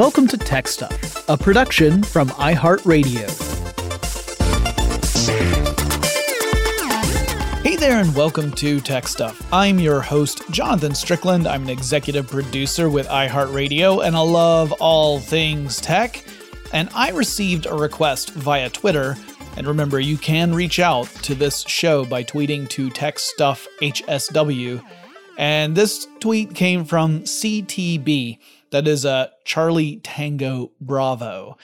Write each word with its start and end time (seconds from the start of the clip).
Welcome 0.00 0.26
to 0.28 0.38
TechStuff, 0.38 1.28
a 1.28 1.36
production 1.36 2.02
from 2.02 2.30
iHeartRadio. 2.30 3.28
Hey 7.62 7.76
there, 7.76 8.00
and 8.00 8.16
welcome 8.16 8.50
to 8.52 8.78
TechStuff. 8.78 9.46
I'm 9.52 9.78
your 9.78 10.00
host, 10.00 10.40
Jonathan 10.50 10.94
Strickland. 10.94 11.46
I'm 11.46 11.64
an 11.64 11.68
executive 11.68 12.28
producer 12.28 12.88
with 12.88 13.08
iHeartRadio, 13.08 14.02
and 14.02 14.16
I 14.16 14.20
love 14.20 14.72
all 14.80 15.18
things 15.18 15.78
tech. 15.82 16.24
And 16.72 16.88
I 16.94 17.10
received 17.10 17.66
a 17.66 17.74
request 17.74 18.30
via 18.30 18.70
Twitter. 18.70 19.18
And 19.58 19.66
remember, 19.66 20.00
you 20.00 20.16
can 20.16 20.54
reach 20.54 20.80
out 20.80 21.08
to 21.24 21.34
this 21.34 21.60
show 21.68 22.06
by 22.06 22.24
tweeting 22.24 22.70
to 22.70 22.88
TechStuffHSW. 22.88 24.82
And 25.36 25.76
this 25.76 26.06
tweet 26.20 26.54
came 26.54 26.86
from 26.86 27.20
CTB. 27.24 28.38
That 28.70 28.86
is 28.86 29.04
a 29.04 29.32
Charlie 29.44 29.96
Tango 30.04 30.72
Bravo. 30.80 31.56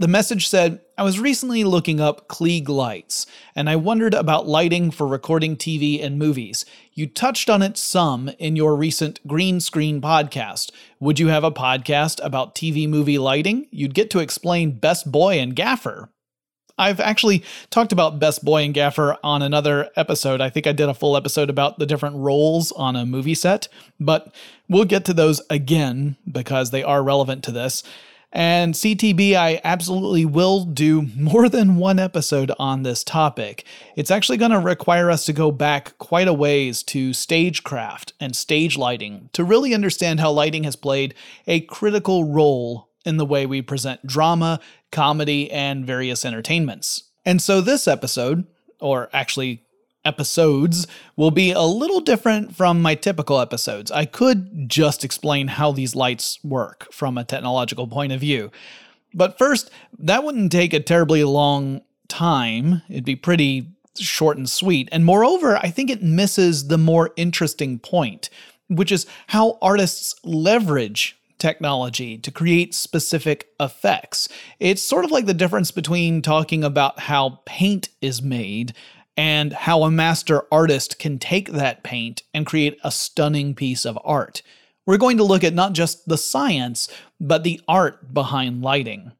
The 0.00 0.06
message 0.08 0.46
said, 0.46 0.80
I 0.96 1.02
was 1.02 1.18
recently 1.18 1.64
looking 1.64 2.00
up 2.00 2.28
Klieg 2.28 2.68
lights, 2.68 3.26
and 3.56 3.68
I 3.68 3.74
wondered 3.74 4.14
about 4.14 4.46
lighting 4.46 4.92
for 4.92 5.08
recording 5.08 5.56
TV 5.56 6.04
and 6.04 6.18
movies. 6.18 6.64
You 6.92 7.08
touched 7.08 7.50
on 7.50 7.62
it 7.62 7.76
some 7.76 8.28
in 8.38 8.54
your 8.54 8.76
recent 8.76 9.18
Green 9.26 9.58
Screen 9.58 10.00
podcast. 10.00 10.70
Would 11.00 11.18
you 11.18 11.28
have 11.28 11.42
a 11.42 11.50
podcast 11.50 12.24
about 12.24 12.54
TV 12.54 12.88
movie 12.88 13.18
lighting? 13.18 13.66
You'd 13.72 13.94
get 13.94 14.08
to 14.10 14.20
explain 14.20 14.78
Best 14.78 15.10
Boy 15.10 15.40
and 15.40 15.56
Gaffer. 15.56 16.10
I've 16.78 17.00
actually 17.00 17.44
talked 17.70 17.92
about 17.92 18.18
Best 18.18 18.44
Boy 18.44 18.64
and 18.64 18.72
Gaffer 18.72 19.16
on 19.22 19.42
another 19.42 19.90
episode. 19.96 20.40
I 20.40 20.50
think 20.50 20.66
I 20.66 20.72
did 20.72 20.88
a 20.88 20.94
full 20.94 21.16
episode 21.16 21.50
about 21.50 21.78
the 21.78 21.86
different 21.86 22.16
roles 22.16 22.70
on 22.72 22.94
a 22.96 23.04
movie 23.04 23.34
set, 23.34 23.68
but 23.98 24.32
we'll 24.68 24.84
get 24.84 25.04
to 25.06 25.14
those 25.14 25.40
again 25.50 26.16
because 26.30 26.70
they 26.70 26.82
are 26.82 27.02
relevant 27.02 27.42
to 27.44 27.52
this. 27.52 27.82
And 28.30 28.74
CTB, 28.74 29.34
I 29.34 29.60
absolutely 29.64 30.26
will 30.26 30.64
do 30.64 31.08
more 31.16 31.48
than 31.48 31.76
one 31.76 31.98
episode 31.98 32.52
on 32.58 32.82
this 32.82 33.02
topic. 33.02 33.64
It's 33.96 34.10
actually 34.10 34.36
going 34.36 34.50
to 34.50 34.58
require 34.58 35.10
us 35.10 35.24
to 35.26 35.32
go 35.32 35.50
back 35.50 35.96
quite 35.98 36.28
a 36.28 36.34
ways 36.34 36.82
to 36.84 37.12
stagecraft 37.12 38.12
and 38.20 38.36
stage 38.36 38.76
lighting 38.76 39.30
to 39.32 39.44
really 39.44 39.74
understand 39.74 40.20
how 40.20 40.30
lighting 40.30 40.64
has 40.64 40.76
played 40.76 41.14
a 41.46 41.60
critical 41.60 42.24
role 42.24 42.87
in 43.08 43.16
the 43.16 43.26
way 43.26 43.46
we 43.46 43.62
present 43.62 44.06
drama, 44.06 44.60
comedy, 44.92 45.50
and 45.50 45.84
various 45.84 46.24
entertainments. 46.24 47.04
And 47.24 47.42
so 47.42 47.60
this 47.60 47.88
episode, 47.88 48.46
or 48.80 49.08
actually 49.12 49.64
episodes, 50.04 50.86
will 51.16 51.30
be 51.30 51.50
a 51.50 51.62
little 51.62 52.00
different 52.00 52.54
from 52.56 52.80
my 52.80 52.94
typical 52.94 53.40
episodes. 53.40 53.90
I 53.90 54.04
could 54.04 54.68
just 54.68 55.04
explain 55.04 55.48
how 55.48 55.72
these 55.72 55.96
lights 55.96 56.38
work 56.44 56.86
from 56.92 57.18
a 57.18 57.24
technological 57.24 57.88
point 57.88 58.12
of 58.12 58.20
view. 58.20 58.50
But 59.12 59.36
first, 59.36 59.70
that 59.98 60.22
wouldn't 60.22 60.52
take 60.52 60.72
a 60.72 60.80
terribly 60.80 61.24
long 61.24 61.82
time. 62.08 62.82
It'd 62.88 63.04
be 63.04 63.16
pretty 63.16 63.68
short 63.98 64.36
and 64.36 64.48
sweet. 64.48 64.88
And 64.92 65.04
moreover, 65.04 65.56
I 65.56 65.70
think 65.70 65.90
it 65.90 66.02
misses 66.02 66.68
the 66.68 66.78
more 66.78 67.10
interesting 67.16 67.78
point, 67.78 68.30
which 68.68 68.92
is 68.92 69.06
how 69.28 69.58
artists 69.60 70.14
leverage 70.24 71.17
technology 71.38 72.18
to 72.18 72.30
create 72.30 72.74
specific 72.74 73.48
effects. 73.60 74.28
It's 74.58 74.82
sort 74.82 75.04
of 75.04 75.10
like 75.10 75.26
the 75.26 75.34
difference 75.34 75.70
between 75.70 76.22
talking 76.22 76.64
about 76.64 77.00
how 77.00 77.40
paint 77.44 77.88
is 78.00 78.22
made 78.22 78.74
and 79.16 79.52
how 79.52 79.82
a 79.82 79.90
master 79.90 80.44
artist 80.52 80.98
can 80.98 81.18
take 81.18 81.50
that 81.50 81.82
paint 81.82 82.22
and 82.32 82.46
create 82.46 82.78
a 82.84 82.90
stunning 82.90 83.54
piece 83.54 83.84
of 83.84 83.98
art. 84.04 84.42
We're 84.86 84.96
going 84.96 85.16
to 85.18 85.24
look 85.24 85.44
at 85.44 85.54
not 85.54 85.72
just 85.72 86.08
the 86.08 86.16
science, 86.16 86.88
but 87.20 87.42
the 87.42 87.60
art 87.68 88.14
behind 88.14 88.62
lighting. 88.62 89.12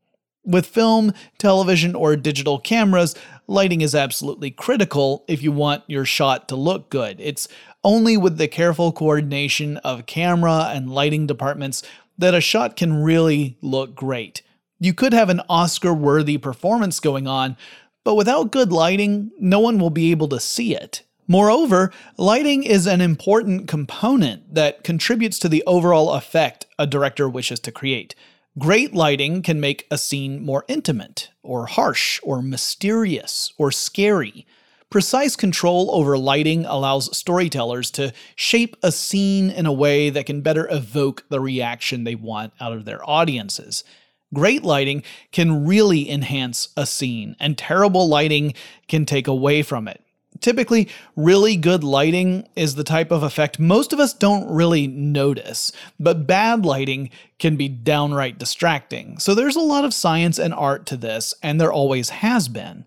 With 0.44 0.66
film, 0.66 1.12
television, 1.36 1.94
or 1.94 2.16
digital 2.16 2.58
cameras, 2.58 3.14
lighting 3.48 3.82
is 3.82 3.94
absolutely 3.94 4.50
critical 4.50 5.24
if 5.28 5.42
you 5.42 5.52
want 5.52 5.82
your 5.88 6.06
shot 6.06 6.48
to 6.48 6.56
look 6.56 6.88
good. 6.88 7.20
It's 7.20 7.48
only 7.84 8.16
with 8.16 8.38
the 8.38 8.48
careful 8.48 8.92
coordination 8.92 9.76
of 9.78 10.06
camera 10.06 10.70
and 10.72 10.90
lighting 10.90 11.26
departments 11.26 11.82
that 12.18 12.34
a 12.34 12.40
shot 12.40 12.76
can 12.76 13.02
really 13.02 13.56
look 13.62 13.94
great. 13.94 14.42
You 14.80 14.92
could 14.92 15.12
have 15.12 15.30
an 15.30 15.40
Oscar 15.48 15.94
worthy 15.94 16.38
performance 16.38 17.00
going 17.00 17.26
on, 17.26 17.56
but 18.04 18.14
without 18.14 18.52
good 18.52 18.72
lighting, 18.72 19.30
no 19.38 19.60
one 19.60 19.78
will 19.78 19.90
be 19.90 20.10
able 20.10 20.28
to 20.28 20.40
see 20.40 20.74
it. 20.74 21.02
Moreover, 21.26 21.92
lighting 22.16 22.62
is 22.62 22.86
an 22.86 23.00
important 23.00 23.68
component 23.68 24.54
that 24.54 24.82
contributes 24.82 25.38
to 25.40 25.48
the 25.48 25.62
overall 25.66 26.12
effect 26.12 26.66
a 26.78 26.86
director 26.86 27.28
wishes 27.28 27.60
to 27.60 27.72
create. 27.72 28.14
Great 28.58 28.94
lighting 28.94 29.42
can 29.42 29.60
make 29.60 29.86
a 29.90 29.98
scene 29.98 30.42
more 30.42 30.64
intimate, 30.68 31.30
or 31.42 31.66
harsh, 31.66 32.18
or 32.22 32.40
mysterious, 32.40 33.52
or 33.58 33.70
scary. 33.70 34.46
Precise 34.90 35.36
control 35.36 35.90
over 35.92 36.16
lighting 36.16 36.64
allows 36.64 37.14
storytellers 37.14 37.90
to 37.90 38.12
shape 38.34 38.74
a 38.82 38.90
scene 38.90 39.50
in 39.50 39.66
a 39.66 39.72
way 39.72 40.08
that 40.08 40.24
can 40.24 40.40
better 40.40 40.66
evoke 40.70 41.24
the 41.28 41.40
reaction 41.40 42.04
they 42.04 42.14
want 42.14 42.54
out 42.58 42.72
of 42.72 42.86
their 42.86 43.08
audiences. 43.08 43.84
Great 44.32 44.62
lighting 44.62 45.02
can 45.30 45.66
really 45.66 46.08
enhance 46.10 46.70
a 46.74 46.86
scene, 46.86 47.36
and 47.38 47.58
terrible 47.58 48.08
lighting 48.08 48.54
can 48.86 49.04
take 49.04 49.26
away 49.26 49.62
from 49.62 49.88
it. 49.88 50.02
Typically, 50.40 50.88
really 51.16 51.56
good 51.56 51.84
lighting 51.84 52.48
is 52.56 52.74
the 52.74 52.84
type 52.84 53.10
of 53.10 53.22
effect 53.22 53.58
most 53.58 53.92
of 53.92 54.00
us 54.00 54.14
don't 54.14 54.48
really 54.48 54.86
notice, 54.86 55.70
but 56.00 56.26
bad 56.26 56.64
lighting 56.64 57.10
can 57.38 57.56
be 57.56 57.68
downright 57.68 58.38
distracting. 58.38 59.18
So 59.18 59.34
there's 59.34 59.56
a 59.56 59.60
lot 59.60 59.84
of 59.84 59.92
science 59.92 60.38
and 60.38 60.54
art 60.54 60.86
to 60.86 60.96
this, 60.96 61.34
and 61.42 61.60
there 61.60 61.72
always 61.72 62.08
has 62.10 62.48
been. 62.48 62.86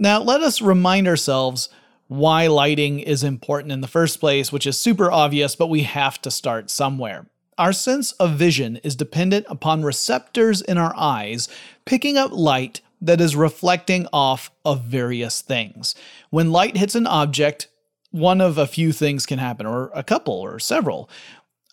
Now, 0.00 0.22
let 0.22 0.42
us 0.42 0.62
remind 0.62 1.08
ourselves 1.08 1.68
why 2.06 2.46
lighting 2.46 3.00
is 3.00 3.24
important 3.24 3.72
in 3.72 3.80
the 3.80 3.88
first 3.88 4.20
place, 4.20 4.52
which 4.52 4.64
is 4.64 4.78
super 4.78 5.10
obvious, 5.10 5.56
but 5.56 5.66
we 5.66 5.82
have 5.82 6.22
to 6.22 6.30
start 6.30 6.70
somewhere. 6.70 7.26
Our 7.58 7.72
sense 7.72 8.12
of 8.12 8.38
vision 8.38 8.76
is 8.84 8.94
dependent 8.94 9.46
upon 9.48 9.82
receptors 9.82 10.62
in 10.62 10.78
our 10.78 10.94
eyes 10.96 11.48
picking 11.84 12.16
up 12.16 12.30
light 12.32 12.80
that 13.00 13.20
is 13.20 13.34
reflecting 13.34 14.06
off 14.12 14.52
of 14.64 14.84
various 14.84 15.40
things. 15.42 15.96
When 16.30 16.52
light 16.52 16.76
hits 16.76 16.94
an 16.94 17.08
object, 17.08 17.66
one 18.12 18.40
of 18.40 18.56
a 18.56 18.68
few 18.68 18.92
things 18.92 19.26
can 19.26 19.40
happen, 19.40 19.66
or 19.66 19.90
a 19.94 20.04
couple, 20.04 20.34
or 20.34 20.60
several. 20.60 21.10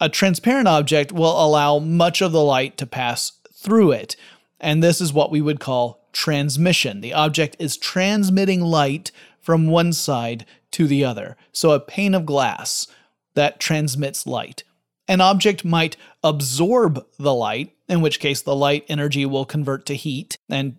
A 0.01 0.09
transparent 0.09 0.67
object 0.67 1.11
will 1.11 1.45
allow 1.45 1.77
much 1.77 2.23
of 2.23 2.31
the 2.31 2.43
light 2.43 2.75
to 2.77 2.87
pass 2.87 3.33
through 3.53 3.91
it, 3.91 4.15
and 4.59 4.81
this 4.81 4.99
is 4.99 5.13
what 5.13 5.31
we 5.31 5.41
would 5.41 5.59
call 5.59 6.04
transmission. 6.15 7.01
The 7.01 7.13
object 7.13 7.55
is 7.59 7.77
transmitting 7.77 8.61
light 8.61 9.11
from 9.41 9.67
one 9.67 9.93
side 9.93 10.47
to 10.71 10.87
the 10.87 11.03
other. 11.03 11.37
So 11.51 11.69
a 11.71 11.79
pane 11.79 12.15
of 12.15 12.25
glass 12.25 12.87
that 13.35 13.59
transmits 13.59 14.25
light. 14.25 14.63
An 15.07 15.21
object 15.21 15.63
might 15.63 15.97
absorb 16.23 17.05
the 17.19 17.33
light, 17.33 17.75
in 17.87 18.01
which 18.01 18.19
case 18.19 18.41
the 18.41 18.55
light 18.55 18.83
energy 18.87 19.23
will 19.25 19.45
convert 19.45 19.85
to 19.85 19.93
heat, 19.93 20.39
and 20.49 20.77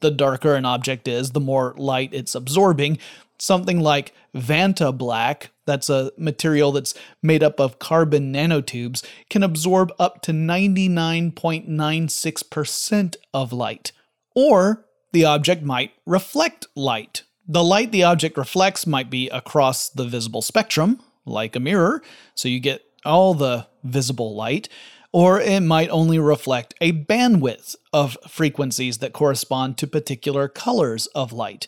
the 0.00 0.10
darker 0.10 0.54
an 0.56 0.66
object 0.66 1.08
is, 1.08 1.30
the 1.30 1.40
more 1.40 1.72
light 1.78 2.10
it's 2.12 2.34
absorbing. 2.34 2.98
Something 3.38 3.80
like 3.80 4.12
Vantablack, 4.34 5.48
that's 5.64 5.88
a 5.88 6.10
material 6.18 6.72
that's 6.72 6.92
made 7.22 7.44
up 7.44 7.60
of 7.60 7.78
carbon 7.78 8.34
nanotubes, 8.34 9.04
can 9.30 9.44
absorb 9.44 9.92
up 9.98 10.20
to 10.22 10.32
99.96% 10.32 13.16
of 13.32 13.52
light. 13.52 13.92
Or 14.36 14.86
the 15.12 15.24
object 15.24 15.62
might 15.64 15.92
reflect 16.04 16.66
light. 16.76 17.22
The 17.48 17.64
light 17.64 17.90
the 17.90 18.04
object 18.04 18.36
reflects 18.36 18.86
might 18.86 19.08
be 19.08 19.28
across 19.30 19.88
the 19.88 20.04
visible 20.04 20.42
spectrum, 20.42 21.00
like 21.24 21.56
a 21.56 21.60
mirror, 21.60 22.02
so 22.34 22.48
you 22.48 22.60
get 22.60 22.82
all 23.04 23.34
the 23.34 23.66
visible 23.82 24.34
light, 24.34 24.68
or 25.10 25.40
it 25.40 25.60
might 25.60 25.88
only 25.88 26.18
reflect 26.18 26.74
a 26.80 26.92
bandwidth 26.92 27.76
of 27.92 28.18
frequencies 28.28 28.98
that 28.98 29.12
correspond 29.12 29.78
to 29.78 29.86
particular 29.86 30.48
colors 30.48 31.06
of 31.08 31.32
light. 31.32 31.66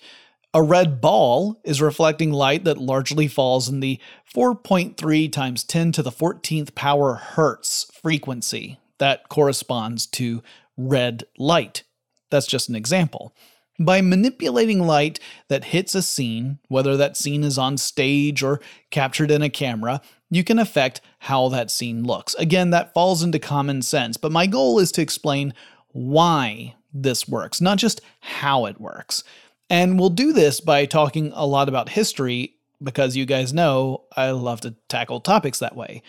A 0.53 0.63
red 0.63 1.01
ball 1.01 1.61
is 1.65 1.81
reflecting 1.81 2.33
light 2.33 2.65
that 2.65 2.79
largely 2.79 3.29
falls 3.29 3.69
in 3.69 3.81
the 3.81 3.99
4.3 4.35 5.33
times 5.33 5.65
10 5.65 5.93
to 5.93 6.03
the 6.03 6.11
14th 6.11 6.75
power 6.75 7.15
hertz 7.15 7.91
frequency 8.03 8.79
that 8.99 9.29
corresponds 9.29 10.07
to 10.07 10.43
red 10.77 11.25
light. 11.39 11.85
That's 12.31 12.47
just 12.47 12.69
an 12.69 12.77
example. 12.77 13.35
By 13.81 14.01
manipulating 14.01 14.87
light 14.87 15.21
that 15.49 15.67
hits 15.67 15.95
a 15.95 16.03
scene, 16.03 16.59
whether 16.69 16.97
that 16.97 17.17
scene 17.17 17.45
is 17.45 17.59
on 17.59 17.79
stage 17.79 18.43
or 18.43 18.61
captured 18.91 19.31
in 19.31 19.43
a 19.43 19.49
camera, 19.49 20.01
you 20.31 20.43
can 20.43 20.59
affect 20.59 21.01
how 21.21 21.49
that 21.51 21.71
scene 21.71 22.03
looks. 22.03 22.35
Again, 22.35 22.71
that 22.71 22.93
falls 22.93 23.23
into 23.23 23.39
common 23.39 23.83
sense, 23.83 24.17
but 24.17 24.33
my 24.33 24.47
goal 24.47 24.79
is 24.79 24.91
to 24.93 25.03
explain 25.03 25.55
why 25.89 26.75
this 26.93 27.29
works, 27.29 27.61
not 27.61 27.79
just 27.79 28.01
how 28.21 28.67
it 28.67 28.81
works. 28.81 29.23
And 29.71 29.99
we'll 29.99 30.11
do 30.11 30.33
this 30.33 30.61
by 30.61 30.87
talking 30.87 31.33
a 31.35 31.47
lot 31.47 31.69
about 31.69 31.91
history 31.91 32.55
because 32.83 33.17
you 33.17 33.27
guys 33.27 33.53
know 33.53 34.05
I 34.17 34.31
love 34.31 34.61
to 34.63 34.75
tackle 34.89 35.21
topics 35.21 35.59
that 35.59 35.77
way. 35.77 36.03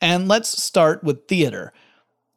And 0.00 0.28
let's 0.28 0.62
start 0.62 1.02
with 1.02 1.26
theater. 1.26 1.72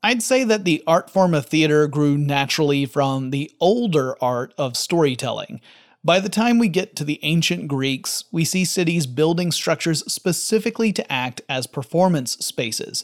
I'd 0.04 0.24
say 0.24 0.44
that 0.44 0.66
the 0.66 0.84
art 0.88 1.12
form 1.12 1.34
of 1.34 1.46
theater 1.46 1.88
grew 1.88 2.18
naturally 2.18 2.86
from 2.86 3.30
the 3.30 3.52
older 3.60 4.16
art 4.22 4.54
of 4.58 4.76
storytelling. 4.76 5.62
By 6.04 6.20
the 6.20 6.30
time 6.30 6.58
we 6.58 6.70
get 6.70 6.96
to 6.96 7.04
the 7.04 7.20
ancient 7.22 7.68
Greeks, 7.68 8.24
we 8.32 8.44
see 8.44 8.66
cities 8.66 9.06
building 9.06 9.52
structures 9.52 10.04
specifically 10.12 10.92
to 10.94 11.12
act 11.12 11.42
as 11.48 11.68
performance 11.68 12.32
spaces. 12.38 13.04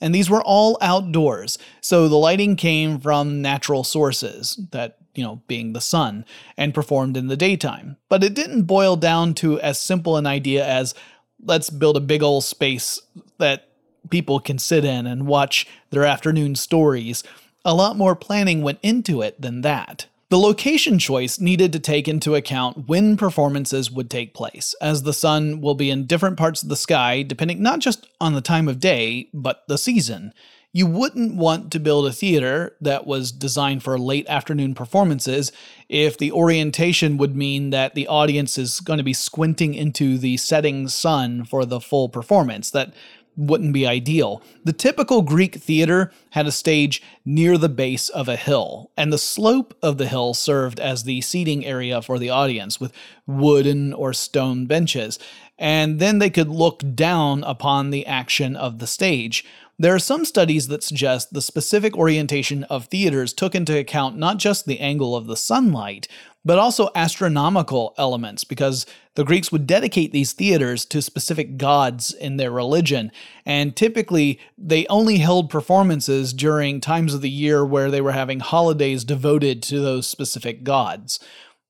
And 0.00 0.14
these 0.14 0.30
were 0.30 0.42
all 0.42 0.78
outdoors, 0.80 1.58
so 1.82 2.08
the 2.08 2.16
lighting 2.16 2.56
came 2.56 2.98
from 2.98 3.42
natural 3.42 3.84
sources, 3.84 4.58
that, 4.70 4.96
you 5.14 5.24
know, 5.24 5.42
being 5.48 5.74
the 5.74 5.80
sun, 5.80 6.24
and 6.56 6.72
performed 6.72 7.16
in 7.16 7.26
the 7.26 7.36
daytime. 7.36 7.96
But 8.08 8.24
it 8.24 8.32
didn't 8.32 8.62
boil 8.62 8.96
down 8.96 9.34
to 9.34 9.60
as 9.60 9.78
simple 9.78 10.16
an 10.16 10.26
idea 10.26 10.66
as 10.66 10.94
let's 11.42 11.68
build 11.68 11.96
a 11.96 12.00
big 12.00 12.22
old 12.22 12.44
space 12.44 13.02
that 13.38 13.67
people 14.10 14.40
can 14.40 14.58
sit 14.58 14.84
in 14.84 15.06
and 15.06 15.26
watch 15.26 15.66
their 15.90 16.04
afternoon 16.04 16.54
stories. 16.54 17.22
A 17.64 17.74
lot 17.74 17.96
more 17.96 18.14
planning 18.14 18.62
went 18.62 18.78
into 18.82 19.22
it 19.22 19.40
than 19.40 19.62
that. 19.62 20.06
The 20.30 20.38
location 20.38 20.98
choice 20.98 21.40
needed 21.40 21.72
to 21.72 21.78
take 21.78 22.06
into 22.06 22.34
account 22.34 22.86
when 22.86 23.16
performances 23.16 23.90
would 23.90 24.10
take 24.10 24.34
place, 24.34 24.74
as 24.80 25.02
the 25.02 25.14
sun 25.14 25.62
will 25.62 25.74
be 25.74 25.90
in 25.90 26.04
different 26.04 26.36
parts 26.36 26.62
of 26.62 26.68
the 26.68 26.76
sky 26.76 27.22
depending 27.22 27.62
not 27.62 27.78
just 27.78 28.06
on 28.20 28.34
the 28.34 28.42
time 28.42 28.68
of 28.68 28.78
day, 28.78 29.30
but 29.32 29.64
the 29.68 29.78
season. 29.78 30.34
You 30.70 30.86
wouldn't 30.86 31.36
want 31.36 31.72
to 31.72 31.80
build 31.80 32.06
a 32.06 32.12
theater 32.12 32.76
that 32.82 33.06
was 33.06 33.32
designed 33.32 33.82
for 33.82 33.98
late 33.98 34.28
afternoon 34.28 34.74
performances 34.74 35.50
if 35.88 36.18
the 36.18 36.30
orientation 36.30 37.16
would 37.16 37.34
mean 37.34 37.70
that 37.70 37.94
the 37.94 38.06
audience 38.06 38.58
is 38.58 38.80
going 38.80 38.98
to 38.98 39.02
be 39.02 39.14
squinting 39.14 39.72
into 39.72 40.18
the 40.18 40.36
setting 40.36 40.88
sun 40.88 41.46
for 41.46 41.64
the 41.64 41.80
full 41.80 42.10
performance. 42.10 42.70
That 42.70 42.92
wouldn't 43.38 43.72
be 43.72 43.86
ideal. 43.86 44.42
The 44.64 44.72
typical 44.72 45.22
Greek 45.22 45.54
theater 45.54 46.12
had 46.30 46.46
a 46.46 46.52
stage 46.52 47.00
near 47.24 47.56
the 47.56 47.68
base 47.68 48.08
of 48.08 48.28
a 48.28 48.36
hill, 48.36 48.90
and 48.96 49.12
the 49.12 49.18
slope 49.18 49.74
of 49.80 49.96
the 49.96 50.08
hill 50.08 50.34
served 50.34 50.80
as 50.80 51.04
the 51.04 51.20
seating 51.20 51.64
area 51.64 52.02
for 52.02 52.18
the 52.18 52.30
audience 52.30 52.80
with 52.80 52.92
wooden 53.26 53.92
or 53.92 54.12
stone 54.12 54.66
benches, 54.66 55.18
and 55.56 56.00
then 56.00 56.18
they 56.18 56.30
could 56.30 56.48
look 56.48 56.82
down 56.94 57.44
upon 57.44 57.90
the 57.90 58.04
action 58.06 58.56
of 58.56 58.80
the 58.80 58.86
stage. 58.86 59.44
There 59.80 59.94
are 59.94 60.00
some 60.00 60.24
studies 60.24 60.66
that 60.68 60.82
suggest 60.82 61.32
the 61.32 61.40
specific 61.40 61.96
orientation 61.96 62.64
of 62.64 62.86
theaters 62.86 63.32
took 63.32 63.54
into 63.54 63.78
account 63.78 64.16
not 64.16 64.38
just 64.38 64.66
the 64.66 64.80
angle 64.80 65.14
of 65.14 65.26
the 65.26 65.36
sunlight, 65.36 66.08
but 66.44 66.58
also 66.58 66.90
astronomical 66.96 67.94
elements, 67.96 68.42
because 68.42 68.86
the 69.14 69.24
Greeks 69.24 69.52
would 69.52 69.68
dedicate 69.68 70.10
these 70.10 70.32
theaters 70.32 70.84
to 70.86 71.00
specific 71.00 71.58
gods 71.58 72.12
in 72.12 72.38
their 72.38 72.50
religion, 72.50 73.12
and 73.46 73.76
typically 73.76 74.40
they 74.56 74.84
only 74.88 75.18
held 75.18 75.48
performances 75.48 76.32
during 76.32 76.80
times 76.80 77.14
of 77.14 77.20
the 77.20 77.30
year 77.30 77.64
where 77.64 77.88
they 77.88 78.00
were 78.00 78.12
having 78.12 78.40
holidays 78.40 79.04
devoted 79.04 79.62
to 79.62 79.78
those 79.78 80.08
specific 80.08 80.64
gods. 80.64 81.20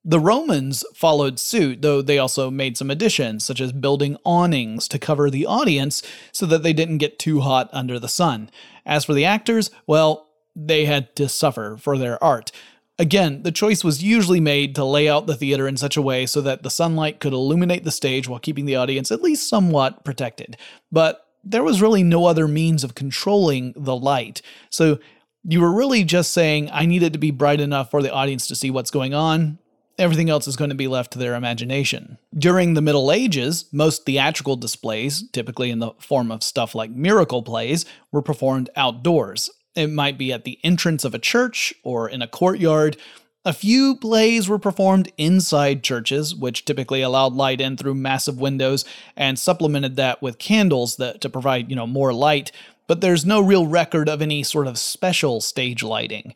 The 0.08 0.18
Romans 0.18 0.84
followed 0.94 1.38
suit, 1.38 1.82
though 1.82 2.00
they 2.00 2.16
also 2.16 2.50
made 2.50 2.78
some 2.78 2.90
additions, 2.90 3.44
such 3.44 3.60
as 3.60 3.72
building 3.72 4.16
awnings 4.24 4.88
to 4.88 4.98
cover 4.98 5.28
the 5.28 5.44
audience 5.44 6.02
so 6.32 6.46
that 6.46 6.62
they 6.62 6.72
didn't 6.72 6.96
get 6.96 7.18
too 7.18 7.40
hot 7.40 7.68
under 7.74 7.98
the 7.98 8.08
sun. 8.08 8.48
As 8.86 9.04
for 9.04 9.12
the 9.12 9.26
actors, 9.26 9.70
well, 9.86 10.30
they 10.56 10.86
had 10.86 11.14
to 11.16 11.28
suffer 11.28 11.76
for 11.76 11.98
their 11.98 12.24
art. 12.24 12.52
Again, 12.98 13.42
the 13.42 13.52
choice 13.52 13.84
was 13.84 14.02
usually 14.02 14.40
made 14.40 14.74
to 14.76 14.84
lay 14.84 15.10
out 15.10 15.26
the 15.26 15.36
theater 15.36 15.68
in 15.68 15.76
such 15.76 15.98
a 15.98 16.02
way 16.02 16.24
so 16.24 16.40
that 16.40 16.62
the 16.62 16.70
sunlight 16.70 17.20
could 17.20 17.34
illuminate 17.34 17.84
the 17.84 17.90
stage 17.90 18.26
while 18.26 18.40
keeping 18.40 18.64
the 18.64 18.76
audience 18.76 19.12
at 19.12 19.20
least 19.20 19.46
somewhat 19.46 20.06
protected. 20.06 20.56
But 20.90 21.26
there 21.44 21.62
was 21.62 21.82
really 21.82 22.02
no 22.02 22.24
other 22.24 22.48
means 22.48 22.82
of 22.82 22.94
controlling 22.94 23.74
the 23.76 23.94
light. 23.94 24.40
So 24.70 25.00
you 25.44 25.60
were 25.60 25.70
really 25.70 26.02
just 26.02 26.32
saying, 26.32 26.70
I 26.72 26.86
need 26.86 27.02
it 27.02 27.12
to 27.12 27.18
be 27.18 27.30
bright 27.30 27.60
enough 27.60 27.90
for 27.90 28.00
the 28.00 28.10
audience 28.10 28.48
to 28.48 28.56
see 28.56 28.70
what's 28.70 28.90
going 28.90 29.12
on. 29.12 29.58
Everything 29.98 30.30
else 30.30 30.46
is 30.46 30.56
going 30.56 30.70
to 30.70 30.76
be 30.76 30.86
left 30.86 31.12
to 31.12 31.18
their 31.18 31.34
imagination. 31.34 32.18
During 32.36 32.74
the 32.74 32.80
Middle 32.80 33.10
Ages, 33.10 33.64
most 33.72 34.06
theatrical 34.06 34.54
displays, 34.54 35.28
typically 35.32 35.70
in 35.70 35.80
the 35.80 35.90
form 35.98 36.30
of 36.30 36.44
stuff 36.44 36.74
like 36.74 36.90
miracle 36.90 37.42
plays, 37.42 37.84
were 38.12 38.22
performed 38.22 38.70
outdoors. 38.76 39.50
It 39.74 39.88
might 39.88 40.16
be 40.16 40.32
at 40.32 40.44
the 40.44 40.58
entrance 40.62 41.04
of 41.04 41.14
a 41.14 41.18
church 41.18 41.74
or 41.82 42.08
in 42.08 42.22
a 42.22 42.28
courtyard. 42.28 42.96
A 43.44 43.52
few 43.52 43.96
plays 43.96 44.48
were 44.48 44.58
performed 44.58 45.12
inside 45.16 45.82
churches, 45.82 46.34
which 46.34 46.64
typically 46.64 47.02
allowed 47.02 47.32
light 47.32 47.60
in 47.60 47.76
through 47.76 47.94
massive 47.94 48.38
windows 48.38 48.84
and 49.16 49.38
supplemented 49.38 49.96
that 49.96 50.22
with 50.22 50.38
candles 50.38 50.96
that, 50.96 51.20
to 51.22 51.28
provide, 51.28 51.70
you 51.70 51.76
know, 51.76 51.86
more 51.86 52.12
light, 52.12 52.52
but 52.86 53.00
there's 53.00 53.26
no 53.26 53.40
real 53.40 53.66
record 53.66 54.08
of 54.08 54.22
any 54.22 54.42
sort 54.42 54.66
of 54.66 54.78
special 54.78 55.40
stage 55.40 55.82
lighting. 55.82 56.34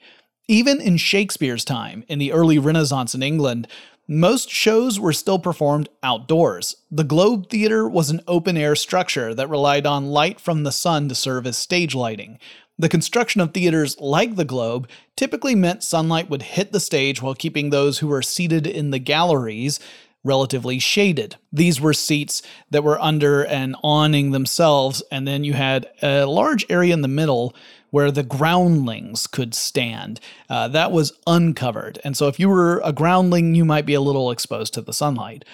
Even 0.52 0.82
in 0.82 0.98
Shakespeare's 0.98 1.64
time, 1.64 2.04
in 2.08 2.18
the 2.18 2.30
early 2.30 2.58
Renaissance 2.58 3.14
in 3.14 3.22
England, 3.22 3.66
most 4.06 4.50
shows 4.50 5.00
were 5.00 5.14
still 5.14 5.38
performed 5.38 5.88
outdoors. 6.02 6.76
The 6.90 7.04
Globe 7.04 7.48
Theatre 7.48 7.88
was 7.88 8.10
an 8.10 8.20
open 8.28 8.58
air 8.58 8.76
structure 8.76 9.34
that 9.34 9.48
relied 9.48 9.86
on 9.86 10.10
light 10.10 10.38
from 10.38 10.62
the 10.62 10.70
sun 10.70 11.08
to 11.08 11.14
serve 11.14 11.46
as 11.46 11.56
stage 11.56 11.94
lighting. 11.94 12.38
The 12.78 12.90
construction 12.90 13.40
of 13.40 13.54
theaters 13.54 13.98
like 13.98 14.36
the 14.36 14.44
Globe 14.44 14.90
typically 15.16 15.54
meant 15.54 15.82
sunlight 15.82 16.28
would 16.28 16.42
hit 16.42 16.70
the 16.70 16.80
stage 16.80 17.22
while 17.22 17.34
keeping 17.34 17.70
those 17.70 18.00
who 18.00 18.08
were 18.08 18.20
seated 18.20 18.66
in 18.66 18.90
the 18.90 18.98
galleries 18.98 19.80
relatively 20.22 20.78
shaded. 20.78 21.36
These 21.50 21.80
were 21.80 21.94
seats 21.94 22.42
that 22.70 22.84
were 22.84 23.00
under 23.00 23.42
an 23.44 23.74
awning 23.82 24.32
themselves, 24.32 25.02
and 25.10 25.26
then 25.26 25.44
you 25.44 25.54
had 25.54 25.88
a 26.02 26.26
large 26.26 26.66
area 26.68 26.92
in 26.92 27.00
the 27.00 27.08
middle 27.08 27.54
where 27.92 28.10
the 28.10 28.24
groundlings 28.24 29.28
could 29.28 29.54
stand. 29.54 30.18
Uh, 30.50 30.66
that 30.66 30.90
was 30.90 31.12
uncovered, 31.28 32.00
and 32.02 32.16
so 32.16 32.26
if 32.26 32.40
you 32.40 32.48
were 32.48 32.82
a 32.84 32.92
groundling, 32.92 33.54
you 33.54 33.64
might 33.64 33.86
be 33.86 33.94
a 33.94 34.00
little 34.00 34.32
exposed 34.32 34.74
to 34.74 34.80
the 34.80 34.92
sunlight. 34.92 35.44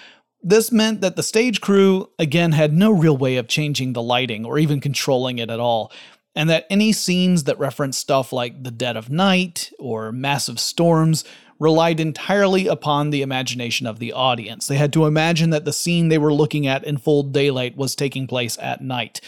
This 0.41 0.71
meant 0.71 1.01
that 1.01 1.15
the 1.15 1.21
stage 1.21 1.61
crew, 1.61 2.09
again, 2.17 2.53
had 2.53 2.73
no 2.73 2.91
real 2.91 3.15
way 3.15 3.35
of 3.35 3.47
changing 3.47 3.93
the 3.93 4.01
lighting 4.01 4.45
or 4.45 4.57
even 4.57 4.79
controlling 4.79 5.37
it 5.37 5.51
at 5.51 5.59
all 5.59 5.91
and 6.35 6.49
that 6.49 6.65
any 6.69 6.91
scenes 6.91 7.43
that 7.43 7.59
reference 7.59 7.97
stuff 7.97 8.31
like 8.31 8.63
the 8.63 8.71
dead 8.71 8.95
of 8.95 9.09
night 9.09 9.71
or 9.79 10.11
massive 10.11 10.59
storms 10.59 11.25
relied 11.59 11.99
entirely 11.99 12.67
upon 12.67 13.09
the 13.09 13.21
imagination 13.21 13.85
of 13.85 13.99
the 13.99 14.13
audience. 14.13 14.65
They 14.65 14.77
had 14.77 14.93
to 14.93 15.05
imagine 15.05 15.49
that 15.49 15.65
the 15.65 15.73
scene 15.73 16.07
they 16.07 16.17
were 16.17 16.33
looking 16.33 16.65
at 16.65 16.85
in 16.85 16.97
full 16.97 17.23
daylight 17.23 17.75
was 17.75 17.95
taking 17.95 18.27
place 18.27 18.57
at 18.61 18.81
night. 18.81 19.19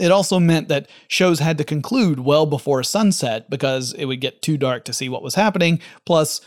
It 0.00 0.10
also 0.10 0.40
meant 0.40 0.68
that 0.68 0.88
shows 1.08 1.38
had 1.38 1.58
to 1.58 1.64
conclude 1.64 2.20
well 2.20 2.46
before 2.46 2.82
sunset 2.82 3.50
because 3.50 3.92
it 3.92 4.06
would 4.06 4.20
get 4.20 4.42
too 4.42 4.56
dark 4.56 4.84
to 4.86 4.92
see 4.92 5.08
what 5.08 5.22
was 5.22 5.34
happening. 5.34 5.80
Plus, 6.06 6.40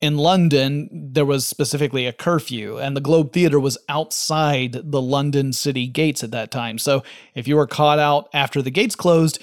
in 0.00 0.16
London, 0.16 0.88
there 0.92 1.24
was 1.24 1.46
specifically 1.46 2.06
a 2.06 2.12
curfew, 2.12 2.78
and 2.78 2.96
the 2.96 3.00
Globe 3.00 3.32
Theatre 3.32 3.58
was 3.58 3.78
outside 3.88 4.76
the 4.84 5.02
London 5.02 5.52
city 5.52 5.88
gates 5.88 6.22
at 6.22 6.30
that 6.30 6.50
time. 6.50 6.78
So 6.78 7.02
if 7.34 7.48
you 7.48 7.56
were 7.56 7.66
caught 7.66 7.98
out 7.98 8.28
after 8.32 8.62
the 8.62 8.70
gates 8.70 8.94
closed, 8.94 9.40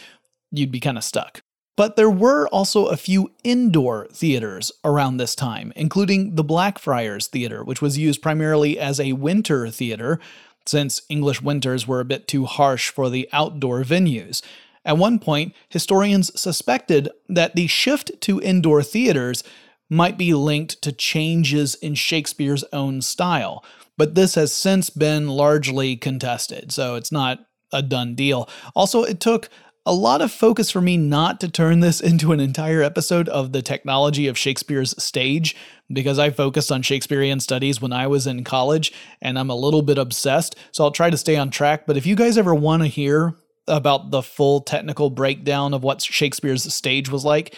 you'd 0.52 0.72
be 0.72 0.80
kind 0.80 0.98
of 0.98 1.04
stuck. 1.04 1.42
But 1.78 1.98
there 1.98 2.10
were 2.10 2.48
also 2.48 2.86
a 2.86 2.96
few 2.96 3.34
indoor 3.44 4.08
theaters 4.14 4.72
around 4.86 5.18
this 5.18 5.36
time, 5.36 5.74
including 5.76 6.36
the 6.36 6.44
Blackfriars 6.44 7.28
Theatre, 7.28 7.64
which 7.66 7.82
was 7.82 7.98
used 7.98 8.22
primarily 8.22 8.80
as 8.80 8.98
a 8.98 9.12
winter 9.12 9.70
theater, 9.70 10.22
since 10.66 11.02
English 11.10 11.42
winters 11.42 11.88
were 11.88 12.00
a 12.00 12.06
bit 12.06 12.28
too 12.28 12.46
harsh 12.46 12.90
for 12.90 13.10
the 13.10 13.30
outdoor 13.32 13.84
venues. 13.84 14.42
At 14.84 14.98
one 14.98 15.20
point, 15.20 15.54
historians 15.70 16.40
suspected 16.40 17.10
that 17.28 17.56
the 17.56 17.68
shift 17.68 18.12
to 18.22 18.42
indoor 18.42 18.84
theaters 18.84 19.44
might 19.90 20.18
be 20.18 20.34
linked 20.34 20.82
to 20.82 20.92
changes 20.92 21.76
in 21.76 21.96
Shakespeare's 21.96 22.64
own 22.74 23.02
style, 23.02 23.64
but 23.98 24.16
this 24.16 24.36
has 24.36 24.54
since 24.54 24.90
been 24.90 25.28
largely 25.28 25.96
contested, 25.96 26.72
so 26.72 26.96
it's 26.96 27.12
not 27.12 27.46
a 27.72 27.82
done 27.82 28.16
deal. 28.16 28.50
Also, 28.76 29.04
it 29.04 29.20
took 29.20 29.50
a 29.86 29.94
lot 29.94 30.22
of 30.22 30.32
focus 30.32 30.72
for 30.72 30.82
me 30.82 30.98
not 30.98 31.40
to 31.40 31.50
turn 31.50 31.80
this 31.80 32.02
into 32.02 32.32
an 32.32 32.40
entire 32.40 32.82
episode 32.82 33.30
of 33.30 33.52
the 33.52 33.62
technology 33.62 34.28
of 34.28 34.38
Shakespeare's 34.38 35.02
stage 35.02 35.56
because 35.92 36.18
I 36.18 36.32
focused 36.32 36.72
on 36.72 36.82
Shakespearean 36.82 37.40
studies 37.40 37.82
when 37.82 37.94
I 37.94 38.08
was 38.08 38.26
in 38.26 38.44
college 38.44 38.92
and 39.22 39.38
I'm 39.38 39.50
a 39.50 39.56
little 39.56 39.84
bit 39.84 39.98
obsessed. 39.98 40.56
So 40.72 40.84
I'll 40.84 40.92
try 40.92 41.10
to 41.10 41.18
stay 41.18 41.36
on 41.36 41.52
track. 41.52 41.86
But 41.86 41.98
if 41.98 42.06
you 42.06 42.16
guys 42.16 42.38
ever 42.38 42.56
want 42.56 42.82
to 42.82 42.88
hear 42.88 43.36
about 43.68 44.12
the 44.12 44.24
full 44.24 44.62
technical 44.62 45.10
breakdown 45.10 45.74
of 45.74 45.84
what 45.84 46.02
Shakespeare's 46.02 46.72
stage 46.74 47.10
was 47.10 47.26
like, 47.26 47.56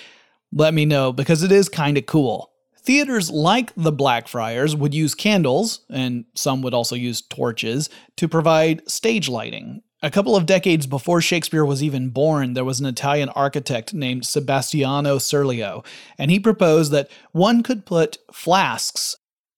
let 0.51 0.73
me 0.73 0.85
know 0.85 1.11
because 1.13 1.43
it 1.43 1.51
is 1.51 1.69
kind 1.69 1.97
of 1.97 2.05
cool. 2.05 2.51
Theaters 2.81 3.29
like 3.29 3.73
the 3.75 3.91
Blackfriars 3.91 4.73
would 4.73 4.93
use 4.93 5.13
candles, 5.13 5.81
and 5.89 6.23
some 6.35 6.61
would 6.61 6.73
also 6.73 6.95
use 6.95 7.21
torches, 7.21 7.89
to 8.15 8.29
provide 8.29 8.89
stage 8.89 9.27
lighting. 9.27 9.81
A 10.03 10.11
couple 10.11 10.35
of 10.35 10.45
decades 10.45 10.85
before 10.85 11.21
Shakespeare 11.21 11.65
was 11.65 11.81
even 11.81 12.09
born, 12.09 12.53
there 12.53 12.63
was 12.63 12.79
an 12.79 12.85
Italian 12.85 13.29
architect 13.29 13.95
named 13.95 14.27
Sebastiano 14.27 15.17
Serlio, 15.17 15.83
and 16.19 16.29
he 16.29 16.39
proposed 16.39 16.91
that 16.91 17.09
one 17.31 17.63
could 17.63 17.83
put 17.83 18.19
flasks, 18.31 19.15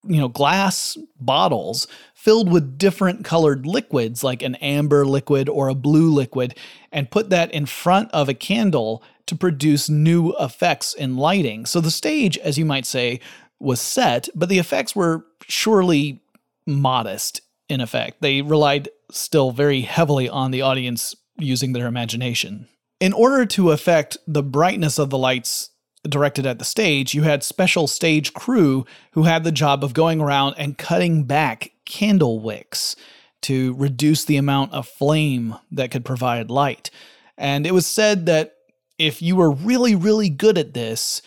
you 0.08 0.18
know, 0.18 0.30
glass 0.30 0.98
bottles 1.20 1.88
filled 2.14 2.50
with 2.50 2.78
different 2.78 3.26
colored 3.26 3.66
liquids, 3.66 4.24
like 4.24 4.42
an 4.42 4.56
amber 4.56 5.06
liquid 5.06 5.50
or 5.50 5.68
a 5.68 5.76
blue 5.76 6.10
liquid, 6.10 6.56
and 6.90 7.12
put 7.12 7.30
that 7.32 7.52
in 7.52 7.66
front 7.66 8.10
of 8.12 8.30
a 8.30 8.34
candle 8.34 9.04
to 9.26 9.36
produce 9.36 9.90
new 9.90 10.34
effects 10.40 10.94
in 10.94 11.18
lighting. 11.18 11.66
So 11.66 11.82
the 11.82 11.92
stage, 11.92 12.38
as 12.38 12.58
you 12.58 12.64
might 12.64 12.86
say, 12.86 13.20
was 13.60 13.82
set, 13.82 14.30
but 14.34 14.48
the 14.48 14.60
effects 14.60 14.96
were 14.96 15.26
surely 15.50 16.22
modest 16.66 17.42
in 17.68 17.82
effect. 17.82 18.22
They 18.22 18.42
relied 18.42 18.88
still 19.12 19.52
very 19.52 19.82
heavily 19.82 20.30
on 20.30 20.52
the 20.52 20.62
audience 20.62 21.16
using 21.38 21.74
their 21.74 21.88
imagination. 21.88 22.68
In 23.00 23.14
order 23.14 23.46
to 23.46 23.72
affect 23.72 24.18
the 24.28 24.44
brightness 24.44 25.00
of 25.00 25.10
the 25.10 25.18
lights 25.18 25.70
directed 26.04 26.46
at 26.46 26.60
the 26.60 26.66
stage, 26.66 27.14
you 27.14 27.24
had 27.24 27.44
special 27.44 27.88
stage 27.88 28.34
crew 28.34 28.86
who 29.12 29.24
had 29.24 29.44
the 29.44 29.52
job 29.52 29.84
of 29.84 29.94
going 29.94 30.22
around 30.22 30.56
and 30.58 30.78
cutting 30.78 31.24
back 31.24 31.72
candle 31.86 32.40
wicks 32.40 32.96
to 33.42 33.74
reduce 33.76 34.26
the 34.26 34.38
amount 34.38 34.74
of 34.74 34.88
flame 34.88 35.56
that 35.72 35.92
could 35.92 36.06
provide 36.06 36.50
light. 36.50 36.90
And 37.38 37.66
it 37.66 37.74
was 37.74 37.86
said 37.86 38.26
that 38.26 38.56
if 38.98 39.22
you 39.22 39.36
were 39.36 39.52
really, 39.52 39.96
really 39.96 40.30
good 40.30 40.58
at 40.58 40.74
this, 40.74 41.22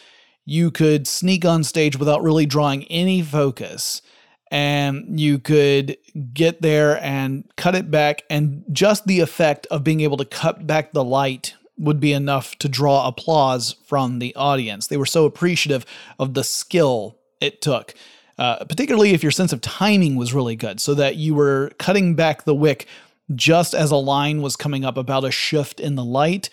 you 0.45 0.71
could 0.71 1.07
sneak 1.07 1.45
on 1.45 1.65
stage 1.65 1.97
without 1.97 2.23
really 2.23 2.47
drawing 2.47 2.85
any 2.85 3.23
focus. 3.23 4.03
And 4.53 5.19
you 5.19 5.39
could 5.39 5.97
get 6.33 6.61
there 6.63 7.03
and 7.03 7.51
cut 7.57 7.75
it 7.75 7.91
back, 7.91 8.23
and 8.31 8.65
just 8.71 9.07
the 9.07 9.21
effect 9.21 9.67
of 9.71 9.83
being 9.83 10.03
able 10.03 10.19
to 10.19 10.25
cut 10.25 10.67
back 10.67 10.93
the 10.93 11.03
light 11.03 11.55
would 11.79 11.99
be 11.99 12.13
enough 12.13 12.57
to 12.59 12.69
draw 12.69 13.09
applause 13.09 13.77
from 13.87 14.19
the 14.19 14.35
audience. 14.37 14.87
They 14.87 14.99
were 14.99 15.07
so 15.07 15.25
appreciative 15.25 15.87
of 16.19 16.35
the 16.35 16.45
skill 16.45 17.19
it 17.41 17.63
took 17.63 17.95
uh, 18.39 18.65
particularly 18.65 19.13
if 19.13 19.23
your 19.23 19.31
sense 19.31 19.53
of 19.53 19.61
timing 19.61 20.17
was 20.17 20.35
really 20.35 20.57
good, 20.57 20.81
so 20.81 20.95
that 20.95 21.17
you 21.17 21.35
were 21.35 21.71
cutting 21.79 22.15
back 22.15 22.45
the 22.45 22.55
wick 22.55 22.87
just 23.35 23.75
as 23.75 23.91
a 23.91 23.97
line 23.97 24.43
was 24.43 24.57
coming 24.57 24.85
up 24.85 24.97
about 24.97 25.25
a 25.25 25.31
shift 25.31 25.81
in 25.81 25.95
the 25.95 26.05
light. 26.05 26.51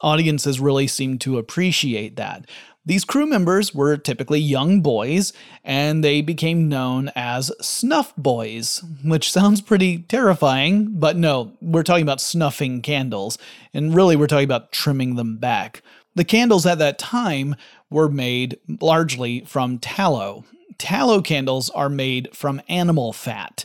Audiences 0.00 0.60
really 0.60 0.86
seemed 0.86 1.20
to 1.20 1.38
appreciate 1.38 2.16
that. 2.16 2.46
These 2.84 3.04
crew 3.04 3.26
members 3.26 3.72
were 3.72 3.96
typically 3.96 4.40
young 4.40 4.80
boys, 4.80 5.32
and 5.62 6.02
they 6.02 6.20
became 6.20 6.68
known 6.68 7.12
as 7.14 7.52
snuff 7.60 8.12
boys, 8.16 8.82
which 9.04 9.30
sounds 9.30 9.60
pretty 9.60 9.98
terrifying, 9.98 10.88
but 10.98 11.16
no, 11.16 11.52
we're 11.60 11.84
talking 11.84 12.02
about 12.02 12.20
snuffing 12.20 12.82
candles, 12.82 13.38
and 13.72 13.94
really 13.94 14.16
we're 14.16 14.26
talking 14.26 14.44
about 14.44 14.72
trimming 14.72 15.14
them 15.14 15.36
back. 15.36 15.82
The 16.16 16.24
candles 16.24 16.66
at 16.66 16.78
that 16.78 16.98
time 16.98 17.54
were 17.88 18.08
made 18.08 18.58
largely 18.80 19.44
from 19.44 19.78
tallow, 19.78 20.44
tallow 20.82 21.22
candles 21.22 21.70
are 21.70 21.88
made 21.88 22.34
from 22.34 22.60
animal 22.68 23.12
fat. 23.12 23.64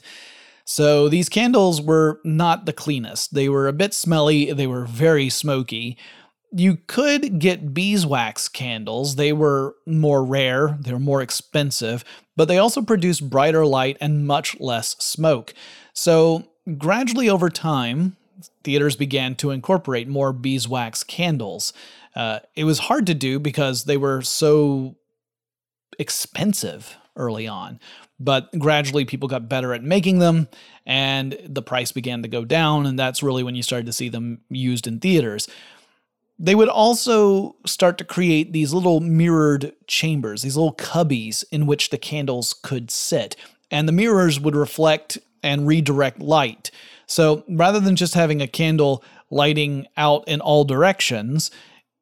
So 0.64 1.10
these 1.10 1.30
candles 1.30 1.82
were 1.82 2.20
not 2.24 2.66
the 2.66 2.74
cleanest. 2.74 3.34
They 3.34 3.50
were 3.50 3.68
a 3.68 3.74
bit 3.74 3.94
smelly, 3.94 4.52
they 4.52 4.68
were 4.68 4.86
very 4.86 5.30
smoky. 5.30 5.98
You 6.58 6.80
could 6.88 7.38
get 7.40 7.74
beeswax 7.74 8.50
candles. 8.50 9.16
They 9.16 9.32
were 9.32 9.76
more 9.86 10.24
rare, 10.24 10.78
they 10.82 10.92
were 10.92 11.00
more 11.00 11.22
expensive, 11.22 12.04
but 12.36 12.48
they 12.48 12.58
also 12.58 12.82
produced 12.82 13.30
brighter 13.30 13.66
light 13.66 13.98
and 14.02 14.26
much 14.26 14.60
less 14.60 14.96
smoke. 14.98 15.54
So, 15.94 16.50
gradually 16.78 17.30
over 17.30 17.50
time, 17.50 18.18
theaters 18.64 18.96
began 18.96 19.36
to 19.36 19.52
incorporate 19.52 20.08
more 20.08 20.34
beeswax 20.34 21.04
candles. 21.04 21.74
Uh, 22.16 22.40
it 22.56 22.64
was 22.64 22.80
hard 22.80 23.06
to 23.08 23.14
do 23.14 23.40
because 23.40 23.84
they 23.84 23.98
were 23.98 24.24
so 24.24 24.96
expensive 26.00 26.96
early 27.16 27.48
on. 27.48 27.80
But 28.20 28.50
gradually, 28.58 29.06
people 29.06 29.28
got 29.28 29.48
better 29.48 29.74
at 29.74 29.84
making 29.84 30.18
them, 30.18 30.48
and 30.88 31.38
the 31.46 31.62
price 31.62 31.92
began 31.92 32.24
to 32.24 32.28
go 32.28 32.46
down. 32.46 32.88
And 32.88 32.98
that's 32.98 33.22
really 33.22 33.44
when 33.44 33.54
you 33.54 33.62
started 33.62 33.86
to 33.86 33.94
see 33.94 34.10
them 34.10 34.42
used 34.50 34.88
in 34.88 35.00
theaters. 35.00 35.48
They 36.40 36.56
would 36.56 36.70
also 36.70 37.56
start 37.66 37.98
to 37.98 38.04
create 38.04 38.54
these 38.54 38.74
little 38.74 39.00
mirrored 39.00 39.74
chambers, 39.88 40.44
these 40.44 40.56
little 40.56 40.76
cubbies 40.76 41.44
in 41.52 41.66
which 41.66 41.90
the 41.90 41.98
candles 41.98 42.54
could 42.54 42.92
sit. 42.92 43.36
And 43.72 43.88
the 43.88 43.94
mirrors 43.94 44.40
would 44.40 44.56
reflect 44.56 45.18
and 45.42 45.68
redirect 45.68 46.20
light. 46.20 46.72
So 47.08 47.44
rather 47.50 47.80
than 47.80 47.96
just 47.96 48.14
having 48.14 48.42
a 48.42 48.48
candle 48.48 49.04
lighting 49.30 49.88
out 49.98 50.28
in 50.28 50.42
all 50.42 50.64
directions, 50.64 51.52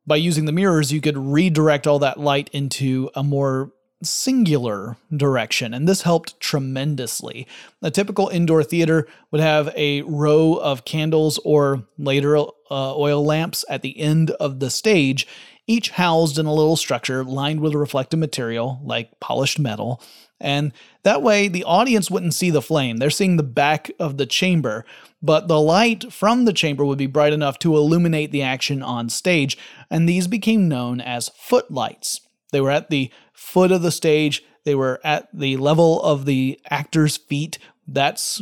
by 0.07 0.17
using 0.17 0.45
the 0.45 0.51
mirrors, 0.51 0.91
you 0.91 1.01
could 1.01 1.17
redirect 1.17 1.87
all 1.87 1.99
that 1.99 2.19
light 2.19 2.49
into 2.53 3.09
a 3.15 3.23
more 3.23 3.71
singular 4.05 4.97
direction, 5.15 5.73
and 5.73 5.87
this 5.87 6.03
helped 6.03 6.39
tremendously. 6.39 7.47
A 7.81 7.91
typical 7.91 8.29
indoor 8.29 8.63
theater 8.63 9.07
would 9.31 9.41
have 9.41 9.73
a 9.75 10.01
row 10.03 10.55
of 10.55 10.85
candles 10.85 11.39
or 11.43 11.83
later 11.97 12.37
uh, 12.37 12.47
oil 12.69 13.23
lamps 13.23 13.65
at 13.69 13.81
the 13.81 13.99
end 13.99 14.31
of 14.31 14.59
the 14.59 14.69
stage, 14.69 15.27
each 15.67 15.91
housed 15.91 16.37
in 16.37 16.45
a 16.45 16.53
little 16.53 16.75
structure 16.75 17.23
lined 17.23 17.59
with 17.59 17.73
reflective 17.73 18.19
material 18.19 18.79
like 18.83 19.19
polished 19.19 19.59
metal. 19.59 20.01
And 20.39 20.73
that 21.03 21.21
way, 21.21 21.47
the 21.47 21.63
audience 21.63 22.11
wouldn't 22.11 22.33
see 22.33 22.49
the 22.49 22.61
flame. 22.61 22.97
They're 22.97 23.09
seeing 23.09 23.37
the 23.37 23.43
back 23.43 23.89
of 23.99 24.17
the 24.17 24.25
chamber, 24.25 24.85
but 25.21 25.47
the 25.47 25.59
light 25.59 26.11
from 26.11 26.45
the 26.45 26.53
chamber 26.53 26.85
would 26.85 26.97
be 26.97 27.07
bright 27.07 27.33
enough 27.33 27.57
to 27.59 27.75
illuminate 27.75 28.31
the 28.31 28.41
action 28.41 28.83
on 28.83 29.09
stage, 29.09 29.57
and 29.89 30.07
these 30.07 30.27
became 30.27 30.67
known 30.67 30.99
as 30.99 31.29
footlights. 31.29 32.21
They 32.51 32.61
were 32.61 32.71
at 32.71 32.89
the 32.89 33.11
foot 33.35 33.71
of 33.71 33.81
the 33.81 33.91
stage, 33.91 34.43
they 34.63 34.75
were 34.75 34.99
at 35.03 35.27
the 35.33 35.57
level 35.57 36.01
of 36.01 36.25
the 36.25 36.59
actor's 36.69 37.17
feet. 37.17 37.59
That's 37.87 38.41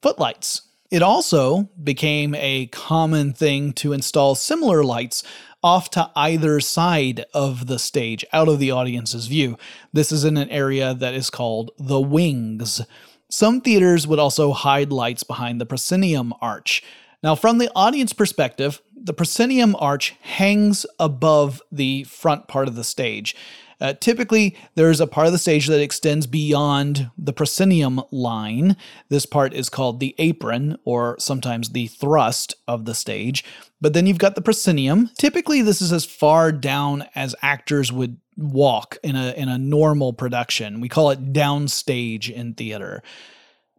footlights. 0.00 0.62
It 0.90 1.02
also 1.02 1.70
became 1.82 2.34
a 2.36 2.66
common 2.66 3.32
thing 3.32 3.72
to 3.74 3.92
install 3.92 4.36
similar 4.36 4.84
lights 4.84 5.24
off 5.62 5.90
to 5.90 6.10
either 6.14 6.60
side 6.60 7.24
of 7.32 7.66
the 7.66 7.78
stage, 7.78 8.24
out 8.32 8.48
of 8.48 8.58
the 8.58 8.70
audience's 8.70 9.26
view. 9.26 9.56
This 9.92 10.12
is 10.12 10.24
in 10.24 10.36
an 10.36 10.50
area 10.50 10.94
that 10.94 11.14
is 11.14 11.30
called 11.30 11.72
the 11.78 12.00
wings. 12.00 12.82
Some 13.30 13.62
theaters 13.62 14.06
would 14.06 14.18
also 14.18 14.52
hide 14.52 14.92
lights 14.92 15.24
behind 15.24 15.60
the 15.60 15.66
proscenium 15.66 16.34
arch. 16.40 16.84
Now, 17.22 17.34
from 17.34 17.58
the 17.58 17.72
audience 17.74 18.12
perspective, 18.12 18.82
the 18.94 19.14
proscenium 19.14 19.74
arch 19.80 20.14
hangs 20.20 20.84
above 21.00 21.62
the 21.72 22.04
front 22.04 22.46
part 22.46 22.68
of 22.68 22.74
the 22.76 22.84
stage. 22.84 23.34
Uh, 23.80 23.94
typically, 23.94 24.56
there's 24.74 25.00
a 25.00 25.06
part 25.06 25.26
of 25.26 25.32
the 25.32 25.38
stage 25.38 25.66
that 25.66 25.80
extends 25.80 26.26
beyond 26.26 27.10
the 27.18 27.32
proscenium 27.32 28.02
line. 28.10 28.76
This 29.08 29.26
part 29.26 29.52
is 29.54 29.68
called 29.68 30.00
the 30.00 30.14
apron, 30.18 30.78
or 30.84 31.16
sometimes 31.18 31.70
the 31.70 31.88
thrust 31.88 32.54
of 32.68 32.84
the 32.84 32.94
stage. 32.94 33.44
But 33.80 33.92
then 33.92 34.06
you've 34.06 34.18
got 34.18 34.34
the 34.34 34.42
proscenium. 34.42 35.10
Typically, 35.18 35.62
this 35.62 35.82
is 35.82 35.92
as 35.92 36.04
far 36.04 36.52
down 36.52 37.04
as 37.14 37.34
actors 37.42 37.92
would 37.92 38.18
walk 38.36 38.98
in 39.02 39.16
a 39.16 39.32
in 39.32 39.48
a 39.48 39.58
normal 39.58 40.12
production. 40.12 40.80
We 40.80 40.88
call 40.88 41.10
it 41.10 41.32
downstage 41.32 42.30
in 42.30 42.54
theater. 42.54 43.02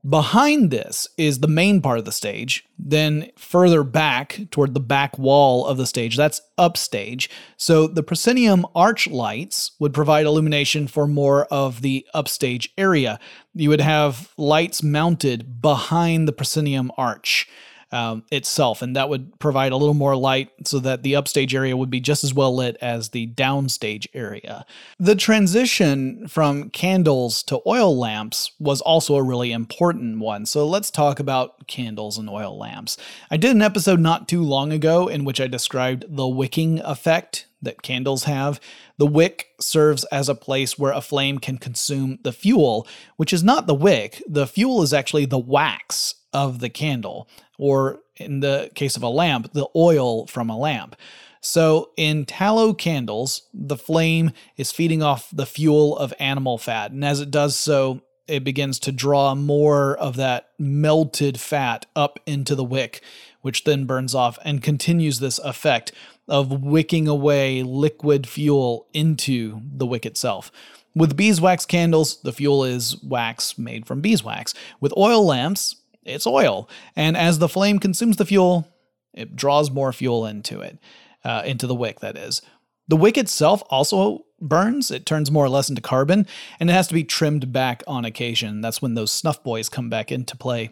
Behind 0.07 0.69
this 0.69 1.07
is 1.17 1.39
the 1.39 1.47
main 1.47 1.81
part 1.81 1.97
of 1.97 2.05
the 2.05 2.11
stage. 2.11 2.63
Then 2.77 3.31
further 3.37 3.83
back 3.83 4.39
toward 4.51 4.75
the 4.75 4.79
back 4.79 5.17
wall 5.17 5.65
of 5.65 5.77
the 5.77 5.87
stage, 5.87 6.15
that's 6.15 6.41
upstage. 6.59 7.27
So 7.57 7.87
the 7.87 8.03
proscenium 8.03 8.67
arch 8.75 9.07
lights 9.07 9.71
would 9.79 9.95
provide 9.95 10.27
illumination 10.27 10.87
for 10.87 11.07
more 11.07 11.45
of 11.45 11.81
the 11.81 12.05
upstage 12.13 12.71
area. 12.77 13.19
You 13.55 13.69
would 13.69 13.81
have 13.81 14.31
lights 14.37 14.83
mounted 14.83 15.59
behind 15.59 16.27
the 16.27 16.33
proscenium 16.33 16.91
arch 16.97 17.47
um, 17.95 18.23
itself, 18.29 18.81
and 18.81 18.93
that 18.97 19.07
would 19.07 19.39
provide 19.39 19.71
a 19.71 19.77
little 19.77 19.93
more 19.93 20.17
light 20.17 20.49
so 20.65 20.79
that 20.79 21.01
the 21.01 21.15
upstage 21.15 21.55
area 21.55 21.77
would 21.77 21.89
be 21.89 22.01
just 22.01 22.25
as 22.25 22.33
well 22.33 22.53
lit 22.53 22.75
as 22.81 23.09
the 23.09 23.27
downstage 23.27 24.05
area. 24.13 24.65
The 24.99 25.15
transition 25.15 26.27
from 26.27 26.69
candles 26.71 27.41
to 27.43 27.61
oil 27.65 27.97
lamps 27.97 28.51
was 28.59 28.81
also 28.81 29.15
a 29.15 29.23
really 29.23 29.53
important 29.53 30.19
one, 30.19 30.45
so 30.45 30.67
let's 30.67 30.91
talk 30.91 31.21
about 31.21 31.67
candles 31.67 32.17
and 32.17 32.29
oil 32.29 32.57
lamps. 32.57 32.97
I 33.31 33.37
did 33.37 33.55
an 33.55 33.61
episode 33.61 34.01
not 34.01 34.27
too 34.27 34.43
long 34.43 34.73
ago 34.73 35.07
in 35.07 35.23
which 35.23 35.39
I 35.39 35.47
described 35.47 36.03
the 36.09 36.27
wicking 36.27 36.81
effect 36.81 37.47
that 37.61 37.81
candles 37.81 38.25
have. 38.25 38.59
The 38.97 39.07
wick 39.07 39.47
serves 39.59 40.03
as 40.05 40.27
a 40.27 40.35
place 40.35 40.77
where 40.77 40.91
a 40.91 41.01
flame 41.01 41.39
can 41.39 41.57
consume 41.57 42.19
the 42.23 42.33
fuel, 42.33 42.85
which 43.15 43.31
is 43.31 43.43
not 43.43 43.67
the 43.67 43.73
wick. 43.73 44.21
The 44.27 44.47
fuel 44.47 44.81
is 44.83 44.93
actually 44.93 45.25
the 45.25 45.39
wax 45.39 46.15
of 46.35 46.59
the 46.59 46.69
candle, 46.69 47.29
or 47.57 48.01
in 48.17 48.39
the 48.39 48.71
case 48.75 48.95
of 48.95 49.03
a 49.03 49.09
lamp, 49.09 49.53
the 49.53 49.67
oil 49.75 50.27
from 50.27 50.49
a 50.49 50.57
lamp. 50.57 50.95
So, 51.41 51.91
in 51.95 52.25
tallow 52.25 52.73
candles, 52.73 53.43
the 53.53 53.77
flame 53.77 54.31
is 54.57 54.71
feeding 54.71 55.03
off 55.03 55.29
the 55.31 55.45
fuel 55.45 55.95
of 55.95 56.11
animal 56.19 56.57
fat. 56.57 56.91
And 56.91 57.05
as 57.05 57.19
it 57.19 57.29
does 57.29 57.55
so, 57.55 58.01
it 58.27 58.43
begins 58.43 58.79
to 58.79 58.91
draw 58.91 59.35
more 59.35 59.95
of 59.95 60.15
that 60.15 60.49
melted 60.57 61.39
fat 61.39 61.85
up 61.95 62.19
into 62.25 62.55
the 62.55 62.63
wick, 62.63 63.01
which 63.41 63.63
then 63.63 63.85
burns 63.85 64.15
off 64.15 64.39
and 64.43 64.63
continues 64.63 65.19
this 65.19 65.37
effect 65.39 65.91
of 66.27 66.63
wicking 66.63 67.07
away 67.07 67.61
liquid 67.61 68.27
fuel 68.27 68.87
into 68.93 69.61
the 69.63 69.85
wick 69.85 70.05
itself. 70.05 70.51
With 70.95 71.17
beeswax 71.17 71.65
candles, 71.65 72.21
the 72.21 72.31
fuel 72.31 72.63
is 72.63 73.01
wax 73.03 73.57
made 73.57 73.85
from 73.85 74.01
beeswax. 74.01 74.53
With 74.79 74.93
oil 74.97 75.25
lamps, 75.25 75.75
it's 76.05 76.27
oil. 76.27 76.69
And 76.95 77.17
as 77.17 77.39
the 77.39 77.49
flame 77.49 77.79
consumes 77.79 78.17
the 78.17 78.25
fuel, 78.25 78.67
it 79.13 79.35
draws 79.35 79.71
more 79.71 79.91
fuel 79.91 80.25
into 80.25 80.61
it. 80.61 80.79
uh, 81.25 81.41
into 81.43 81.67
the 81.67 81.75
wick, 81.75 81.99
that 81.99 82.15
is. 82.15 82.41
The 82.87 82.95
wick 82.95 83.17
itself 83.17 83.63
also 83.69 84.25
burns, 84.39 84.91
it 84.91 85.05
turns 85.05 85.31
more 85.31 85.45
or 85.45 85.49
less 85.49 85.69
into 85.69 85.81
carbon, 85.81 86.27
and 86.59 86.69
it 86.69 86.73
has 86.73 86.87
to 86.87 86.93
be 86.93 87.03
trimmed 87.03 87.51
back 87.51 87.83
on 87.87 88.05
occasion. 88.05 88.61
That's 88.61 88.81
when 88.81 88.93
those 88.93 89.11
snuff 89.11 89.43
boys 89.43 89.67
come 89.67 89.89
back 89.89 90.11
into 90.11 90.37
play. 90.37 90.69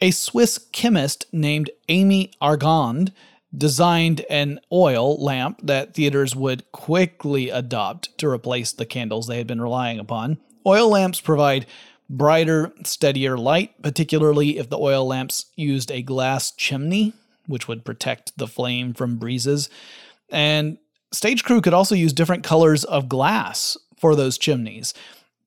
A 0.00 0.10
Swiss 0.10 0.58
chemist 0.72 1.24
named 1.32 1.70
Aimé 1.88 2.30
Argand 2.42 3.12
designed 3.56 4.20
an 4.28 4.60
oil 4.70 5.16
lamp 5.16 5.60
that 5.62 5.94
theaters 5.94 6.36
would 6.36 6.70
quickly 6.72 7.48
adopt 7.48 8.16
to 8.18 8.28
replace 8.28 8.72
the 8.72 8.84
candles 8.84 9.26
they 9.26 9.38
had 9.38 9.46
been 9.46 9.60
relying 9.60 9.98
upon. 9.98 10.38
Oil 10.66 10.90
lamps 10.90 11.20
provide 11.20 11.64
brighter, 12.08 12.72
steadier 12.84 13.36
light, 13.38 13.80
particularly 13.82 14.58
if 14.58 14.68
the 14.68 14.78
oil 14.78 15.06
lamps 15.06 15.46
used 15.56 15.90
a 15.90 16.02
glass 16.02 16.50
chimney, 16.52 17.12
which 17.46 17.68
would 17.68 17.84
protect 17.84 18.36
the 18.36 18.46
flame 18.46 18.94
from 18.94 19.16
breezes. 19.16 19.68
And 20.30 20.78
stage 21.12 21.44
crew 21.44 21.60
could 21.60 21.74
also 21.74 21.94
use 21.94 22.12
different 22.12 22.44
colors 22.44 22.84
of 22.84 23.08
glass 23.08 23.76
for 23.98 24.14
those 24.14 24.38
chimneys. 24.38 24.94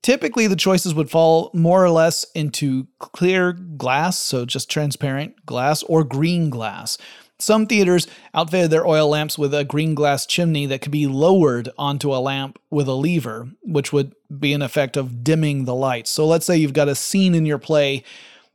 Typically, 0.02 0.48
the 0.48 0.56
choices 0.56 0.94
would 0.94 1.10
fall 1.10 1.52
more 1.54 1.84
or 1.84 1.90
less 1.90 2.24
into 2.36 2.88
clear 3.00 3.52
glass, 3.52 4.18
so 4.18 4.46
just 4.46 4.70
transparent 4.70 5.46
glass, 5.46 5.84
or 5.84 6.04
green 6.04 6.50
glass. 6.50 6.98
Some 7.40 7.68
theaters 7.68 8.08
outfitted 8.34 8.72
their 8.72 8.88
oil 8.88 9.10
lamps 9.10 9.38
with 9.38 9.54
a 9.54 9.64
green 9.64 9.94
glass 9.94 10.26
chimney 10.26 10.66
that 10.66 10.82
could 10.82 10.92
be 10.92 11.06
lowered 11.06 11.70
onto 11.78 12.14
a 12.14 12.18
lamp 12.18 12.60
with 12.72 12.88
a 12.88 12.94
lever, 12.94 13.50
which 13.62 13.94
would 13.94 14.16
be 14.40 14.54
an 14.54 14.64
effect 14.64 14.98
of 14.98 15.24
dimming 15.24 15.66
the 15.66 15.76
lights. 15.76 16.10
So 16.10 16.26
let's 16.26 16.48
say 16.48 16.58
you've 16.58 16.74
got 16.74 16.88
a 16.88 16.96
scene 16.96 17.36
in 17.36 17.46
your 17.46 17.60
play 17.60 18.04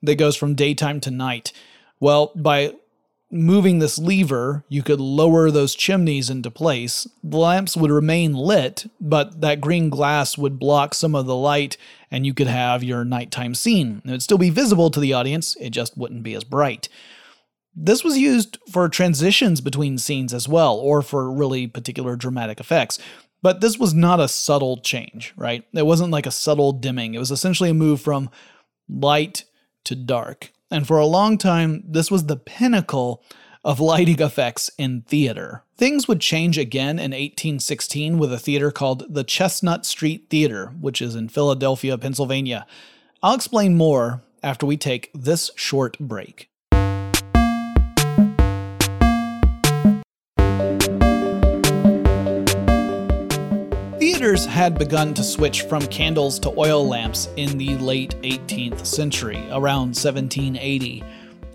that 0.03 0.17
goes 0.17 0.37
from 0.37 0.57
daytime 0.57 1.01
to 1.03 1.13
night. 1.13 1.53
Well, 2.01 2.33
by 2.35 2.75
moving 3.31 3.79
this 3.79 3.99
lever, 3.99 4.65
you 4.69 4.83
could 4.83 5.01
lower 5.01 5.51
those 5.51 5.77
chimneys 5.77 6.29
into 6.29 6.51
place. 6.51 7.07
The 7.23 7.39
lamps 7.39 7.77
would 7.77 7.91
remain 7.91 8.35
lit, 8.35 8.91
but 9.01 9.41
that 9.41 9.61
green 9.61 9.91
glass 9.91 10.37
would 10.37 10.59
block 10.59 10.93
some 10.93 11.15
of 11.15 11.27
the 11.27 11.37
light, 11.37 11.77
and 12.11 12.27
you 12.27 12.35
could 12.35 12.49
have 12.49 12.83
your 12.83 13.05
nighttime 13.05 13.55
scene. 13.55 14.03
It 14.05 14.11
would 14.11 14.23
still 14.23 14.39
be 14.39 14.51
visible 14.51 14.91
to 14.91 15.01
the 15.01 15.13
audience, 15.13 15.57
it 15.61 15.71
just 15.71 15.97
wouldn't 15.97 16.25
be 16.25 16.35
as 16.35 16.45
bright. 16.45 16.89
This 17.75 18.05
was 18.05 18.19
used 18.19 18.59
for 18.71 18.89
transitions 18.89 19.61
between 19.61 19.99
scenes 19.99 20.35
as 20.35 20.49
well, 20.49 20.77
or 20.77 21.03
for 21.03 21.31
really 21.31 21.67
particular 21.67 22.17
dramatic 22.17 22.61
effects. 22.61 22.99
But 23.41 23.61
this 23.61 23.79
was 23.79 23.93
not 23.93 24.21
a 24.21 24.29
subtle 24.29 24.77
change, 24.79 25.33
right? 25.37 25.65
It 25.73 25.87
wasn't 25.87 26.13
like 26.13 26.27
a 26.27 26.31
subtle 26.31 26.73
dimming. 26.73 27.15
It 27.15 27.19
was 27.19 27.31
essentially 27.31 27.71
a 27.71 27.75
move 27.75 28.01
from 28.01 28.31
light 28.89 29.45
to 29.85 29.97
dark. 29.97 30.53
And 30.71 30.87
for 30.87 30.99
a 30.99 31.07
long 31.07 31.39
time, 31.39 31.83
this 31.87 32.11
was 32.11 32.27
the 32.27 32.37
pinnacle 32.37 33.23
of 33.65 33.81
lighting 33.81 34.21
effects 34.21 34.71
in 34.79 35.03
theater. 35.03 35.65
Things 35.77 36.07
would 36.09 36.21
change 36.21 36.59
again 36.59 36.99
in 36.99 37.13
1816 37.13 38.19
with 38.19 38.33
a 38.33 38.39
theater 38.39 38.71
called 38.71 39.13
the 39.13 39.25
Chestnut 39.25 39.87
Street 39.87 40.27
Theater, 40.31 40.73
which 40.81 41.01
is 41.01 41.15
in 41.15 41.29
Philadelphia, 41.29 41.99
Pennsylvania. 41.99 42.67
I'll 43.23 43.35
explain 43.35 43.77
more 43.77 44.23
after 44.43 44.67
we 44.67 44.77
take 44.77 45.11
this 45.15 45.51
short 45.57 45.99
break. 45.99 46.49
Theaters 54.23 54.47
had 54.47 54.79
begun 54.79 55.15
to 55.15 55.25
switch 55.25 55.63
from 55.63 55.85
candles 55.89 56.39
to 56.39 56.55
oil 56.57 56.87
lamps 56.87 57.29
in 57.37 57.59
the 57.59 57.77
late 57.79 58.15
18th 58.23 58.87
century, 58.87 59.45
around 59.51 59.97
1780. 59.97 61.03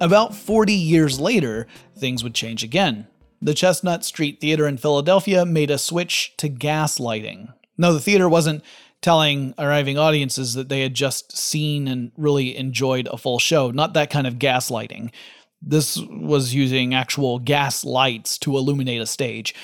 About 0.01 0.35
40 0.35 0.73
years 0.73 1.17
later, 1.17 1.65
things 1.97 2.25
would 2.25 2.35
change 2.35 2.65
again. 2.65 3.07
The 3.41 3.53
Chestnut 3.53 4.03
Street 4.03 4.41
Theater 4.41 4.67
in 4.67 4.75
Philadelphia 4.75 5.45
made 5.45 5.71
a 5.71 5.77
switch 5.77 6.35
to 6.35 6.49
gas 6.49 6.99
lighting. 6.99 7.53
No, 7.77 7.93
the 7.93 8.01
theater 8.01 8.27
wasn't 8.27 8.65
telling 8.99 9.53
arriving 9.57 9.97
audiences 9.97 10.53
that 10.55 10.67
they 10.67 10.81
had 10.81 10.93
just 10.93 11.37
seen 11.37 11.87
and 11.87 12.11
really 12.17 12.57
enjoyed 12.57 13.07
a 13.07 13.17
full 13.17 13.39
show, 13.39 13.71
not 13.71 13.93
that 13.93 14.09
kind 14.09 14.27
of 14.27 14.39
gaslighting. 14.39 15.13
This 15.61 15.97
was 15.97 16.53
using 16.53 16.93
actual 16.93 17.39
gas 17.39 17.85
lights 17.85 18.37
to 18.39 18.57
illuminate 18.57 18.99
a 18.99 19.05
stage. 19.05 19.55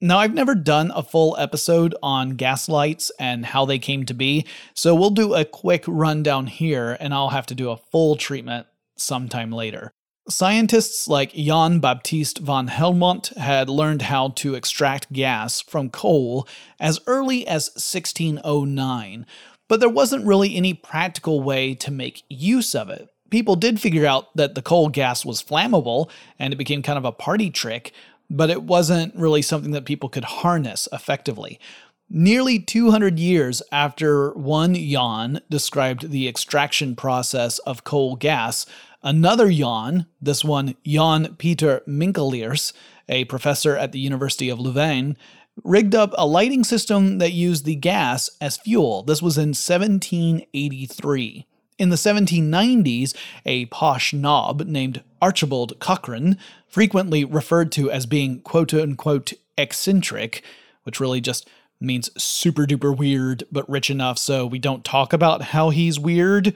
Now, 0.00 0.18
I've 0.18 0.34
never 0.34 0.54
done 0.54 0.92
a 0.94 1.02
full 1.02 1.34
episode 1.38 1.94
on 2.02 2.36
gaslights 2.36 3.10
and 3.18 3.46
how 3.46 3.64
they 3.64 3.78
came 3.78 4.04
to 4.04 4.12
be, 4.12 4.44
so 4.74 4.94
we'll 4.94 5.08
do 5.08 5.32
a 5.32 5.46
quick 5.46 5.84
rundown 5.88 6.48
here 6.48 6.98
and 7.00 7.14
I'll 7.14 7.30
have 7.30 7.46
to 7.46 7.54
do 7.54 7.70
a 7.70 7.78
full 7.78 8.14
treatment 8.14 8.66
sometime 8.98 9.50
later. 9.50 9.90
Scientists 10.28 11.08
like 11.08 11.32
Jan 11.32 11.78
Baptist 11.78 12.38
van 12.38 12.68
Helmont 12.68 13.34
had 13.36 13.70
learned 13.70 14.02
how 14.02 14.28
to 14.30 14.54
extract 14.54 15.12
gas 15.14 15.62
from 15.62 15.88
coal 15.88 16.46
as 16.78 17.00
early 17.06 17.46
as 17.46 17.68
1609, 17.70 19.24
but 19.66 19.80
there 19.80 19.88
wasn't 19.88 20.26
really 20.26 20.56
any 20.56 20.74
practical 20.74 21.42
way 21.42 21.74
to 21.74 21.90
make 21.90 22.22
use 22.28 22.74
of 22.74 22.90
it. 22.90 23.08
People 23.30 23.56
did 23.56 23.80
figure 23.80 24.06
out 24.06 24.36
that 24.36 24.54
the 24.54 24.62
coal 24.62 24.88
gas 24.88 25.24
was 25.24 25.42
flammable, 25.42 26.10
and 26.38 26.52
it 26.52 26.56
became 26.56 26.82
kind 26.82 26.98
of 26.98 27.04
a 27.04 27.12
party 27.12 27.50
trick, 27.50 27.92
but 28.28 28.50
it 28.50 28.62
wasn't 28.62 29.14
really 29.14 29.42
something 29.42 29.72
that 29.72 29.84
people 29.84 30.08
could 30.08 30.24
harness 30.24 30.88
effectively. 30.92 31.60
Nearly 32.08 32.60
200 32.60 33.18
years 33.18 33.62
after 33.72 34.32
one 34.32 34.74
Jan 34.74 35.40
described 35.50 36.10
the 36.10 36.28
extraction 36.28 36.94
process 36.94 37.58
of 37.60 37.82
coal 37.82 38.14
gas, 38.14 38.64
another 39.02 39.50
Jan, 39.50 40.06
this 40.20 40.44
one 40.44 40.76
Jan 40.86 41.34
Peter 41.36 41.82
Minckelers, 41.88 42.72
a 43.08 43.24
professor 43.24 43.76
at 43.76 43.92
the 43.92 43.98
University 43.98 44.48
of 44.48 44.60
Louvain, 44.60 45.16
rigged 45.64 45.94
up 45.94 46.12
a 46.16 46.26
lighting 46.26 46.64
system 46.64 47.18
that 47.18 47.32
used 47.32 47.64
the 47.64 47.74
gas 47.74 48.30
as 48.40 48.56
fuel. 48.56 49.02
This 49.02 49.22
was 49.22 49.36
in 49.36 49.48
1783. 49.48 51.46
In 51.78 51.90
the 51.90 51.96
1790s, 51.96 53.14
a 53.44 53.66
posh 53.66 54.14
knob 54.14 54.62
named 54.62 55.02
Archibald 55.20 55.78
Cochrane, 55.78 56.38
frequently 56.66 57.22
referred 57.22 57.70
to 57.72 57.90
as 57.90 58.06
being 58.06 58.40
quote 58.40 58.72
unquote 58.72 59.34
eccentric, 59.58 60.42
which 60.84 61.00
really 61.00 61.20
just 61.20 61.46
means 61.78 62.10
super 62.22 62.64
duper 62.64 62.96
weird, 62.96 63.44
but 63.52 63.68
rich 63.68 63.90
enough 63.90 64.16
so 64.16 64.46
we 64.46 64.58
don't 64.58 64.84
talk 64.84 65.12
about 65.12 65.42
how 65.42 65.68
he's 65.68 66.00
weird. 66.00 66.54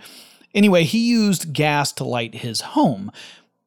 Anyway, 0.54 0.84
he 0.84 1.10
used 1.10 1.52
gas 1.52 1.92
to 1.92 2.04
light 2.04 2.36
his 2.36 2.62
home. 2.62 3.12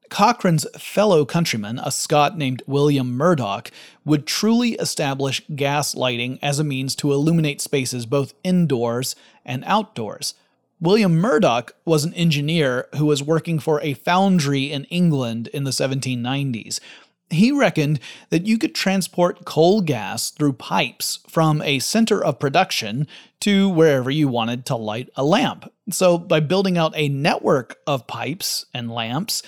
Cochrane's 0.10 0.66
fellow 0.78 1.24
countryman, 1.24 1.80
a 1.80 1.92
Scot 1.92 2.36
named 2.36 2.64
William 2.66 3.16
Murdoch, 3.16 3.70
would 4.06 4.26
truly 4.26 4.72
establish 4.74 5.42
gas 5.56 5.94
lighting 5.94 6.40
as 6.42 6.58
a 6.58 6.64
means 6.64 6.96
to 6.96 7.14
illuminate 7.14 7.62
spaces 7.62 8.08
both 8.08 8.34
indoors 8.44 9.16
and 9.46 9.64
outdoors. 9.66 10.34
William 10.80 11.16
Murdoch 11.16 11.76
was 11.86 12.04
an 12.04 12.14
engineer 12.14 12.88
who 12.98 13.06
was 13.06 13.24
working 13.24 13.60
for 13.60 13.80
a 13.82 13.94
foundry 13.94 14.72
in 14.72 14.84
England 14.86 15.48
in 15.48 15.64
the 15.64 15.72
1790s. 15.72 16.80
He 17.30 17.52
reckoned 17.52 18.00
that 18.30 18.46
you 18.46 18.58
could 18.58 18.76
transport 18.76 19.46
coal 19.46 19.82
gas 19.82 20.30
through 20.30 20.54
pipes 20.54 21.20
from 21.28 21.62
a 21.62 21.80
center 21.80 22.24
of 22.24 22.40
production 22.40 23.08
to 23.40 23.70
wherever 23.70 24.12
you 24.12 24.28
wanted 24.28 24.66
to 24.68 24.76
light 24.76 25.10
a 25.16 25.24
lamp. 25.24 25.72
So, 25.90 26.18
by 26.18 26.42
building 26.42 26.78
out 26.78 26.94
a 26.96 27.10
network 27.10 27.78
of 27.88 28.08
pipes 28.08 28.66
and 28.74 28.92
lamps, 28.92 29.42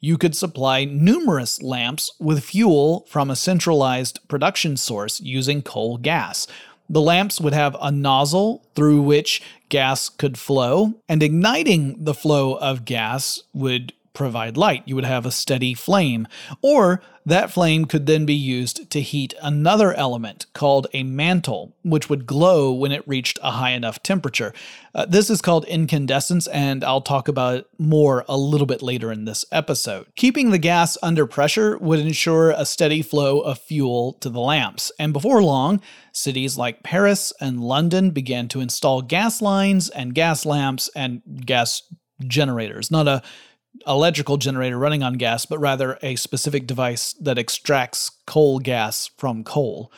you 0.00 0.18
could 0.18 0.36
supply 0.36 0.84
numerous 0.84 1.62
lamps 1.62 2.10
with 2.18 2.44
fuel 2.44 3.06
from 3.08 3.30
a 3.30 3.36
centralized 3.36 4.26
production 4.28 4.76
source 4.76 5.20
using 5.20 5.62
coal 5.62 5.96
gas. 5.96 6.46
The 6.92 7.00
lamps 7.00 7.40
would 7.40 7.54
have 7.54 7.74
a 7.80 7.90
nozzle 7.90 8.62
through 8.74 9.00
which 9.00 9.40
gas 9.70 10.10
could 10.10 10.38
flow, 10.38 10.92
and 11.08 11.22
igniting 11.22 11.96
the 12.04 12.12
flow 12.12 12.56
of 12.56 12.84
gas 12.84 13.42
would 13.54 13.94
provide 14.12 14.56
light. 14.56 14.82
You 14.86 14.94
would 14.94 15.04
have 15.04 15.26
a 15.26 15.30
steady 15.30 15.74
flame. 15.74 16.26
Or 16.60 17.00
that 17.24 17.52
flame 17.52 17.84
could 17.84 18.06
then 18.06 18.26
be 18.26 18.34
used 18.34 18.90
to 18.90 19.00
heat 19.00 19.32
another 19.40 19.94
element 19.94 20.46
called 20.54 20.88
a 20.92 21.04
mantle, 21.04 21.76
which 21.84 22.10
would 22.10 22.26
glow 22.26 22.72
when 22.72 22.90
it 22.90 23.06
reached 23.06 23.38
a 23.42 23.52
high 23.52 23.70
enough 23.70 24.02
temperature. 24.02 24.52
Uh, 24.94 25.06
this 25.06 25.30
is 25.30 25.40
called 25.40 25.64
incandescence, 25.66 26.48
and 26.48 26.82
I'll 26.82 27.00
talk 27.00 27.28
about 27.28 27.58
it 27.58 27.66
more 27.78 28.24
a 28.28 28.36
little 28.36 28.66
bit 28.66 28.82
later 28.82 29.12
in 29.12 29.24
this 29.24 29.44
episode. 29.52 30.06
Keeping 30.16 30.50
the 30.50 30.58
gas 30.58 30.98
under 31.00 31.26
pressure 31.26 31.78
would 31.78 32.00
ensure 32.00 32.50
a 32.50 32.66
steady 32.66 33.02
flow 33.02 33.40
of 33.40 33.58
fuel 33.58 34.14
to 34.14 34.28
the 34.28 34.40
lamps, 34.40 34.90
and 34.98 35.12
before 35.12 35.42
long, 35.42 35.80
cities 36.12 36.58
like 36.58 36.82
Paris 36.82 37.32
and 37.40 37.60
London 37.60 38.10
began 38.10 38.48
to 38.48 38.60
install 38.60 39.00
gas 39.00 39.40
lines 39.40 39.88
and 39.90 40.14
gas 40.14 40.44
lamps 40.44 40.90
and 40.96 41.22
gas 41.46 41.82
generators. 42.26 42.90
Not 42.90 43.08
a 43.08 43.22
electrical 43.86 44.36
generator 44.36 44.78
running 44.78 45.02
on 45.02 45.14
gas, 45.14 45.46
but 45.46 45.58
rather 45.58 45.98
a 46.02 46.16
specific 46.16 46.66
device 46.66 47.14
that 47.14 47.38
extracts 47.38 48.10
coal 48.26 48.58
gas 48.58 49.10
from 49.16 49.44
coal. 49.44 49.92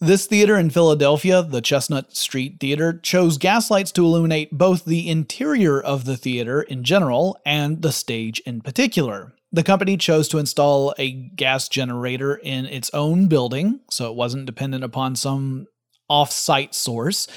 This 0.00 0.26
theater 0.26 0.58
in 0.58 0.70
Philadelphia, 0.70 1.42
the 1.42 1.60
Chestnut 1.60 2.16
Street 2.16 2.56
Theater, 2.58 2.98
chose 3.04 3.38
gaslights 3.38 3.92
to 3.92 4.04
illuminate 4.04 4.50
both 4.50 4.84
the 4.84 5.08
interior 5.08 5.80
of 5.80 6.06
the 6.06 6.16
theater 6.16 6.62
in 6.62 6.82
general 6.82 7.38
and 7.46 7.82
the 7.82 7.92
stage 7.92 8.40
in 8.40 8.62
particular. 8.62 9.32
The 9.52 9.62
company 9.62 9.96
chose 9.96 10.26
to 10.28 10.38
install 10.38 10.92
a 10.98 11.12
gas 11.12 11.68
generator 11.68 12.34
in 12.34 12.66
its 12.66 12.90
own 12.92 13.28
building, 13.28 13.78
so 13.90 14.10
it 14.10 14.16
wasn't 14.16 14.46
dependent 14.46 14.82
upon 14.82 15.14
some 15.14 15.68
off 16.08 16.32
site 16.32 16.74
source. 16.74 17.28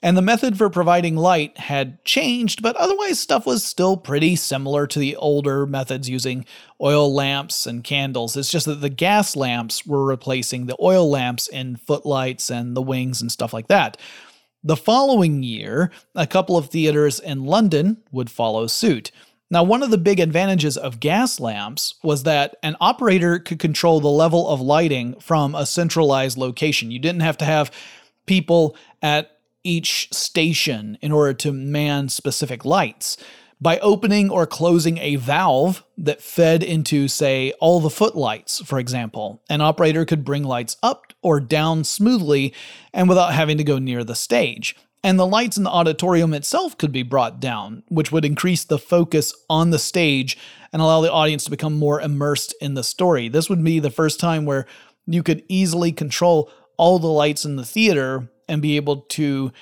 And 0.00 0.16
the 0.16 0.22
method 0.22 0.56
for 0.56 0.70
providing 0.70 1.16
light 1.16 1.58
had 1.58 2.04
changed, 2.04 2.62
but 2.62 2.76
otherwise, 2.76 3.18
stuff 3.18 3.46
was 3.46 3.64
still 3.64 3.96
pretty 3.96 4.36
similar 4.36 4.86
to 4.86 4.98
the 4.98 5.16
older 5.16 5.66
methods 5.66 6.08
using 6.08 6.44
oil 6.80 7.12
lamps 7.12 7.66
and 7.66 7.82
candles. 7.82 8.36
It's 8.36 8.50
just 8.50 8.66
that 8.66 8.80
the 8.80 8.90
gas 8.90 9.34
lamps 9.34 9.84
were 9.84 10.04
replacing 10.04 10.66
the 10.66 10.76
oil 10.80 11.10
lamps 11.10 11.48
in 11.48 11.76
footlights 11.76 12.48
and 12.48 12.76
the 12.76 12.82
wings 12.82 13.20
and 13.20 13.32
stuff 13.32 13.52
like 13.52 13.66
that. 13.68 13.96
The 14.62 14.76
following 14.76 15.42
year, 15.42 15.90
a 16.14 16.26
couple 16.26 16.56
of 16.56 16.66
theaters 16.66 17.18
in 17.18 17.44
London 17.44 17.98
would 18.12 18.30
follow 18.30 18.68
suit. 18.68 19.10
Now, 19.50 19.62
one 19.62 19.82
of 19.82 19.90
the 19.90 19.98
big 19.98 20.20
advantages 20.20 20.76
of 20.76 21.00
gas 21.00 21.40
lamps 21.40 21.94
was 22.02 22.24
that 22.24 22.56
an 22.62 22.76
operator 22.80 23.38
could 23.38 23.58
control 23.58 23.98
the 23.98 24.08
level 24.08 24.48
of 24.48 24.60
lighting 24.60 25.18
from 25.20 25.54
a 25.54 25.66
centralized 25.66 26.36
location. 26.36 26.90
You 26.90 26.98
didn't 26.98 27.22
have 27.22 27.38
to 27.38 27.44
have 27.44 27.72
people 28.26 28.76
at 29.00 29.37
each 29.64 30.08
station 30.12 30.98
in 31.00 31.12
order 31.12 31.34
to 31.34 31.52
man 31.52 32.08
specific 32.08 32.64
lights. 32.64 33.16
By 33.60 33.78
opening 33.80 34.30
or 34.30 34.46
closing 34.46 34.98
a 34.98 35.16
valve 35.16 35.84
that 35.96 36.22
fed 36.22 36.62
into, 36.62 37.08
say, 37.08 37.52
all 37.60 37.80
the 37.80 37.90
footlights, 37.90 38.60
for 38.64 38.78
example, 38.78 39.42
an 39.50 39.60
operator 39.60 40.04
could 40.04 40.24
bring 40.24 40.44
lights 40.44 40.76
up 40.80 41.12
or 41.22 41.40
down 41.40 41.82
smoothly 41.82 42.54
and 42.94 43.08
without 43.08 43.34
having 43.34 43.58
to 43.58 43.64
go 43.64 43.78
near 43.78 44.04
the 44.04 44.14
stage. 44.14 44.76
And 45.02 45.18
the 45.18 45.26
lights 45.26 45.56
in 45.56 45.64
the 45.64 45.70
auditorium 45.70 46.34
itself 46.34 46.78
could 46.78 46.92
be 46.92 47.02
brought 47.02 47.40
down, 47.40 47.82
which 47.88 48.12
would 48.12 48.24
increase 48.24 48.62
the 48.62 48.78
focus 48.78 49.34
on 49.50 49.70
the 49.70 49.78
stage 49.78 50.38
and 50.72 50.80
allow 50.80 51.00
the 51.00 51.12
audience 51.12 51.44
to 51.44 51.50
become 51.50 51.78
more 51.78 52.00
immersed 52.00 52.54
in 52.60 52.74
the 52.74 52.84
story. 52.84 53.28
This 53.28 53.48
would 53.48 53.62
be 53.64 53.80
the 53.80 53.90
first 53.90 54.20
time 54.20 54.44
where 54.44 54.66
you 55.06 55.22
could 55.22 55.42
easily 55.48 55.90
control 55.90 56.50
all 56.76 56.98
the 56.98 57.08
lights 57.08 57.44
in 57.44 57.56
the 57.56 57.64
theater 57.64 58.28
and 58.48 58.62
be 58.62 58.76
able 58.76 59.02
to 59.02 59.52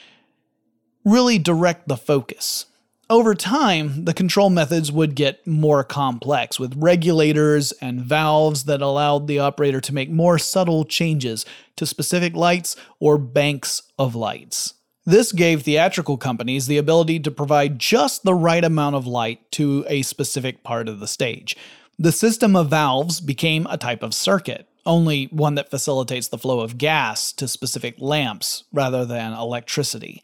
really 1.05 1.39
direct 1.39 1.89
the 1.89 1.97
focus. 1.97 2.67
Over 3.09 3.37
time, 3.37 4.05
the 4.05 4.15
control 4.15 4.51
methods 4.51 4.91
would 4.91 5.15
get 5.15 5.47
more 5.47 5.85
complex 5.85 6.59
with 6.59 6.75
regulators 6.77 7.71
and 7.81 8.01
valves 8.01 8.65
that 8.65 8.83
allowed 8.83 9.29
the 9.29 9.39
operator 9.39 9.81
to 9.81 9.95
make 9.95 10.11
more 10.11 10.39
subtle 10.39 10.85
changes 10.85 11.47
to 11.77 11.87
specific 11.87 12.35
lights 12.35 12.75
or 12.99 13.17
banks 13.17 13.83
of 13.97 14.17
lights. 14.17 14.75
This 15.05 15.31
gave 15.31 15.63
theatrical 15.63 16.17
companies 16.17 16.67
the 16.67 16.79
ability 16.79 17.21
to 17.21 17.31
provide 17.31 17.79
just 17.79 18.25
the 18.25 18.35
right 18.35 18.65
amount 18.65 18.97
of 18.97 19.07
light 19.07 19.53
to 19.53 19.85
a 19.89 20.03
specific 20.03 20.65
part 20.65 20.89
of 20.89 20.99
the 20.99 21.07
stage. 21.07 21.57
The 21.97 22.11
system 22.11 22.57
of 22.57 22.71
valves 22.71 23.21
became 23.21 23.69
a 23.71 23.79
type 23.79 24.03
of 24.03 24.15
circuit, 24.15 24.69
only 24.87 25.27
one 25.27 25.57
that 25.57 25.71
facilitates 25.71 26.29
the 26.29 26.39
flow 26.39 26.61
of 26.61 26.79
gas 26.79 27.33
to 27.33 27.49
specific 27.49 27.97
lamps 27.99 28.65
rather 28.73 29.05
than 29.05 29.33
electricity. 29.33 30.23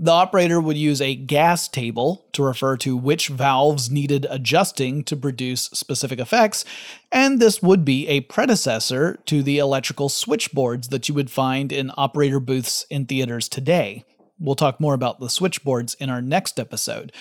The 0.00 0.12
operator 0.12 0.60
would 0.60 0.76
use 0.76 1.00
a 1.00 1.16
gas 1.16 1.66
table 1.66 2.24
to 2.32 2.44
refer 2.44 2.76
to 2.78 2.96
which 2.96 3.28
valves 3.28 3.90
needed 3.90 4.28
adjusting 4.30 5.02
to 5.04 5.16
produce 5.16 5.62
specific 5.72 6.20
effects, 6.20 6.64
and 7.10 7.40
this 7.40 7.60
would 7.62 7.84
be 7.84 8.06
a 8.06 8.20
predecessor 8.20 9.18
to 9.26 9.42
the 9.42 9.58
electrical 9.58 10.08
switchboards 10.08 10.88
that 10.88 11.08
you 11.08 11.16
would 11.16 11.32
find 11.32 11.72
in 11.72 11.90
operator 11.96 12.38
booths 12.38 12.86
in 12.88 13.06
theaters 13.06 13.48
today. 13.48 14.04
We'll 14.38 14.54
talk 14.54 14.78
more 14.78 14.94
about 14.94 15.18
the 15.18 15.28
switchboards 15.28 15.94
in 15.94 16.10
our 16.10 16.22
next 16.22 16.60
episode. 16.60 17.12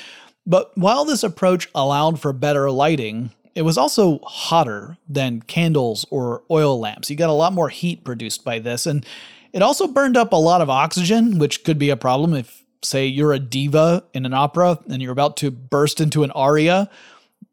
But 0.45 0.71
while 0.77 1.03
this 1.03 1.23
approach 1.23 1.69
allowed 1.73 2.21
for 2.21 2.31
better 2.31 2.69
lighting, 2.69 3.31
it 3.57 3.63
was 3.63 3.75
also 3.75 4.19
hotter 4.19 4.97
than 5.09 5.41
candles 5.41 6.05
or 6.11 6.43
oil 6.51 6.79
lamps. 6.79 7.09
You 7.09 7.15
got 7.15 7.31
a 7.31 7.33
lot 7.33 7.53
more 7.53 7.69
heat 7.69 8.03
produced 8.03 8.43
by 8.43 8.59
this, 8.59 8.85
and 8.85 9.03
it 9.51 9.63
also 9.63 9.87
burned 9.87 10.15
up 10.15 10.31
a 10.31 10.35
lot 10.35 10.61
of 10.61 10.69
oxygen, 10.69 11.39
which 11.39 11.63
could 11.63 11.79
be 11.79 11.89
a 11.89 11.97
problem 11.97 12.35
if, 12.35 12.63
say, 12.83 13.07
you're 13.07 13.33
a 13.33 13.39
diva 13.39 14.03
in 14.13 14.27
an 14.27 14.33
opera 14.35 14.77
and 14.87 15.01
you're 15.01 15.11
about 15.11 15.37
to 15.37 15.49
burst 15.49 15.99
into 15.99 16.21
an 16.23 16.29
aria. 16.31 16.87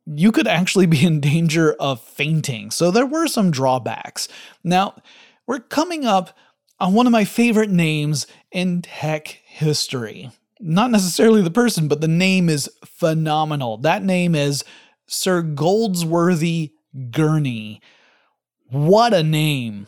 You 0.05 0.31
could 0.31 0.47
actually 0.47 0.85
be 0.85 1.07
in 1.07 1.21
danger 1.21 1.73
of 1.81 2.03
fainting. 2.03 2.71
So 2.71 2.91
there 2.91 3.07
were 3.07 3.27
some 3.27 3.51
drawbacks. 3.51 4.29
Now, 4.63 4.97
we're 5.47 5.61
coming 5.61 6.05
up 6.05 6.37
on 6.79 6.93
one 6.93 7.07
of 7.07 7.13
my 7.13 7.25
favorite 7.25 7.71
names 7.71 8.27
in 8.53 8.83
tech 8.83 9.41
history. 9.47 10.31
Not 10.61 10.91
necessarily 10.91 11.41
the 11.41 11.51
person, 11.51 11.89
but 11.89 12.03
the 12.03 12.09
name 12.09 12.51
is 12.51 12.71
phenomenal. 12.85 13.79
That 13.79 14.05
name 14.05 14.35
is 14.35 14.65
Sir 15.07 15.43
Goldsworthy 15.43 16.73
Gurney. 17.11 17.81
What 18.69 19.15
a 19.15 19.23
name. 19.23 19.87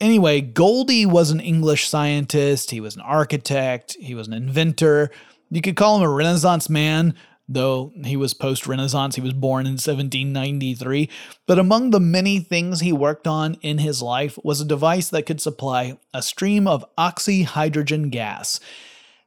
Anyway, 0.00 0.40
Goldie 0.40 1.04
was 1.04 1.30
an 1.30 1.40
English 1.40 1.88
scientist, 1.88 2.70
he 2.70 2.80
was 2.80 2.96
an 2.96 3.02
architect, 3.02 3.96
he 4.00 4.14
was 4.14 4.28
an 4.28 4.32
inventor. 4.32 5.10
You 5.50 5.60
could 5.60 5.76
call 5.76 5.96
him 5.96 6.02
a 6.02 6.08
Renaissance 6.08 6.70
man, 6.70 7.14
though 7.48 7.92
he 8.04 8.16
was 8.16 8.32
post 8.32 8.66
Renaissance. 8.66 9.16
He 9.16 9.20
was 9.20 9.32
born 9.32 9.66
in 9.66 9.72
1793. 9.72 11.10
But 11.46 11.58
among 11.58 11.90
the 11.90 12.00
many 12.00 12.38
things 12.38 12.80
he 12.80 12.92
worked 12.92 13.26
on 13.26 13.54
in 13.60 13.78
his 13.78 14.00
life 14.00 14.38
was 14.44 14.60
a 14.60 14.64
device 14.64 15.10
that 15.10 15.26
could 15.26 15.40
supply 15.40 15.98
a 16.14 16.22
stream 16.22 16.68
of 16.68 16.84
oxyhydrogen 16.96 18.10
gas. 18.10 18.60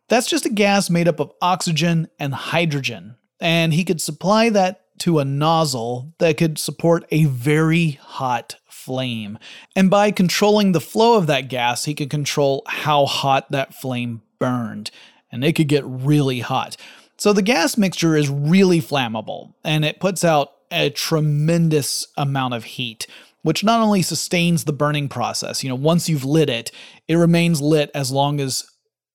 That's 0.08 0.28
just 0.28 0.46
a 0.46 0.50
gas 0.50 0.90
made 0.90 1.08
up 1.08 1.20
of 1.20 1.34
oxygen 1.42 2.08
and 2.18 2.34
hydrogen, 2.34 3.18
and 3.40 3.74
he 3.74 3.84
could 3.84 4.02
supply 4.02 4.50
that 4.50 4.83
to 5.00 5.20
a 5.20 5.26
nozzle 5.26 6.14
that 6.20 6.38
could 6.38 6.58
support 6.58 7.06
a 7.12 7.26
very 7.26 7.92
hot 8.02 8.56
flame. 8.68 9.38
And 9.76 9.90
by 9.90 10.12
controlling 10.12 10.72
the 10.72 10.82
flow 10.82 11.18
of 11.18 11.28
that 11.28 11.48
gas, 11.48 11.86
he 11.86 11.94
could 11.94 12.10
control 12.10 12.64
how 12.68 13.06
hot 13.06 13.52
that 13.52 13.74
flame 13.74 14.22
burned. 14.40 14.92
And 15.32 15.44
it 15.44 15.54
could 15.54 15.68
get 15.68 15.84
really 15.86 16.42
hot. 16.42 16.78
So 17.18 17.34
the 17.34 17.42
gas 17.42 17.78
mixture 17.78 18.16
is 18.16 18.30
really 18.30 18.82
flammable 18.82 19.54
and 19.64 19.86
it 19.86 20.00
puts 20.00 20.24
out 20.24 20.52
a 20.72 20.90
tremendous 20.90 22.08
amount 22.18 22.54
of 22.54 22.64
heat, 22.64 23.08
which 23.44 23.64
not 23.64 23.80
only 23.80 24.02
sustains 24.02 24.66
the 24.66 24.74
burning 24.74 25.08
process, 25.08 25.64
you 25.64 25.70
know, 25.70 25.76
once 25.76 26.10
you've 26.10 26.26
lit 26.26 26.50
it, 26.50 26.72
it 27.08 27.16
remains 27.16 27.62
lit 27.62 27.92
as 27.94 28.12
long 28.12 28.40
as 28.40 28.66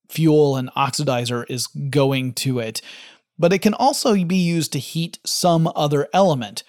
fuel 0.09 0.55
and 0.55 0.71
oxidizer 0.75 1.45
is 1.49 1.67
going 1.67 2.33
to 2.33 2.59
it, 2.59 2.81
but 3.39 3.53
it 3.53 3.59
can 3.59 3.73
also 3.73 4.13
be 4.25 4.35
used 4.35 4.73
to 4.73 4.79
heat 4.79 5.17
some 5.25 5.71
other 5.75 6.07
element. 6.13 6.63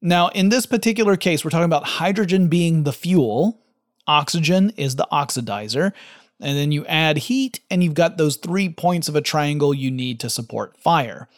Now, 0.00 0.28
in 0.28 0.48
this 0.48 0.64
particular 0.64 1.16
case, 1.16 1.44
we're 1.44 1.50
talking 1.50 1.64
about 1.64 1.84
hydrogen 1.84 2.46
being 2.48 2.84
the 2.84 2.92
fuel, 2.92 3.60
oxygen 4.06 4.70
is 4.76 4.96
the 4.96 5.08
oxidizer, 5.10 5.92
and 6.40 6.56
then 6.56 6.70
you 6.70 6.86
add 6.86 7.16
heat, 7.16 7.60
and 7.70 7.82
you've 7.82 7.94
got 7.94 8.16
those 8.16 8.36
three 8.36 8.68
points 8.68 9.08
of 9.08 9.16
a 9.16 9.20
triangle 9.20 9.74
you 9.74 9.90
need 9.90 10.20
to 10.20 10.30
support 10.30 10.78
fire. 10.78 11.28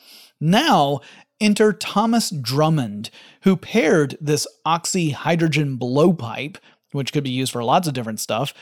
Now, 0.40 1.00
enter 1.40 1.72
Thomas 1.72 2.31
Drummond, 2.31 3.11
who 3.42 3.57
paired 3.57 4.18
this 4.20 4.46
oxyhydrogen 4.66 5.78
blowpipe, 5.78 6.57
which 6.92 7.12
could 7.12 7.24
be 7.24 7.31
used 7.31 7.52
for 7.52 7.64
lots 7.64 7.87
of 7.87 7.94
different 7.94 8.20
stuff, 8.20 8.52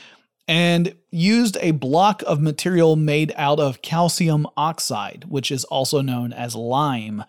and 0.47 0.95
used 1.11 1.57
a 1.59 1.71
block 1.71 2.23
of 2.25 2.41
material 2.41 2.95
made 2.95 3.33
out 3.35 3.59
of 3.59 3.81
calcium 3.81 4.47
oxide, 4.55 5.25
which 5.27 5.51
is 5.51 5.63
also 5.65 6.01
known 6.01 6.31
as 6.31 6.55
lime. 6.55 7.23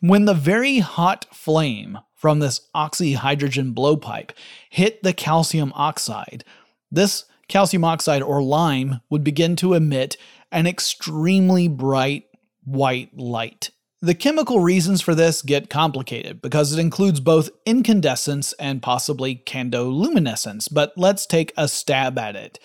When 0.00 0.24
the 0.24 0.34
very 0.34 0.78
hot 0.78 1.26
flame 1.32 1.98
from 2.14 2.38
this 2.38 2.68
oxyhydrogen 2.74 3.74
blowpipe 3.74 4.30
hit 4.70 5.02
the 5.02 5.12
calcium 5.12 5.72
oxide, 5.74 6.44
this 6.90 7.24
calcium 7.48 7.84
oxide 7.84 8.22
or 8.22 8.42
lime 8.42 9.00
would 9.10 9.22
begin 9.22 9.56
to 9.56 9.74
emit 9.74 10.16
an 10.50 10.66
extremely 10.66 11.68
bright 11.68 12.24
white 12.64 13.16
light. 13.16 13.70
The 14.06 14.14
chemical 14.14 14.60
reasons 14.60 15.00
for 15.00 15.16
this 15.16 15.42
get 15.42 15.68
complicated 15.68 16.40
because 16.40 16.72
it 16.72 16.78
includes 16.78 17.18
both 17.18 17.50
incandescence 17.64 18.52
and 18.52 18.80
possibly 18.80 19.42
candoluminescence, 19.44 20.68
but 20.72 20.92
let's 20.96 21.26
take 21.26 21.52
a 21.56 21.66
stab 21.66 22.16
at 22.16 22.36
it. 22.36 22.60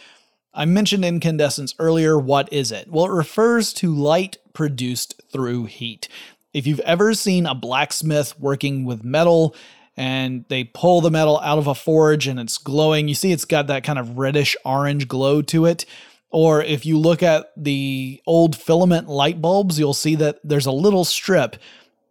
I 0.53 0.65
mentioned 0.65 1.03
incandescence 1.03 1.73
earlier. 1.79 2.19
What 2.19 2.53
is 2.53 2.71
it? 2.71 2.91
Well, 2.91 3.05
it 3.05 3.11
refers 3.11 3.73
to 3.73 3.91
light 3.91 4.37
produced 4.53 5.19
through 5.31 5.65
heat. 5.65 6.07
If 6.53 6.67
you've 6.67 6.79
ever 6.81 7.15
seen 7.15 7.47
a 7.47 7.55
blacksmith 7.55 8.39
working 8.39 8.85
with 8.85 9.03
metal 9.03 9.55
and 9.97 10.45
they 10.47 10.65
pull 10.65 11.01
the 11.01 11.09
metal 11.09 11.39
out 11.39 11.57
of 11.57 11.65
a 11.65 11.73
forge 11.73 12.27
and 12.27 12.39
it's 12.39 12.59
glowing, 12.59 13.07
you 13.07 13.15
see 13.15 13.31
it's 13.31 13.45
got 13.45 13.65
that 13.65 13.83
kind 13.83 13.97
of 13.97 14.19
reddish 14.19 14.55
orange 14.63 15.07
glow 15.07 15.41
to 15.41 15.65
it. 15.65 15.87
Or 16.31 16.63
if 16.63 16.85
you 16.85 16.97
look 16.97 17.21
at 17.21 17.51
the 17.57 18.21
old 18.25 18.55
filament 18.55 19.07
light 19.09 19.41
bulbs, 19.41 19.77
you'll 19.77 19.93
see 19.93 20.15
that 20.15 20.39
there's 20.43 20.65
a 20.65 20.71
little 20.71 21.05
strip 21.05 21.57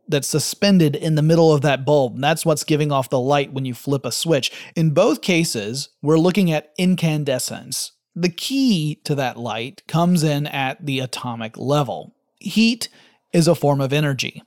that's 0.08 0.28
suspended 0.28 0.96
in 0.96 1.14
the 1.14 1.22
middle 1.22 1.52
of 1.52 1.62
that 1.62 1.84
bulb. 1.84 2.14
And 2.14 2.24
that's 2.24 2.44
what's 2.44 2.64
giving 2.64 2.92
off 2.92 3.08
the 3.08 3.20
light 3.20 3.52
when 3.52 3.64
you 3.64 3.74
flip 3.74 4.04
a 4.04 4.12
switch. 4.12 4.50
In 4.76 4.90
both 4.90 5.22
cases, 5.22 5.88
we're 6.02 6.18
looking 6.18 6.50
at 6.50 6.72
incandescence. 6.76 7.92
The 8.14 8.28
key 8.28 9.00
to 9.04 9.14
that 9.14 9.38
light 9.38 9.82
comes 9.86 10.22
in 10.22 10.46
at 10.48 10.84
the 10.84 10.98
atomic 11.00 11.56
level. 11.56 12.14
Heat 12.40 12.88
is 13.32 13.46
a 13.46 13.54
form 13.54 13.80
of 13.80 13.92
energy. 13.92 14.42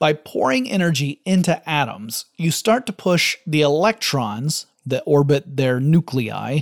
By 0.00 0.12
pouring 0.12 0.68
energy 0.68 1.20
into 1.24 1.68
atoms, 1.68 2.26
you 2.36 2.50
start 2.50 2.86
to 2.86 2.92
push 2.92 3.36
the 3.46 3.62
electrons 3.62 4.66
that 4.84 5.02
orbit 5.06 5.56
their 5.56 5.80
nuclei 5.80 6.60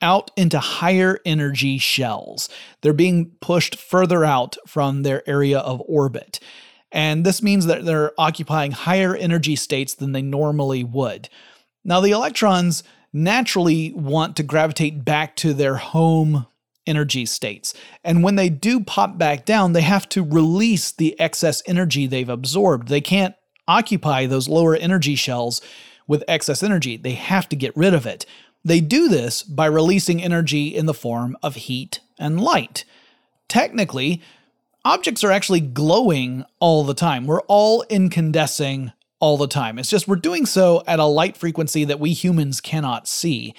out 0.00 0.30
into 0.36 0.58
higher 0.58 1.18
energy 1.24 1.78
shells. 1.78 2.48
They're 2.82 2.92
being 2.92 3.32
pushed 3.40 3.76
further 3.76 4.24
out 4.24 4.56
from 4.66 5.02
their 5.02 5.28
area 5.28 5.58
of 5.58 5.82
orbit. 5.86 6.40
And 6.92 7.24
this 7.24 7.42
means 7.42 7.66
that 7.66 7.84
they're 7.84 8.12
occupying 8.18 8.72
higher 8.72 9.16
energy 9.16 9.56
states 9.56 9.94
than 9.94 10.12
they 10.12 10.22
normally 10.22 10.84
would. 10.84 11.28
Now, 11.84 12.00
the 12.00 12.12
electrons 12.12 12.82
naturally 13.12 13.92
want 13.92 14.36
to 14.36 14.42
gravitate 14.42 15.04
back 15.04 15.36
to 15.36 15.52
their 15.54 15.76
home 15.76 16.46
energy 16.86 17.26
states. 17.26 17.74
And 18.02 18.22
when 18.22 18.36
they 18.36 18.48
do 18.48 18.80
pop 18.80 19.18
back 19.18 19.44
down, 19.44 19.72
they 19.72 19.82
have 19.82 20.08
to 20.10 20.22
release 20.22 20.92
the 20.92 21.18
excess 21.18 21.62
energy 21.66 22.06
they've 22.06 22.28
absorbed. 22.28 22.88
They 22.88 23.00
can't 23.00 23.34
occupy 23.66 24.26
those 24.26 24.48
lower 24.48 24.76
energy 24.76 25.14
shells 25.14 25.60
with 26.06 26.24
excess 26.28 26.62
energy, 26.62 26.98
they 26.98 27.12
have 27.12 27.48
to 27.48 27.56
get 27.56 27.74
rid 27.74 27.94
of 27.94 28.04
it. 28.04 28.26
They 28.64 28.80
do 28.80 29.08
this 29.08 29.42
by 29.42 29.66
releasing 29.66 30.22
energy 30.22 30.68
in 30.74 30.86
the 30.86 30.94
form 30.94 31.36
of 31.42 31.54
heat 31.54 32.00
and 32.18 32.40
light. 32.40 32.84
Technically, 33.48 34.22
objects 34.84 35.22
are 35.22 35.32
actually 35.32 35.60
glowing 35.60 36.44
all 36.60 36.84
the 36.84 36.94
time. 36.94 37.26
We're 37.26 37.42
all 37.42 37.84
incandescing 37.90 38.92
all 39.20 39.36
the 39.36 39.48
time. 39.48 39.78
It's 39.78 39.90
just 39.90 40.08
we're 40.08 40.16
doing 40.16 40.46
so 40.46 40.82
at 40.86 40.98
a 40.98 41.04
light 41.04 41.36
frequency 41.36 41.84
that 41.84 42.00
we 42.00 42.12
humans 42.12 42.60
cannot 42.60 43.06
see. 43.06 43.54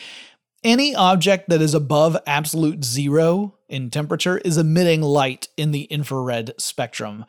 Any 0.63 0.95
object 0.95 1.49
that 1.49 1.61
is 1.61 1.75
above 1.75 2.17
absolute 2.25 2.83
zero 2.83 3.55
in 3.69 3.91
temperature 3.91 4.39
is 4.39 4.57
emitting 4.57 5.01
light 5.01 5.47
in 5.55 5.71
the 5.71 5.83
infrared 5.83 6.53
spectrum. 6.57 7.25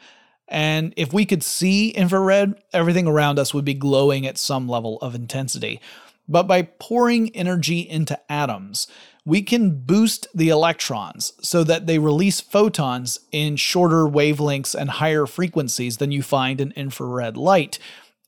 And 0.49 0.95
if 0.97 1.13
we 1.13 1.27
could 1.27 1.43
see 1.43 1.91
infrared, 1.91 2.55
everything 2.73 3.07
around 3.07 3.39
us 3.39 3.53
would 3.53 3.65
be 3.65 3.75
glowing 3.75 4.27
at 4.27 4.39
some 4.39 4.69
level 4.69 4.99
of 5.01 5.15
intensity. 5.15 5.81
But 6.29 6.45
by 6.45 6.63
pouring 6.63 7.35
energy 7.37 7.81
into 7.81 8.19
atoms, 8.31 8.89
we 9.25 9.43
can 9.43 9.81
boost 9.81 10.29
the 10.35 10.49
electrons 10.49 11.33
so 11.41 11.65
that 11.65 11.87
they 11.87 11.99
release 11.99 12.41
photons 12.41 13.19
in 13.33 13.57
shorter 13.57 14.05
wavelengths 14.05 14.75
and 14.75 14.89
higher 14.89 15.27
frequencies 15.27 15.97
than 15.97 16.13
you 16.13 16.23
find 16.23 16.61
in 16.61 16.73
infrared 16.73 17.37
light. 17.37 17.79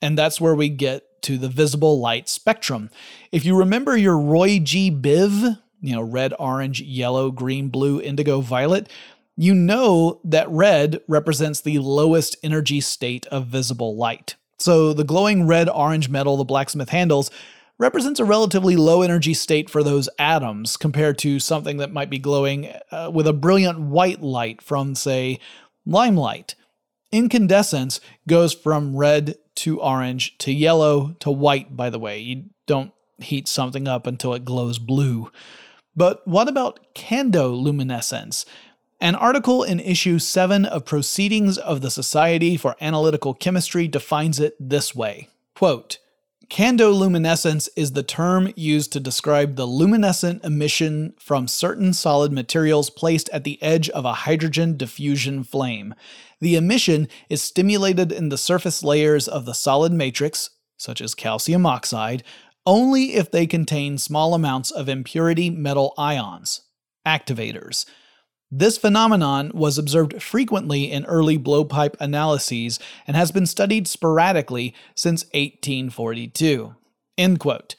And 0.03 0.19
that's 0.19 0.41
where 0.41 0.55
we 0.55 0.69
get 0.69 1.23
to 1.23 1.39
the 1.39 1.49
visible 1.49 2.01
light 2.01 2.29
spectrum. 2.29 2.91
If 3.33 3.45
you 3.45 3.57
remember 3.57 3.97
your 3.97 4.19
Roy 4.19 4.59
G. 4.59 4.91
Biv, 4.91 5.59
you 5.81 5.95
know, 5.95 6.03
red, 6.03 6.35
orange, 6.39 6.81
yellow, 6.81 7.31
green, 7.31 7.69
blue, 7.69 8.01
indigo, 8.01 8.41
violet, 8.41 8.89
you 9.37 9.55
know 9.55 10.21
that 10.25 10.51
red 10.51 11.01
represents 11.07 11.61
the 11.61 11.79
lowest 11.79 12.37
energy 12.43 12.81
state 12.81 13.27
of 13.27 13.47
visible 13.47 13.97
light. 13.97 14.35
So 14.59 14.93
the 14.93 15.05
glowing 15.05 15.47
red 15.47 15.69
orange 15.69 16.09
metal 16.09 16.37
the 16.37 16.45
blacksmith 16.45 16.89
handles 16.89 17.31
represents 17.79 18.21
a 18.21 18.25
relatively 18.25 18.77
low 18.77 19.03
energy 19.03 19.35
state 19.35 19.71
for 19.71 19.83
those 19.83 20.09
atoms 20.19 20.77
compared 20.77 21.19
to 21.19 21.39
something 21.39 21.77
that 21.77 21.93
might 21.93 22.11
be 22.11 22.19
glowing 22.19 22.73
uh, 22.91 23.11
with 23.13 23.27
a 23.27 23.33
brilliant 23.33 23.81
white 23.81 24.21
light 24.21 24.61
from, 24.61 24.95
say, 24.95 25.39
limelight. 25.87 26.55
Incandescence 27.13 28.01
goes 28.27 28.53
from 28.53 28.97
red 28.97 29.37
to 29.57 29.81
orange 29.81 30.37
to 30.39 30.53
yellow 30.53 31.17
to 31.21 31.31
white, 31.31 31.77
by 31.77 31.89
the 31.89 31.99
way. 31.99 32.19
You 32.19 32.45
don't 32.67 32.93
heat 33.19 33.49
something 33.49 33.89
up 33.89 34.07
until 34.07 34.35
it 34.35 34.45
glows 34.45 34.79
blue. 34.79 35.31
But 35.97 36.27
what 36.27 36.49
about 36.49 36.95
candoluminescence? 36.95 38.45
An 39.01 39.15
article 39.15 39.63
in 39.63 39.81
issue 39.81 40.19
7 40.19 40.65
of 40.65 40.85
Proceedings 40.85 41.57
of 41.57 41.81
the 41.81 41.91
Society 41.91 42.57
for 42.57 42.77
Analytical 42.81 43.33
Chemistry 43.33 43.89
defines 43.89 44.41
it 44.41 44.57
this 44.61 44.95
way 44.95 45.29
Quote, 45.55 45.99
Candoluminescence 46.51 47.69
is 47.77 47.93
the 47.93 48.03
term 48.03 48.53
used 48.57 48.91
to 48.93 49.01
describe 49.01 49.57
the 49.57 49.67
luminescent 49.67 50.43
emission 50.43 51.13
from 51.19 51.47
certain 51.47 51.93
solid 51.93 52.33
materials 52.33 52.89
placed 52.89 53.29
at 53.35 53.45
the 53.45 53.63
edge 53.63 53.91
of 53.91 54.07
a 54.07 54.15
hydrogen 54.15 54.75
diffusion 54.77 55.45
flame. 55.45 55.95
The 56.41 56.57
emission 56.57 57.09
is 57.29 57.43
stimulated 57.43 58.11
in 58.13 58.31
the 58.31 58.39
surface 58.39 58.83
layers 58.83 59.29
of 59.29 59.45
the 59.45 59.53
solid 59.53 59.93
matrix, 59.93 60.49
such 60.79 61.03
as 61.03 61.15
calcium 61.15 61.67
oxide, 61.67 62.23
only 62.65 63.15
if 63.15 63.31
they 63.31 63.47
contain 63.47 63.99
small 63.99 64.33
amounts 64.33 64.71
of 64.71 64.89
impurity 64.89 65.51
metal 65.51 65.93
ions, 65.99 66.63
activators. 67.07 67.85
This 68.51 68.79
phenomenon 68.79 69.51
was 69.53 69.77
observed 69.77 70.23
frequently 70.23 70.91
in 70.91 71.05
early 71.05 71.39
blowpipe 71.39 71.97
analyses 72.01 72.79
and 73.07 73.15
has 73.15 73.31
been 73.31 73.45
studied 73.45 73.87
sporadically 73.87 74.75
since 74.95 75.25
1842. 75.35 76.75
End 77.19 77.41
quote. 77.41 77.75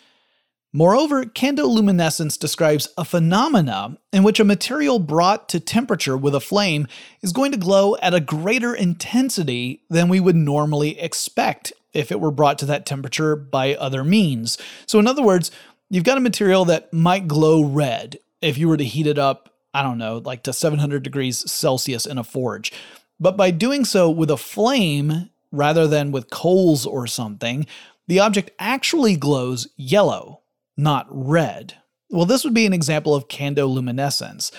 Moreover, 0.72 1.26
candoluminescence 1.26 2.38
describes 2.38 2.90
a 2.96 3.04
phenomena 3.04 3.98
in 4.14 4.22
which 4.22 4.40
a 4.40 4.44
material 4.44 5.00
brought 5.00 5.50
to 5.50 5.60
temperature 5.60 6.16
with 6.16 6.36
a 6.36 6.40
flame 6.40 6.88
is 7.24 7.34
going 7.34 7.52
to 7.52 7.58
glow 7.58 7.96
at 8.04 8.14
a 8.14 8.20
greater 8.20 8.76
intensity 8.76 9.82
than 9.90 10.10
we 10.10 10.20
would 10.20 10.36
normally 10.36 11.00
expect 11.00 11.74
if 11.94 12.12
it 12.12 12.20
were 12.20 12.30
brought 12.30 12.60
to 12.60 12.68
that 12.68 12.86
temperature 12.86 13.36
by 13.36 13.74
other 13.74 14.04
means. 14.04 14.60
So, 14.86 15.00
in 15.00 15.08
other 15.08 15.24
words, 15.24 15.50
you've 15.90 16.04
got 16.04 16.20
a 16.20 16.22
material 16.22 16.66
that 16.66 16.94
might 16.94 17.28
glow 17.28 17.64
red 17.64 18.20
if 18.40 18.60
you 18.60 18.68
were 18.68 18.78
to 18.78 18.86
heat 18.86 19.08
it 19.08 19.18
up 19.18 19.50
I 19.74 19.84
don't 19.84 19.98
know, 19.98 20.18
like 20.18 20.44
to 20.44 20.54
700 20.54 21.04
degrees 21.04 21.50
Celsius 21.50 22.06
in 22.06 22.18
a 22.18 22.24
forge. 22.24 22.72
But 23.20 23.38
by 23.38 23.52
doing 23.52 23.86
so 23.86 24.10
with 24.10 24.32
a 24.32 24.38
flame 24.38 25.30
rather 25.52 25.88
than 25.88 26.12
with 26.12 26.30
coals 26.30 26.86
or 26.86 27.08
something, 27.08 27.66
the 28.08 28.20
object 28.20 28.52
actually 28.58 29.16
glows 29.16 29.68
yellow, 29.76 30.42
not 30.78 31.06
red. 31.10 31.76
Well, 32.10 32.26
this 32.26 32.44
would 32.44 32.54
be 32.54 32.66
an 32.66 32.74
example 32.74 33.14
of 33.14 33.28
candoluminescence. 33.28 34.52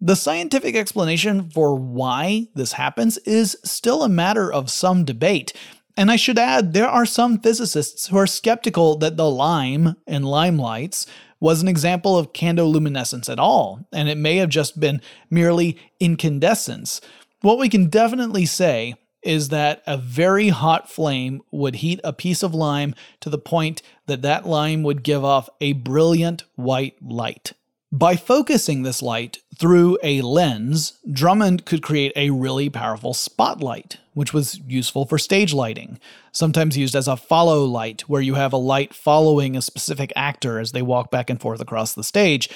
The 0.00 0.16
scientific 0.16 0.74
explanation 0.74 1.48
for 1.48 1.74
why 1.74 2.48
this 2.54 2.72
happens 2.72 3.16
is 3.18 3.56
still 3.64 4.02
a 4.02 4.08
matter 4.08 4.52
of 4.52 4.70
some 4.70 5.04
debate. 5.04 5.52
And 5.96 6.10
I 6.10 6.16
should 6.16 6.38
add, 6.38 6.72
there 6.72 6.88
are 6.88 7.06
some 7.06 7.40
physicists 7.40 8.08
who 8.08 8.16
are 8.18 8.26
skeptical 8.26 8.98
that 8.98 9.16
the 9.16 9.30
lime 9.30 9.96
in 10.06 10.24
limelights 10.24 11.06
was 11.40 11.62
an 11.62 11.68
example 11.68 12.18
of 12.18 12.32
candoluminescence 12.32 13.30
at 13.30 13.38
all, 13.38 13.86
and 13.92 14.08
it 14.08 14.18
may 14.18 14.36
have 14.36 14.48
just 14.48 14.78
been 14.78 15.00
merely 15.30 15.78
incandescence. 15.98 17.00
What 17.40 17.58
we 17.58 17.68
can 17.68 17.88
definitely 17.88 18.46
say 18.46 18.94
is 19.22 19.48
that 19.48 19.82
a 19.86 19.96
very 19.96 20.48
hot 20.48 20.90
flame 20.90 21.42
would 21.50 21.76
heat 21.76 22.00
a 22.04 22.12
piece 22.12 22.42
of 22.42 22.54
lime 22.54 22.94
to 23.20 23.28
the 23.28 23.38
point 23.38 23.82
that 24.06 24.22
that 24.22 24.46
lime 24.46 24.82
would 24.82 25.02
give 25.02 25.24
off 25.24 25.48
a 25.60 25.72
brilliant 25.72 26.44
white 26.54 26.94
light. 27.02 27.52
By 27.92 28.16
focusing 28.16 28.82
this 28.82 29.00
light 29.00 29.38
through 29.56 29.96
a 30.02 30.20
lens, 30.20 30.98
Drummond 31.10 31.64
could 31.64 31.82
create 31.82 32.12
a 32.16 32.30
really 32.30 32.68
powerful 32.68 33.14
spotlight, 33.14 33.98
which 34.12 34.34
was 34.34 34.60
useful 34.66 35.06
for 35.06 35.18
stage 35.18 35.54
lighting, 35.54 36.00
sometimes 36.32 36.76
used 36.76 36.96
as 36.96 37.06
a 37.06 37.16
follow 37.16 37.64
light, 37.64 38.02
where 38.02 38.20
you 38.20 38.34
have 38.34 38.52
a 38.52 38.58
light 38.58 38.92
following 38.92 39.56
a 39.56 39.62
specific 39.62 40.12
actor 40.16 40.58
as 40.58 40.72
they 40.72 40.82
walk 40.82 41.12
back 41.12 41.30
and 41.30 41.40
forth 41.40 41.60
across 41.60 41.94
the 41.94 42.02
stage. 42.02 42.50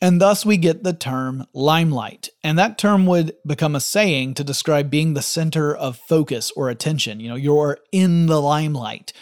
And 0.00 0.20
thus 0.20 0.44
we 0.44 0.56
get 0.56 0.82
the 0.82 0.92
term 0.92 1.46
limelight. 1.54 2.28
And 2.42 2.58
that 2.58 2.76
term 2.76 3.06
would 3.06 3.34
become 3.46 3.76
a 3.76 3.80
saying 3.80 4.34
to 4.34 4.44
describe 4.44 4.90
being 4.90 5.14
the 5.14 5.22
center 5.22 5.74
of 5.74 5.96
focus 5.96 6.50
or 6.56 6.68
attention. 6.68 7.20
You 7.20 7.30
know, 7.30 7.36
you're 7.36 7.78
in 7.92 8.26
the 8.26 8.42
limelight. 8.42 9.12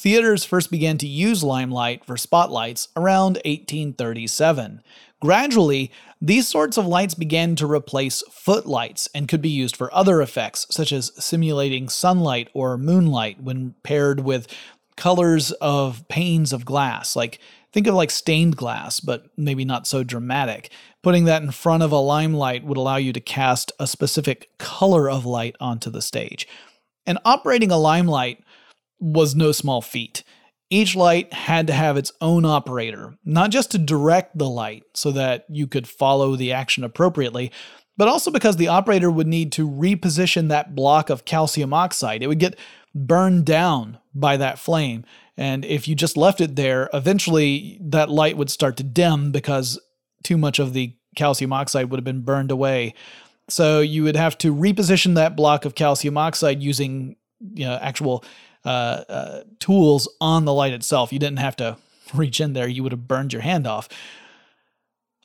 Theaters 0.00 0.46
first 0.46 0.70
began 0.70 0.96
to 0.96 1.06
use 1.06 1.44
limelight 1.44 2.06
for 2.06 2.16
spotlights 2.16 2.88
around 2.96 3.34
1837. 3.44 4.82
Gradually, 5.20 5.92
these 6.22 6.48
sorts 6.48 6.78
of 6.78 6.86
lights 6.86 7.12
began 7.12 7.54
to 7.56 7.70
replace 7.70 8.22
footlights 8.30 9.10
and 9.14 9.28
could 9.28 9.42
be 9.42 9.50
used 9.50 9.76
for 9.76 9.94
other 9.94 10.22
effects, 10.22 10.66
such 10.70 10.90
as 10.90 11.12
simulating 11.22 11.90
sunlight 11.90 12.48
or 12.54 12.78
moonlight 12.78 13.42
when 13.42 13.74
paired 13.82 14.20
with 14.20 14.46
colors 14.96 15.52
of 15.60 16.08
panes 16.08 16.54
of 16.54 16.64
glass. 16.64 17.14
Like, 17.14 17.38
think 17.70 17.86
of 17.86 17.94
like 17.94 18.10
stained 18.10 18.56
glass, 18.56 19.00
but 19.00 19.26
maybe 19.36 19.66
not 19.66 19.86
so 19.86 20.02
dramatic. 20.02 20.70
Putting 21.02 21.26
that 21.26 21.42
in 21.42 21.50
front 21.50 21.82
of 21.82 21.92
a 21.92 21.98
limelight 21.98 22.64
would 22.64 22.78
allow 22.78 22.96
you 22.96 23.12
to 23.12 23.20
cast 23.20 23.70
a 23.78 23.86
specific 23.86 24.48
color 24.56 25.10
of 25.10 25.26
light 25.26 25.56
onto 25.60 25.90
the 25.90 26.00
stage. 26.00 26.48
And 27.04 27.18
operating 27.26 27.70
a 27.70 27.76
limelight 27.76 28.42
was 29.00 29.34
no 29.34 29.52
small 29.52 29.80
feat. 29.80 30.22
Each 30.68 30.94
light 30.94 31.32
had 31.32 31.66
to 31.66 31.72
have 31.72 31.96
its 31.96 32.12
own 32.20 32.44
operator, 32.44 33.14
not 33.24 33.50
just 33.50 33.72
to 33.72 33.78
direct 33.78 34.38
the 34.38 34.48
light 34.48 34.84
so 34.94 35.10
that 35.10 35.46
you 35.48 35.66
could 35.66 35.88
follow 35.88 36.36
the 36.36 36.52
action 36.52 36.84
appropriately, 36.84 37.50
but 37.96 38.06
also 38.08 38.30
because 38.30 38.56
the 38.56 38.68
operator 38.68 39.10
would 39.10 39.26
need 39.26 39.50
to 39.52 39.68
reposition 39.68 40.48
that 40.48 40.74
block 40.74 41.10
of 41.10 41.24
calcium 41.24 41.74
oxide. 41.74 42.22
It 42.22 42.28
would 42.28 42.38
get 42.38 42.58
burned 42.94 43.44
down 43.44 43.98
by 44.14 44.36
that 44.36 44.58
flame. 44.58 45.04
And 45.36 45.64
if 45.64 45.88
you 45.88 45.94
just 45.94 46.16
left 46.16 46.40
it 46.40 46.56
there, 46.56 46.88
eventually 46.92 47.78
that 47.82 48.10
light 48.10 48.36
would 48.36 48.50
start 48.50 48.76
to 48.76 48.84
dim 48.84 49.32
because 49.32 49.80
too 50.22 50.36
much 50.36 50.58
of 50.58 50.72
the 50.72 50.94
calcium 51.16 51.52
oxide 51.52 51.90
would 51.90 51.98
have 51.98 52.04
been 52.04 52.22
burned 52.22 52.50
away. 52.50 52.94
So 53.48 53.80
you 53.80 54.04
would 54.04 54.16
have 54.16 54.38
to 54.38 54.54
reposition 54.54 55.14
that 55.16 55.36
block 55.36 55.64
of 55.64 55.74
calcium 55.74 56.16
oxide 56.16 56.62
using 56.62 57.16
you 57.40 57.66
know, 57.66 57.78
actual 57.80 58.24
uh, 58.64 59.04
uh, 59.08 59.42
tools 59.58 60.08
on 60.20 60.44
the 60.44 60.54
light 60.54 60.72
itself. 60.72 61.12
You 61.12 61.18
didn't 61.18 61.38
have 61.38 61.56
to 61.56 61.76
reach 62.14 62.40
in 62.40 62.52
there, 62.52 62.68
you 62.68 62.82
would 62.82 62.92
have 62.92 63.08
burned 63.08 63.32
your 63.32 63.42
hand 63.42 63.66
off. 63.66 63.88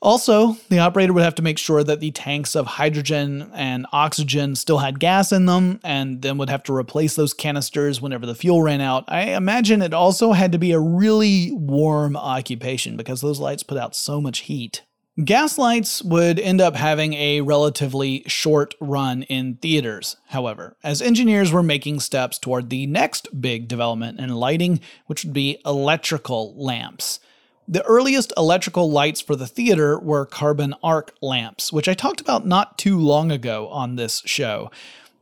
Also, 0.02 0.56
the 0.68 0.78
operator 0.78 1.12
would 1.12 1.22
have 1.22 1.34
to 1.34 1.42
make 1.42 1.56
sure 1.56 1.82
that 1.82 2.00
the 2.00 2.10
tanks 2.10 2.54
of 2.54 2.66
hydrogen 2.66 3.50
and 3.54 3.86
oxygen 3.92 4.54
still 4.54 4.78
had 4.78 5.00
gas 5.00 5.32
in 5.32 5.46
them, 5.46 5.80
and 5.82 6.20
then 6.20 6.36
would 6.36 6.50
have 6.50 6.62
to 6.62 6.74
replace 6.74 7.16
those 7.16 7.32
canisters 7.32 8.00
whenever 8.00 8.26
the 8.26 8.34
fuel 8.34 8.62
ran 8.62 8.82
out. 8.82 9.04
I 9.08 9.34
imagine 9.34 9.80
it 9.80 9.94
also 9.94 10.32
had 10.32 10.52
to 10.52 10.58
be 10.58 10.72
a 10.72 10.78
really 10.78 11.50
warm 11.52 12.14
occupation 12.14 12.96
because 12.96 13.22
those 13.22 13.40
lights 13.40 13.62
put 13.62 13.78
out 13.78 13.96
so 13.96 14.20
much 14.20 14.40
heat. 14.40 14.82
Gas 15.24 15.56
lights 15.56 16.02
would 16.02 16.38
end 16.38 16.60
up 16.60 16.76
having 16.76 17.14
a 17.14 17.40
relatively 17.40 18.22
short 18.26 18.74
run 18.82 19.22
in 19.22 19.54
theaters, 19.54 20.18
however, 20.26 20.76
as 20.84 21.00
engineers 21.00 21.50
were 21.50 21.62
making 21.62 22.00
steps 22.00 22.38
toward 22.38 22.68
the 22.68 22.86
next 22.86 23.40
big 23.40 23.66
development 23.66 24.20
in 24.20 24.34
lighting, 24.34 24.78
which 25.06 25.24
would 25.24 25.32
be 25.32 25.58
electrical 25.64 26.54
lamps. 26.62 27.18
The 27.66 27.82
earliest 27.84 28.30
electrical 28.36 28.90
lights 28.90 29.22
for 29.22 29.36
the 29.36 29.46
theater 29.46 29.98
were 29.98 30.26
carbon 30.26 30.74
arc 30.82 31.14
lamps, 31.22 31.72
which 31.72 31.88
I 31.88 31.94
talked 31.94 32.20
about 32.20 32.46
not 32.46 32.76
too 32.76 32.98
long 32.98 33.32
ago 33.32 33.68
on 33.68 33.96
this 33.96 34.22
show. 34.26 34.70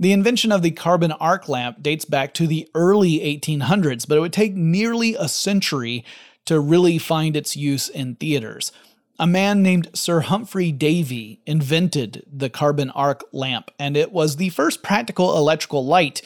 The 0.00 0.12
invention 0.12 0.50
of 0.50 0.62
the 0.62 0.72
carbon 0.72 1.12
arc 1.12 1.48
lamp 1.48 1.85
dates 1.85 2.04
back 2.04 2.35
to 2.35 2.48
the 2.48 2.68
early 2.74 3.20
1800s, 3.20 4.09
but 4.09 4.18
it 4.18 4.20
would 4.20 4.33
take 4.33 4.57
nearly 4.57 5.14
a 5.14 5.28
century 5.28 6.04
to 6.46 6.59
really 6.59 6.98
find 6.98 7.37
its 7.37 7.57
use 7.57 7.88
in 7.88 8.16
theaters. 8.16 8.72
A 9.18 9.27
man 9.29 9.62
named 9.62 9.90
Sir 9.94 10.20
Humphrey 10.20 10.72
Davy 10.72 11.40
invented 11.46 12.24
the 12.33 12.50
carbon 12.50 12.90
arc 12.90 13.22
lamp, 13.33 13.70
and 13.79 13.96
it 13.96 14.11
was 14.11 14.37
the 14.37 14.48
first 14.48 14.83
practical 14.83 15.37
electrical 15.37 15.87
light, 15.87 16.20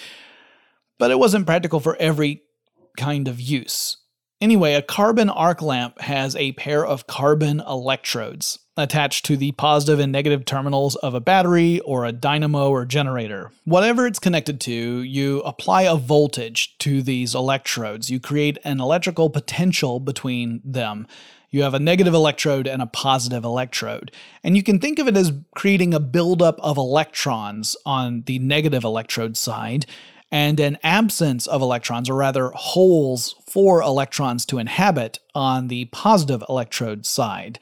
but 0.98 1.10
it 1.10 1.18
wasn't 1.18 1.44
practical 1.44 1.80
for 1.80 1.96
every 1.96 2.42
kind 2.96 3.28
of 3.28 3.40
use. 3.40 3.98
Anyway, 4.40 4.72
a 4.72 4.80
carbon 4.80 5.28
arc 5.28 5.60
lamp 5.60 6.00
has 6.00 6.34
a 6.36 6.52
pair 6.52 6.86
of 6.86 7.06
carbon 7.06 7.60
electrodes 7.60 8.58
attached 8.76 9.26
to 9.26 9.36
the 9.36 9.52
positive 9.52 9.98
and 9.98 10.12
negative 10.12 10.44
terminals 10.44 10.94
of 10.96 11.12
a 11.12 11.20
battery 11.20 11.80
or 11.80 12.04
a 12.04 12.12
dynamo 12.12 12.70
or 12.70 12.84
generator. 12.84 13.50
Whatever 13.64 14.06
it's 14.06 14.20
connected 14.20 14.60
to, 14.62 14.72
you 14.72 15.40
apply 15.40 15.82
a 15.82 15.96
voltage 15.96 16.78
to 16.78 17.02
these 17.02 17.34
electrodes. 17.34 18.08
You 18.08 18.20
create 18.20 18.56
an 18.64 18.80
electrical 18.80 19.28
potential 19.28 19.98
between 20.00 20.62
them. 20.64 21.06
You 21.50 21.62
have 21.62 21.74
a 21.74 21.78
negative 21.78 22.14
electrode 22.14 22.66
and 22.66 22.82
a 22.82 22.86
positive 22.86 23.44
electrode. 23.44 24.12
And 24.44 24.56
you 24.56 24.62
can 24.62 24.78
think 24.78 24.98
of 24.98 25.08
it 25.08 25.16
as 25.16 25.32
creating 25.54 25.94
a 25.94 26.00
buildup 26.00 26.58
of 26.60 26.76
electrons 26.76 27.76
on 27.86 28.22
the 28.26 28.38
negative 28.38 28.84
electrode 28.84 29.36
side 29.36 29.86
and 30.30 30.60
an 30.60 30.76
absence 30.82 31.46
of 31.46 31.62
electrons, 31.62 32.10
or 32.10 32.14
rather 32.14 32.50
holes 32.50 33.34
for 33.50 33.80
electrons 33.80 34.44
to 34.44 34.58
inhabit 34.58 35.18
on 35.34 35.68
the 35.68 35.86
positive 35.86 36.44
electrode 36.48 37.06
side. 37.06 37.58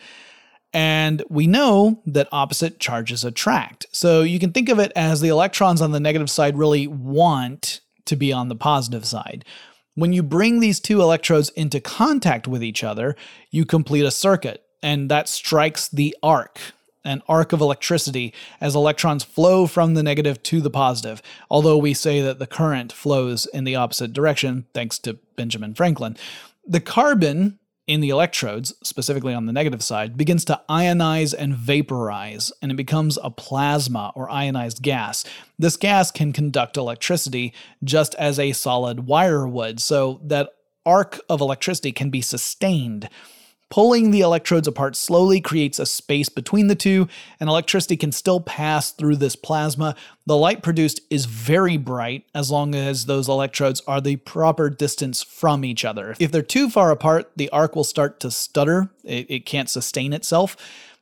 And 0.72 1.22
we 1.30 1.46
know 1.46 2.02
that 2.06 2.28
opposite 2.32 2.80
charges 2.80 3.24
attract. 3.24 3.86
So 3.92 4.22
you 4.22 4.40
can 4.40 4.52
think 4.52 4.68
of 4.68 4.80
it 4.80 4.92
as 4.96 5.20
the 5.20 5.28
electrons 5.28 5.80
on 5.80 5.92
the 5.92 6.00
negative 6.00 6.28
side 6.28 6.58
really 6.58 6.88
want 6.88 7.80
to 8.06 8.16
be 8.16 8.32
on 8.32 8.48
the 8.48 8.56
positive 8.56 9.06
side. 9.06 9.44
When 9.96 10.12
you 10.12 10.22
bring 10.22 10.60
these 10.60 10.78
two 10.78 11.00
electrodes 11.00 11.48
into 11.50 11.80
contact 11.80 12.46
with 12.46 12.62
each 12.62 12.84
other, 12.84 13.16
you 13.50 13.64
complete 13.64 14.04
a 14.04 14.10
circuit, 14.10 14.62
and 14.82 15.10
that 15.10 15.28
strikes 15.28 15.88
the 15.88 16.16
arc 16.22 16.60
an 17.06 17.22
arc 17.28 17.52
of 17.52 17.60
electricity 17.60 18.34
as 18.60 18.74
electrons 18.74 19.22
flow 19.22 19.66
from 19.66 19.94
the 19.94 20.02
negative 20.02 20.42
to 20.42 20.60
the 20.60 20.70
positive, 20.70 21.22
although 21.48 21.78
we 21.78 21.94
say 21.94 22.20
that 22.20 22.38
the 22.38 22.46
current 22.46 22.92
flows 22.92 23.46
in 23.46 23.62
the 23.62 23.76
opposite 23.76 24.12
direction, 24.12 24.66
thanks 24.74 24.98
to 24.98 25.14
Benjamin 25.36 25.72
Franklin. 25.72 26.16
The 26.66 26.80
carbon 26.80 27.60
in 27.86 28.00
the 28.00 28.10
electrodes, 28.10 28.74
specifically 28.82 29.32
on 29.32 29.46
the 29.46 29.52
negative 29.52 29.82
side, 29.82 30.16
begins 30.16 30.44
to 30.46 30.60
ionize 30.68 31.34
and 31.36 31.54
vaporize, 31.54 32.52
and 32.60 32.72
it 32.72 32.76
becomes 32.76 33.18
a 33.22 33.30
plasma 33.30 34.12
or 34.14 34.30
ionized 34.30 34.82
gas. 34.82 35.24
This 35.58 35.76
gas 35.76 36.10
can 36.10 36.32
conduct 36.32 36.76
electricity 36.76 37.54
just 37.84 38.14
as 38.16 38.38
a 38.38 38.52
solid 38.52 39.06
wire 39.06 39.46
would, 39.46 39.80
so 39.80 40.20
that 40.24 40.50
arc 40.84 41.20
of 41.28 41.40
electricity 41.40 41.92
can 41.92 42.10
be 42.10 42.20
sustained 42.20 43.08
Pulling 43.68 44.12
the 44.12 44.20
electrodes 44.20 44.68
apart 44.68 44.94
slowly 44.94 45.40
creates 45.40 45.80
a 45.80 45.86
space 45.86 46.28
between 46.28 46.68
the 46.68 46.76
two, 46.76 47.08
and 47.40 47.48
electricity 47.48 47.96
can 47.96 48.12
still 48.12 48.40
pass 48.40 48.92
through 48.92 49.16
this 49.16 49.34
plasma. 49.34 49.96
The 50.24 50.36
light 50.36 50.62
produced 50.62 51.00
is 51.10 51.24
very 51.24 51.76
bright 51.76 52.24
as 52.32 52.48
long 52.48 52.76
as 52.76 53.06
those 53.06 53.28
electrodes 53.28 53.82
are 53.88 54.00
the 54.00 54.16
proper 54.16 54.70
distance 54.70 55.22
from 55.22 55.64
each 55.64 55.84
other. 55.84 56.14
If 56.20 56.30
they're 56.30 56.42
too 56.42 56.70
far 56.70 56.92
apart, 56.92 57.32
the 57.34 57.48
arc 57.50 57.74
will 57.74 57.84
start 57.84 58.20
to 58.20 58.30
stutter, 58.30 58.90
it, 59.02 59.26
it 59.28 59.46
can't 59.46 59.68
sustain 59.68 60.12
itself. 60.12 60.56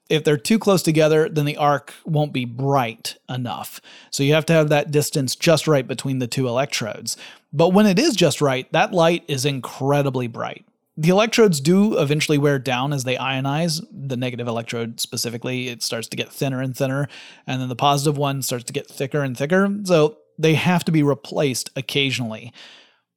If 0.09 0.25
they're 0.25 0.37
too 0.37 0.59
close 0.59 0.83
together, 0.83 1.29
then 1.29 1.45
the 1.45 1.57
arc 1.57 1.93
won't 2.05 2.33
be 2.33 2.45
bright 2.47 3.17
enough. 3.29 3.81
So 4.11 4.23
you 4.23 4.35
have 4.35 4.47
to 4.47 4.53
have 4.55 4.71
that 4.71 4.91
distance 4.91 5.37
just 5.37 5.67
right 5.67 5.87
between 5.87 6.19
the 6.19 6.27
two 6.27 6.49
electrodes. 6.49 7.17
But 7.53 7.71
when 7.75 7.87
it 7.87 7.99
is 7.99 8.17
just 8.17 8.41
right, 8.41 8.71
that 8.73 8.93
light 8.93 9.25
is 9.29 9.45
incredibly 9.45 10.29
bright. 10.29 10.67
The 10.97 11.09
electrodes 11.09 11.61
do 11.61 11.99
eventually 11.99 12.39
wear 12.39 12.59
down 12.59 12.93
as 12.93 13.05
they 13.05 13.17
ionize. 13.17 13.85
The 13.91 14.17
negative 14.17 14.47
electrode 14.47 15.01
specifically, 15.01 15.69
it 15.69 15.83
starts 15.83 16.07
to 16.09 16.17
get 16.17 16.31
thinner 16.31 16.61
and 16.61 16.77
thinner, 16.77 17.09
and 17.47 17.61
then 17.61 17.69
the 17.69 17.77
positive 17.77 18.17
one 18.17 18.43
starts 18.43 18.65
to 18.65 18.73
get 18.73 18.89
thicker 18.89 19.23
and 19.23 19.37
thicker. 19.37 19.69
So 19.85 20.19
they 20.39 20.55
have 20.55 20.85
to 20.85 20.93
be 20.93 21.03
replaced 21.03 21.71
occasionally. 21.75 22.53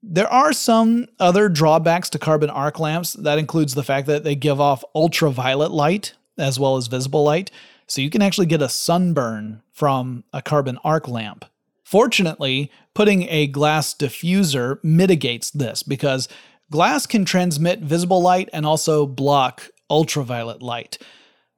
There 0.01 0.31
are 0.31 0.53
some 0.53 1.07
other 1.19 1.49
drawbacks 1.49 2.09
to 2.11 2.19
carbon 2.19 2.49
arc 2.49 2.79
lamps. 2.79 3.13
That 3.13 3.39
includes 3.39 3.75
the 3.75 3.83
fact 3.83 4.07
that 4.07 4.23
they 4.23 4.35
give 4.35 4.61
off 4.61 4.83
ultraviolet 4.95 5.71
light 5.71 6.13
as 6.37 6.59
well 6.59 6.77
as 6.77 6.87
visible 6.87 7.23
light. 7.23 7.51
So 7.87 8.01
you 8.01 8.09
can 8.09 8.21
actually 8.21 8.47
get 8.47 8.61
a 8.61 8.69
sunburn 8.69 9.61
from 9.71 10.23
a 10.33 10.41
carbon 10.41 10.77
arc 10.83 11.07
lamp. 11.07 11.45
Fortunately, 11.83 12.71
putting 12.93 13.23
a 13.29 13.47
glass 13.47 13.93
diffuser 13.93 14.83
mitigates 14.83 15.51
this 15.51 15.83
because 15.83 16.27
Glass 16.69 17.05
can 17.05 17.25
transmit 17.25 17.79
visible 17.79 18.21
light 18.21 18.49
and 18.51 18.65
also 18.65 19.05
block 19.05 19.69
ultraviolet 19.89 20.61
light. 20.61 20.97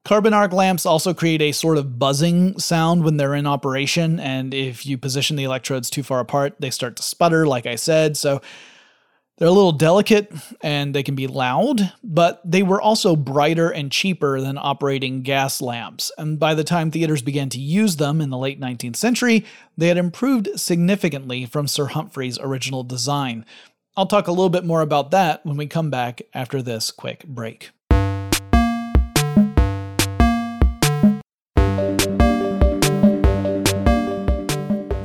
Carbon 0.05 0.33
arc 0.33 0.53
lamps 0.53 0.85
also 0.85 1.13
create 1.13 1.41
a 1.41 1.51
sort 1.51 1.77
of 1.77 1.99
buzzing 1.99 2.57
sound 2.57 3.03
when 3.03 3.17
they're 3.17 3.35
in 3.35 3.45
operation, 3.45 4.19
and 4.19 4.53
if 4.53 4.85
you 4.85 4.97
position 4.97 5.35
the 5.35 5.43
electrodes 5.43 5.89
too 5.89 6.03
far 6.03 6.19
apart, 6.19 6.55
they 6.59 6.69
start 6.69 6.95
to 6.95 7.03
sputter, 7.03 7.45
like 7.45 7.65
I 7.65 7.75
said. 7.75 8.17
So 8.17 8.41
they're 9.37 9.47
a 9.47 9.51
little 9.51 9.71
delicate 9.71 10.31
and 10.61 10.93
they 10.93 11.01
can 11.01 11.15
be 11.15 11.27
loud, 11.27 11.93
but 12.03 12.41
they 12.43 12.61
were 12.61 12.81
also 12.81 13.15
brighter 13.15 13.69
and 13.69 13.91
cheaper 13.91 14.41
than 14.41 14.57
operating 14.57 15.21
gas 15.21 15.61
lamps. 15.61 16.11
And 16.17 16.37
by 16.37 16.53
the 16.53 16.63
time 16.63 16.91
theaters 16.91 17.21
began 17.21 17.49
to 17.49 17.59
use 17.59 17.95
them 17.95 18.19
in 18.19 18.29
the 18.29 18.37
late 18.37 18.59
19th 18.59 18.97
century, 18.97 19.45
they 19.77 19.87
had 19.87 19.97
improved 19.97 20.49
significantly 20.59 21.45
from 21.45 21.67
Sir 21.67 21.85
Humphrey's 21.85 22.37
original 22.37 22.83
design. 22.83 23.45
I'll 23.99 24.05
talk 24.05 24.29
a 24.29 24.31
little 24.31 24.49
bit 24.49 24.63
more 24.63 24.79
about 24.79 25.11
that 25.11 25.45
when 25.45 25.57
we 25.57 25.67
come 25.67 25.89
back 25.89 26.21
after 26.33 26.61
this 26.61 26.89
quick 26.89 27.25
break. 27.27 27.71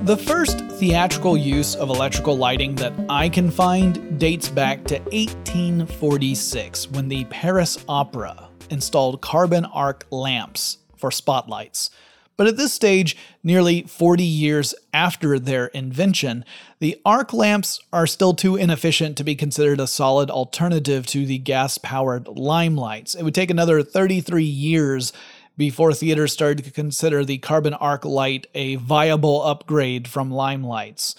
The 0.04 0.16
first 0.16 0.60
theatrical 0.78 1.36
use 1.36 1.74
of 1.74 1.88
electrical 1.88 2.36
lighting 2.36 2.76
that 2.76 2.92
I 3.08 3.28
can 3.28 3.50
find 3.50 4.16
dates 4.16 4.48
back 4.48 4.84
to 4.84 5.00
1846 5.00 6.92
when 6.92 7.08
the 7.08 7.24
Paris 7.24 7.84
Opera 7.88 8.48
installed 8.70 9.20
carbon 9.20 9.64
arc 9.64 10.06
lamps 10.12 10.78
for 10.94 11.10
spotlights. 11.10 11.90
But 12.36 12.48
at 12.48 12.56
this 12.56 12.72
stage, 12.72 13.16
nearly 13.42 13.82
40 13.82 14.24
years 14.24 14.74
after 14.92 15.38
their 15.38 15.66
invention, 15.66 16.44
the 16.80 17.00
arc 17.04 17.32
lamps 17.32 17.80
are 17.92 18.06
still 18.06 18.34
too 18.34 18.56
inefficient 18.56 19.16
to 19.16 19.24
be 19.24 19.36
considered 19.36 19.80
a 19.80 19.86
solid 19.86 20.30
alternative 20.30 21.06
to 21.08 21.26
the 21.26 21.38
gas 21.38 21.78
powered 21.78 22.24
limelights. 22.24 23.16
It 23.16 23.22
would 23.22 23.34
take 23.34 23.50
another 23.50 23.82
33 23.82 24.42
years 24.42 25.12
before 25.56 25.94
theaters 25.94 26.32
started 26.32 26.64
to 26.64 26.70
consider 26.70 27.24
the 27.24 27.38
carbon 27.38 27.74
arc 27.74 28.04
light 28.04 28.48
a 28.54 28.74
viable 28.76 29.42
upgrade 29.44 30.08
from 30.08 30.30
limelights. 30.30 31.14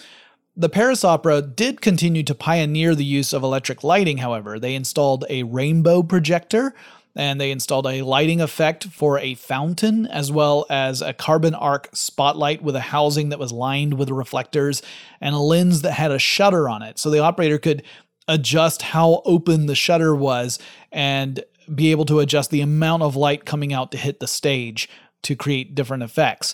The 0.57 0.69
Paris 0.69 1.03
Opera 1.03 1.41
did 1.41 1.81
continue 1.81 2.23
to 2.23 2.33
pioneer 2.33 2.95
the 2.95 3.03
use 3.03 3.33
of 3.33 3.43
electric 3.43 3.83
lighting, 3.83 4.19
however. 4.19 4.57
They 4.57 4.75
installed 4.75 5.25
a 5.29 5.43
rainbow 5.43 6.01
projector 6.01 6.73
and 7.15 7.39
they 7.39 7.51
installed 7.51 7.87
a 7.87 8.01
lighting 8.01 8.41
effect 8.41 8.85
for 8.85 9.17
a 9.19 9.35
fountain 9.35 10.05
as 10.07 10.31
well 10.31 10.65
as 10.69 11.01
a 11.01 11.13
carbon 11.13 11.55
arc 11.55 11.89
spotlight 11.93 12.61
with 12.61 12.75
a 12.75 12.81
housing 12.81 13.29
that 13.29 13.39
was 13.39 13.51
lined 13.51 13.93
with 13.93 14.09
reflectors 14.09 14.81
and 15.21 15.33
a 15.35 15.39
lens 15.39 15.81
that 15.81 15.93
had 15.93 16.11
a 16.11 16.19
shutter 16.19 16.67
on 16.67 16.81
it. 16.81 16.99
So 16.99 17.09
the 17.09 17.19
operator 17.19 17.57
could 17.57 17.83
adjust 18.27 18.81
how 18.81 19.21
open 19.25 19.67
the 19.67 19.75
shutter 19.75 20.15
was 20.15 20.59
and 20.91 21.43
be 21.73 21.91
able 21.91 22.05
to 22.05 22.19
adjust 22.19 22.51
the 22.51 22.61
amount 22.61 23.03
of 23.03 23.15
light 23.15 23.45
coming 23.45 23.73
out 23.73 23.91
to 23.91 23.97
hit 23.97 24.19
the 24.19 24.27
stage 24.27 24.89
to 25.23 25.35
create 25.35 25.73
different 25.73 26.03
effects 26.03 26.53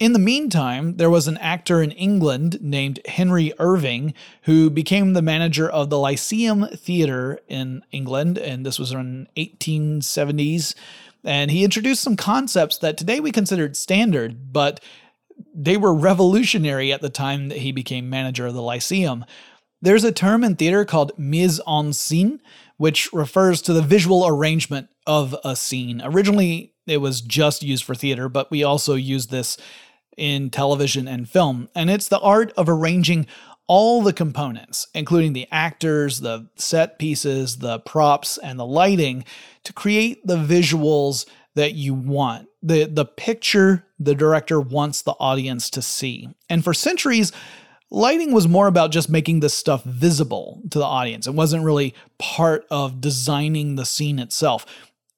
In 0.00 0.12
the 0.12 0.18
meantime, 0.18 0.96
there 0.96 1.10
was 1.10 1.28
an 1.28 1.38
actor 1.38 1.80
in 1.80 1.92
England 1.92 2.58
named 2.60 2.98
Henry 3.06 3.52
Irving 3.60 4.12
who 4.42 4.68
became 4.68 5.12
the 5.12 5.22
manager 5.22 5.68
of 5.68 5.88
the 5.88 5.98
Lyceum 5.98 6.66
Theatre 6.74 7.38
in 7.48 7.84
England, 7.92 8.36
and 8.36 8.66
this 8.66 8.78
was 8.78 8.90
in 8.90 9.28
1870s. 9.36 10.74
And 11.22 11.50
he 11.50 11.64
introduced 11.64 12.02
some 12.02 12.16
concepts 12.16 12.78
that 12.78 12.98
today 12.98 13.20
we 13.20 13.30
considered 13.30 13.76
standard, 13.76 14.52
but 14.52 14.82
they 15.54 15.76
were 15.76 15.94
revolutionary 15.94 16.92
at 16.92 17.00
the 17.00 17.08
time 17.08 17.48
that 17.48 17.58
he 17.58 17.70
became 17.70 18.10
manager 18.10 18.46
of 18.46 18.54
the 18.54 18.62
Lyceum. 18.62 19.24
There's 19.80 20.04
a 20.04 20.12
term 20.12 20.42
in 20.42 20.56
theater 20.56 20.84
called 20.84 21.12
mise 21.16 21.60
en 21.60 21.90
scène, 21.90 22.40
which 22.78 23.12
refers 23.12 23.62
to 23.62 23.72
the 23.72 23.82
visual 23.82 24.26
arrangement 24.26 24.88
of 25.06 25.36
a 25.44 25.54
scene. 25.54 26.02
Originally, 26.02 26.72
it 26.86 26.98
was 26.98 27.20
just 27.20 27.62
used 27.62 27.84
for 27.84 27.94
theater, 27.94 28.28
but 28.28 28.50
we 28.50 28.64
also 28.64 28.94
use 28.94 29.28
this 29.28 29.56
in 30.16 30.50
television 30.50 31.08
and 31.08 31.28
film. 31.28 31.68
And 31.74 31.90
it's 31.90 32.08
the 32.08 32.20
art 32.20 32.52
of 32.56 32.68
arranging 32.68 33.26
all 33.66 34.02
the 34.02 34.12
components, 34.12 34.86
including 34.94 35.32
the 35.32 35.48
actors, 35.50 36.20
the 36.20 36.48
set 36.56 36.98
pieces, 36.98 37.58
the 37.58 37.78
props, 37.80 38.38
and 38.38 38.58
the 38.58 38.66
lighting, 38.66 39.24
to 39.64 39.72
create 39.72 40.26
the 40.26 40.36
visuals 40.36 41.26
that 41.54 41.74
you 41.74 41.94
want. 41.94 42.48
The, 42.62 42.84
the 42.84 43.04
picture 43.04 43.86
the 43.98 44.14
director 44.14 44.60
wants 44.60 45.02
the 45.02 45.12
audience 45.12 45.70
to 45.70 45.82
see. 45.82 46.28
And 46.50 46.62
for 46.62 46.74
centuries, 46.74 47.32
lighting 47.90 48.32
was 48.32 48.48
more 48.48 48.66
about 48.66 48.90
just 48.90 49.08
making 49.08 49.40
this 49.40 49.54
stuff 49.54 49.84
visible 49.84 50.60
to 50.70 50.78
the 50.78 50.84
audience. 50.84 51.26
It 51.26 51.34
wasn't 51.34 51.64
really 51.64 51.94
part 52.18 52.66
of 52.70 53.00
designing 53.00 53.76
the 53.76 53.86
scene 53.86 54.18
itself. 54.18 54.66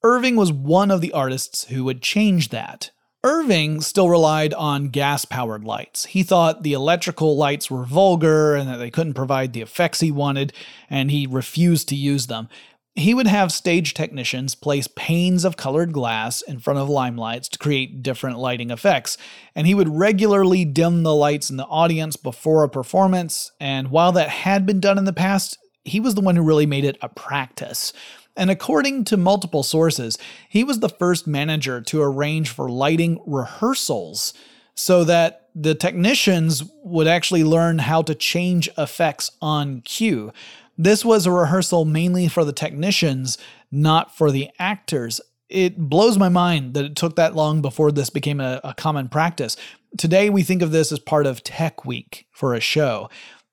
Irving 0.03 0.36
was 0.36 0.53
one 0.53 0.90
of 0.90 1.01
the 1.01 1.12
artists 1.12 1.64
who 1.64 1.84
would 1.84 2.03
change 2.03 2.51
that. 2.51 2.90
Irving 3.27 3.81
still 3.81 4.09
relied 4.09 4.55
on 4.55 4.87
gas 4.87 5.24
powered 5.24 5.64
lights. 5.64 6.05
He 6.05 6.22
thought 6.22 6.62
the 6.62 6.74
electrical 6.74 7.37
lights 7.37 7.68
were 7.68 7.83
vulgar 7.83 8.55
and 8.55 8.68
that 8.68 8.77
they 8.77 8.89
couldn't 8.89 9.14
provide 9.14 9.53
the 9.53 9.62
effects 9.62 9.99
he 9.99 10.12
wanted, 10.12 10.53
and 10.89 11.11
he 11.11 11.27
refused 11.27 11.89
to 11.89 11.97
use 11.97 12.29
them. 12.29 12.49
He 12.95 13.14
would 13.14 13.27
have 13.27 13.51
stage 13.51 13.95
technicians 13.95 14.55
place 14.55 14.87
panes 14.95 15.45
of 15.45 15.57
colored 15.57 15.93
glass 15.93 16.41
in 16.41 16.61
front 16.61 16.79
of 16.79 16.87
limelights 16.87 17.49
to 17.49 17.59
create 17.59 18.01
different 18.01 18.39
lighting 18.39 18.70
effects, 18.70 19.18
and 19.57 19.66
he 19.66 19.74
would 19.74 19.89
regularly 19.89 20.64
dim 20.64 21.03
the 21.03 21.12
lights 21.12 21.51
in 21.51 21.57
the 21.57 21.66
audience 21.66 22.14
before 22.14 22.62
a 22.62 22.68
performance. 22.68 23.51
And 23.59 23.91
while 23.91 24.12
that 24.12 24.29
had 24.29 24.66
been 24.66 24.79
done 24.79 24.99
in 24.99 25.05
the 25.05 25.12
past, 25.12 25.59
he 25.85 25.99
was 25.99 26.14
the 26.14 26.20
one 26.20 26.37
who 26.37 26.43
really 26.43 26.64
made 26.64 26.85
it 26.85 26.97
a 27.03 27.09
practice. 27.09 27.93
And 28.37 28.51
according 28.51 29.05
to 29.07 29.16
multiple 29.16 29.62
sources, 29.62 30.18
he 30.49 30.62
was 30.62 30.80
the 30.80 30.89
first 30.89 31.26
manager 31.26 31.80
to 31.80 32.03
arrange 32.03 32.51
for 32.51 32.68
lighting 32.68 33.20
rehearsals 33.26 34.34
so 34.74 35.05
that 35.05 35.49
the 35.55 35.74
technicians 35.74 36.62
would 36.84 37.07
actually 37.07 37.43
learn 37.43 37.78
how 37.78 38.03
to 38.03 38.14
change 38.14 38.68
effects 38.76 39.30
on 39.41 39.80
cue. 39.80 40.32
This 40.76 41.03
was 41.03 41.24
a 41.24 41.32
rehearsal 41.32 41.87
mainly 41.87 42.28
for 42.28 42.45
the 42.45 42.53
technicians, 42.53 43.39
not 43.70 44.14
for 44.14 44.30
the 44.30 44.51
actors. 44.59 45.20
It 45.49 45.78
blows 45.78 46.18
my 46.18 46.28
mind 46.28 46.74
that 46.74 46.84
it 46.84 46.97
took 46.97 47.16
that 47.16 47.34
long 47.34 47.62
before 47.62 47.91
this 47.91 48.11
became 48.11 48.41
a, 48.41 48.61
a 48.62 48.74
common 48.74 49.09
practice. 49.09 49.57
Today, 49.97 50.28
we 50.28 50.43
think 50.43 50.61
of 50.61 50.72
this 50.72 50.93
as 50.93 50.99
part 50.99 51.26
of 51.26 51.43
Tech 51.43 51.87
Week 51.87 52.26
for 52.32 52.53
a 52.53 52.61
show. 52.61 53.09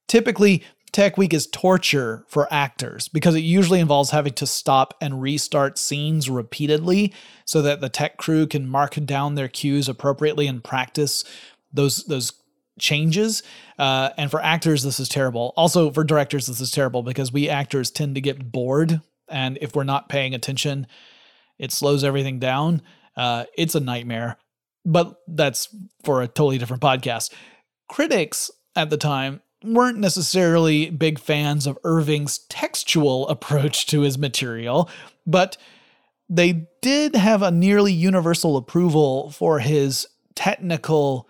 Typically, 0.09 0.61
Tech 0.93 1.17
Week 1.17 1.33
is 1.33 1.47
torture 1.47 2.23
for 2.27 2.47
actors 2.53 3.07
because 3.07 3.33
it 3.33 3.39
usually 3.39 3.79
involves 3.79 4.11
having 4.11 4.33
to 4.33 4.45
stop 4.45 4.93
and 5.01 5.21
restart 5.21 5.79
scenes 5.79 6.29
repeatedly 6.29 7.11
so 7.45 7.63
that 7.63 7.81
the 7.81 7.89
tech 7.89 8.17
crew 8.17 8.45
can 8.45 8.67
mark 8.67 8.93
down 9.03 9.33
their 9.33 9.47
cues 9.47 9.89
appropriately 9.89 10.45
and 10.45 10.63
practice 10.63 11.23
those 11.73 12.05
those 12.05 12.33
changes. 12.79 13.41
Uh, 13.79 14.11
and 14.17 14.29
for 14.29 14.39
actors, 14.41 14.83
this 14.83 14.99
is 14.99 15.09
terrible. 15.09 15.53
Also, 15.57 15.89
for 15.89 16.03
directors, 16.03 16.45
this 16.45 16.61
is 16.61 16.69
terrible 16.69 17.01
because 17.01 17.33
we 17.33 17.49
actors 17.49 17.89
tend 17.89 18.13
to 18.15 18.21
get 18.21 18.51
bored, 18.51 19.01
and 19.27 19.57
if 19.61 19.75
we're 19.75 19.83
not 19.83 20.09
paying 20.09 20.35
attention, 20.35 20.85
it 21.57 21.71
slows 21.71 22.03
everything 22.03 22.37
down. 22.37 22.83
Uh, 23.17 23.45
it's 23.57 23.75
a 23.75 23.79
nightmare. 23.79 24.37
But 24.85 25.15
that's 25.27 25.73
for 26.03 26.21
a 26.21 26.27
totally 26.27 26.57
different 26.59 26.83
podcast. 26.83 27.31
Critics 27.89 28.51
at 28.75 28.89
the 28.89 28.97
time 28.97 29.41
weren't 29.63 29.99
necessarily 29.99 30.89
big 30.89 31.19
fans 31.19 31.67
of 31.67 31.77
Irving's 31.83 32.39
textual 32.49 33.27
approach 33.27 33.85
to 33.87 34.01
his 34.01 34.17
material, 34.17 34.89
but 35.25 35.57
they 36.29 36.67
did 36.81 37.15
have 37.15 37.41
a 37.41 37.51
nearly 37.51 37.93
universal 37.93 38.57
approval 38.57 39.31
for 39.31 39.59
his 39.59 40.07
technical 40.35 41.27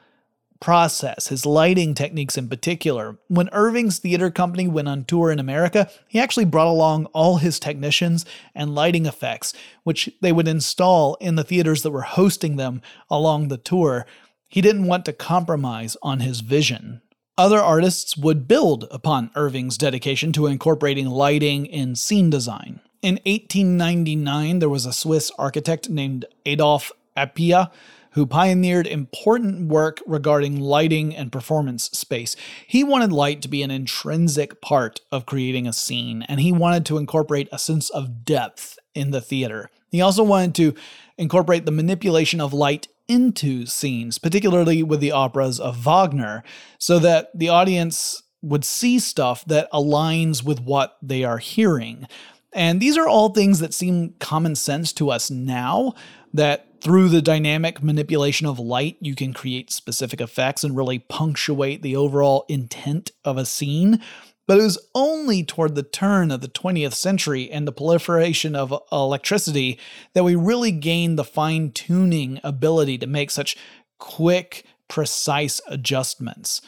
process, 0.63 1.27
his 1.27 1.45
lighting 1.45 1.93
techniques 1.93 2.37
in 2.37 2.47
particular. 2.47 3.17
When 3.27 3.49
Irving's 3.49 3.99
theater 3.99 4.31
company 4.31 4.65
went 4.65 4.87
on 4.87 5.03
tour 5.03 5.29
in 5.29 5.37
America, 5.37 5.89
he 6.07 6.21
actually 6.21 6.45
brought 6.45 6.67
along 6.67 7.07
all 7.07 7.35
his 7.35 7.59
technicians 7.59 8.25
and 8.55 8.73
lighting 8.73 9.05
effects, 9.05 9.53
which 9.83 10.09
they 10.21 10.31
would 10.31 10.47
install 10.47 11.15
in 11.15 11.35
the 11.35 11.43
theaters 11.43 11.83
that 11.83 11.91
were 11.91 12.03
hosting 12.03 12.55
them 12.55 12.81
along 13.09 13.49
the 13.49 13.57
tour. 13.57 14.05
He 14.47 14.61
didn't 14.61 14.85
want 14.85 15.03
to 15.03 15.11
compromise 15.11 15.97
on 16.01 16.21
his 16.21 16.39
vision. 16.39 17.01
Other 17.35 17.59
artists 17.59 18.15
would 18.15 18.47
build 18.47 18.87
upon 18.91 19.31
Irving's 19.33 19.75
dedication 19.75 20.31
to 20.33 20.45
incorporating 20.45 21.07
lighting 21.07 21.65
in 21.65 21.95
scene 21.95 22.29
design. 22.29 22.79
In 23.01 23.15
1899, 23.25 24.59
there 24.59 24.69
was 24.69 24.85
a 24.85 24.93
Swiss 24.93 25.31
architect 25.39 25.89
named 25.89 26.25
Adolf 26.45 26.91
Appia 27.17 27.71
who 28.11 28.27
pioneered 28.27 28.85
important 28.85 29.67
work 29.67 29.99
regarding 30.05 30.59
lighting 30.59 31.15
and 31.15 31.31
performance 31.31 31.85
space. 31.85 32.35
He 32.67 32.83
wanted 32.83 33.11
light 33.11 33.41
to 33.41 33.47
be 33.47 33.63
an 33.63 33.71
intrinsic 33.71 34.61
part 34.61 35.01
of 35.11 35.25
creating 35.25 35.65
a 35.65 35.73
scene, 35.73 36.21
and 36.29 36.39
he 36.39 36.51
wanted 36.51 36.85
to 36.85 36.99
incorporate 36.99 37.49
a 37.51 37.57
sense 37.57 37.89
of 37.89 38.23
depth 38.23 38.77
in 38.93 39.09
the 39.09 39.21
theater. 39.21 39.71
He 39.89 40.01
also 40.01 40.23
wanted 40.23 40.53
to 40.55 40.75
incorporate 41.17 41.65
the 41.65 41.71
manipulation 41.71 42.39
of 42.39 42.53
light 42.53 42.87
into 43.07 43.65
scenes, 43.65 44.17
particularly 44.17 44.83
with 44.83 44.99
the 44.99 45.11
operas 45.11 45.59
of 45.59 45.77
Wagner, 45.77 46.43
so 46.77 46.99
that 46.99 47.29
the 47.33 47.49
audience 47.49 48.23
would 48.41 48.65
see 48.65 48.99
stuff 48.99 49.45
that 49.45 49.71
aligns 49.71 50.43
with 50.43 50.59
what 50.59 50.97
they 51.01 51.23
are 51.23 51.37
hearing. 51.37 52.07
And 52.51 52.79
these 52.79 52.97
are 52.97 53.07
all 53.07 53.29
things 53.29 53.59
that 53.59 53.73
seem 53.73 54.13
common 54.19 54.55
sense 54.55 54.93
to 54.93 55.09
us 55.09 55.31
now, 55.31 55.93
that 56.33 56.81
through 56.81 57.07
the 57.07 57.21
dynamic 57.21 57.81
manipulation 57.81 58.45
of 58.45 58.59
light, 58.59 58.97
you 58.99 59.15
can 59.15 59.33
create 59.33 59.71
specific 59.71 60.19
effects 60.19 60.63
and 60.63 60.75
really 60.75 60.99
punctuate 60.99 61.81
the 61.81 61.95
overall 61.95 62.45
intent 62.49 63.11
of 63.23 63.37
a 63.37 63.45
scene. 63.45 64.01
But 64.45 64.59
it 64.59 64.63
was 64.63 64.77
only 64.93 65.43
toward 65.43 65.75
the 65.75 65.83
turn 65.83 66.29
of 66.31 66.41
the 66.41 66.49
20th 66.49 66.93
century 66.93 67.49
and 67.49 67.67
the 67.67 67.71
proliferation 67.71 68.55
of 68.55 68.73
electricity 68.91 69.79
that 70.13 70.23
we 70.23 70.35
really 70.35 70.71
gained 70.71 71.17
the 71.17 71.23
fine 71.23 71.71
tuning 71.71 72.41
ability 72.43 72.97
to 72.97 73.07
make 73.07 73.31
such 73.31 73.55
quick, 73.99 74.65
precise 74.89 75.61
adjustments. 75.67 76.61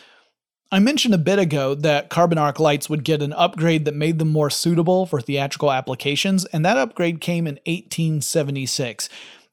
I 0.72 0.80
mentioned 0.80 1.14
a 1.14 1.20
bit 1.20 1.38
ago 1.38 1.76
that 1.76 2.10
carbon 2.10 2.38
arc 2.38 2.60
lights 2.60 2.90
would 2.90 3.04
get 3.04 3.22
an 3.22 3.34
upgrade 3.34 3.86
that 3.86 3.94
made 3.94 4.20
them 4.20 4.32
more 4.32 4.50
suitable 4.50 5.06
for 5.06 5.22
theatrical 5.22 5.72
applications, 5.72 6.46
and 6.46 6.66
that 6.66 6.78
upgrade 6.78 7.22
came 7.22 7.46
in 7.46 7.56
1876, 7.66 9.10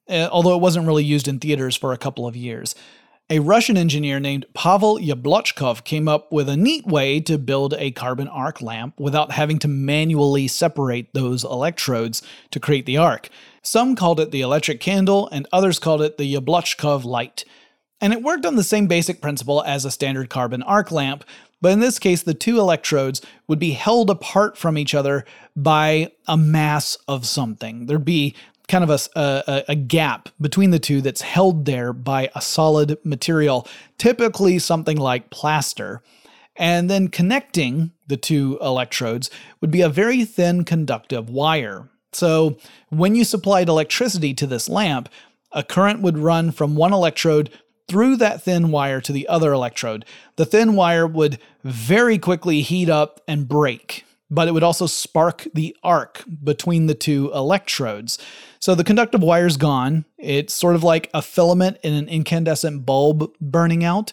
eh, 0.08 0.28
although 0.30 0.54
it 0.54 0.62
wasn't 0.62 0.86
really 0.86 1.04
used 1.04 1.28
in 1.28 1.38
theaters 1.38 1.76
for 1.76 1.92
a 1.92 1.98
couple 1.98 2.26
of 2.26 2.36
years 2.36 2.74
a 3.30 3.38
Russian 3.38 3.76
engineer 3.76 4.20
named 4.20 4.46
Pavel 4.52 4.98
Yablochkov 4.98 5.84
came 5.84 6.06
up 6.06 6.30
with 6.30 6.48
a 6.48 6.56
neat 6.56 6.86
way 6.86 7.18
to 7.20 7.38
build 7.38 7.74
a 7.78 7.90
carbon 7.92 8.28
arc 8.28 8.60
lamp 8.60 9.00
without 9.00 9.32
having 9.32 9.58
to 9.60 9.68
manually 9.68 10.48
separate 10.48 11.14
those 11.14 11.42
electrodes 11.44 12.22
to 12.50 12.60
create 12.60 12.84
the 12.84 12.98
arc. 12.98 13.30
Some 13.62 13.96
called 13.96 14.20
it 14.20 14.32
the 14.32 14.42
electric 14.42 14.80
candle, 14.80 15.28
and 15.30 15.46
others 15.52 15.78
called 15.78 16.02
it 16.02 16.18
the 16.18 16.34
Yablochkov 16.34 17.04
light. 17.04 17.44
And 18.00 18.12
it 18.12 18.22
worked 18.22 18.44
on 18.44 18.56
the 18.56 18.64
same 18.64 18.86
basic 18.88 19.22
principle 19.22 19.62
as 19.62 19.84
a 19.84 19.90
standard 19.90 20.28
carbon 20.28 20.62
arc 20.64 20.90
lamp, 20.90 21.24
but 21.62 21.70
in 21.70 21.78
this 21.78 22.00
case, 22.00 22.24
the 22.24 22.34
two 22.34 22.58
electrodes 22.58 23.22
would 23.46 23.60
be 23.60 23.70
held 23.70 24.10
apart 24.10 24.58
from 24.58 24.76
each 24.76 24.94
other 24.96 25.24
by 25.54 26.10
a 26.26 26.36
mass 26.36 26.98
of 27.06 27.24
something. 27.24 27.86
There'd 27.86 28.04
be 28.04 28.34
kind 28.72 28.82
of 28.82 28.90
a, 28.90 29.20
a, 29.20 29.64
a, 29.68 29.74
gap 29.74 30.30
between 30.40 30.70
the 30.70 30.78
two 30.78 31.02
that's 31.02 31.20
held 31.20 31.66
there 31.66 31.92
by 31.92 32.30
a 32.34 32.40
solid 32.40 32.96
material, 33.04 33.68
typically 33.98 34.58
something 34.58 34.96
like 34.96 35.28
plaster. 35.28 36.00
And 36.56 36.88
then 36.88 37.08
connecting 37.08 37.92
the 38.06 38.16
two 38.16 38.58
electrodes 38.62 39.30
would 39.60 39.70
be 39.70 39.82
a 39.82 39.90
very 39.90 40.24
thin 40.24 40.64
conductive 40.64 41.28
wire. 41.28 41.90
So 42.12 42.56
when 42.88 43.14
you 43.14 43.24
supplied 43.24 43.68
electricity 43.68 44.32
to 44.34 44.46
this 44.46 44.70
lamp, 44.70 45.10
a 45.52 45.62
current 45.62 46.00
would 46.00 46.16
run 46.16 46.50
from 46.50 46.74
one 46.74 46.94
electrode 46.94 47.50
through 47.88 48.16
that 48.16 48.42
thin 48.42 48.70
wire 48.70 49.02
to 49.02 49.12
the 49.12 49.28
other 49.28 49.52
electrode. 49.52 50.06
The 50.36 50.46
thin 50.46 50.76
wire 50.76 51.06
would 51.06 51.38
very 51.62 52.16
quickly 52.18 52.62
heat 52.62 52.88
up 52.88 53.20
and 53.28 53.46
break 53.46 54.06
but 54.32 54.48
it 54.48 54.52
would 54.52 54.62
also 54.62 54.86
spark 54.86 55.46
the 55.52 55.76
arc 55.82 56.24
between 56.42 56.86
the 56.86 56.94
two 56.94 57.30
electrodes. 57.34 58.18
So 58.60 58.74
the 58.74 58.82
conductive 58.82 59.22
wire's 59.22 59.58
gone. 59.58 60.06
It's 60.16 60.54
sort 60.54 60.74
of 60.74 60.82
like 60.82 61.10
a 61.12 61.20
filament 61.20 61.76
in 61.82 61.92
an 61.92 62.08
incandescent 62.08 62.86
bulb 62.86 63.30
burning 63.42 63.84
out. 63.84 64.10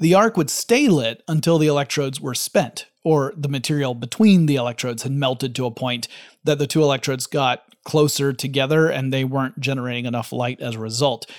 The 0.00 0.14
arc 0.14 0.36
would 0.36 0.50
stay 0.50 0.88
lit 0.88 1.22
until 1.28 1.56
the 1.56 1.68
electrodes 1.68 2.20
were 2.20 2.34
spent, 2.34 2.86
or 3.04 3.32
the 3.36 3.48
material 3.48 3.94
between 3.94 4.46
the 4.46 4.56
electrodes 4.56 5.04
had 5.04 5.12
melted 5.12 5.54
to 5.54 5.66
a 5.66 5.70
point 5.70 6.08
that 6.42 6.58
the 6.58 6.66
two 6.66 6.82
electrodes 6.82 7.28
got 7.28 7.62
closer 7.84 8.32
together 8.32 8.88
and 8.88 9.12
they 9.12 9.24
weren't 9.24 9.60
generating 9.60 10.06
enough 10.06 10.32
light 10.32 10.60
as 10.60 10.74
a 10.74 10.80
result. 10.80 11.30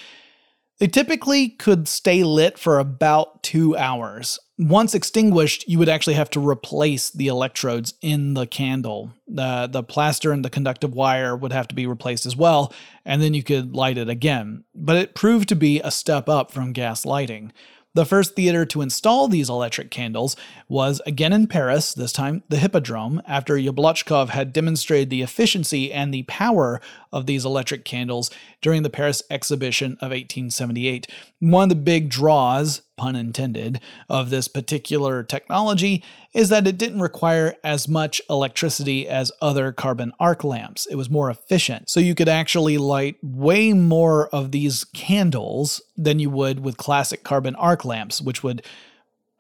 They 0.80 0.88
typically 0.88 1.50
could 1.50 1.88
stay 1.88 2.24
lit 2.24 2.58
for 2.58 2.80
about 2.80 3.44
two 3.44 3.76
hours. 3.76 4.40
Once 4.62 4.94
extinguished, 4.94 5.68
you 5.68 5.80
would 5.80 5.90
actually 5.90 6.14
have 6.14 6.30
to 6.30 6.40
replace 6.40 7.10
the 7.10 7.26
electrodes 7.26 7.96
in 8.00 8.36
the 8.36 8.46
candle. 8.46 9.12
The, 9.28 9.68
the 9.68 9.82
plaster 9.82 10.32
and 10.32 10.46
the 10.46 10.52
conductive 10.52 10.94
wire 10.94 11.36
would 11.36 11.52
have 11.52 11.68
to 11.70 11.76
be 11.76 11.88
replaced 11.88 12.28
as 12.28 12.36
well, 12.36 12.72
and 13.04 13.24
then 13.24 13.34
you 13.34 13.42
could 13.42 13.76
light 13.76 13.98
it 13.98 14.08
again. 14.08 14.64
But 14.76 14.98
it 14.98 15.16
proved 15.16 15.50
to 15.50 15.56
be 15.56 15.82
a 15.82 15.90
step 15.90 16.30
up 16.30 16.52
from 16.52 16.74
gas 16.74 17.08
lighting. 17.08 17.54
The 17.94 18.06
first 18.06 18.36
theater 18.36 18.66
to 18.68 18.82
install 18.82 19.28
these 19.28 19.50
electric 19.50 19.92
candles 19.92 20.38
was 20.70 21.02
again 21.06 21.34
in 21.34 21.48
Paris, 21.48 21.94
this 21.94 22.14
time 22.14 22.42
the 22.48 22.58
Hippodrome, 22.58 23.22
after 23.28 23.56
Yablochkov 23.56 24.30
had 24.30 24.54
demonstrated 24.54 25.10
the 25.10 25.24
efficiency 25.24 25.92
and 25.92 26.14
the 26.14 26.24
power 26.24 26.80
of 27.12 27.26
these 27.26 27.44
electric 27.44 27.84
candles 27.84 28.30
during 28.62 28.84
the 28.84 28.90
Paris 28.90 29.24
exhibition 29.30 29.94
of 29.94 30.12
1878. 30.12 31.08
One 31.40 31.64
of 31.64 31.70
the 31.70 31.76
big 31.76 32.08
draws, 32.08 32.82
pun 32.98 33.16
intended, 33.16 33.82
of 34.10 34.30
this 34.30 34.48
particular 34.48 35.24
technology 35.24 36.04
is 36.34 36.50
that 36.50 36.68
it 36.68 36.78
didn't 36.78 37.02
require 37.02 37.56
as 37.64 37.88
much 37.88 38.22
electricity 38.30 39.08
as 39.08 39.32
other 39.42 39.72
carbon 39.72 40.12
arc 40.20 40.44
lamps. 40.44 40.86
It 40.86 40.96
was 40.96 41.10
more 41.10 41.30
efficient. 41.30 41.90
So 41.90 42.00
you 42.00 42.16
could 42.16 42.30
actually 42.30 42.78
light 42.78 43.18
way 43.22 43.74
more 43.74 44.28
of 44.30 44.52
these 44.52 44.84
candles 44.84 45.82
than 45.98 46.20
you 46.20 46.30
would 46.30 46.60
with 46.60 46.78
classic 46.78 47.24
carbon 47.24 47.56
arc 47.56 47.86
lamps, 47.86 48.22
which 48.22 48.44
would 48.44 48.66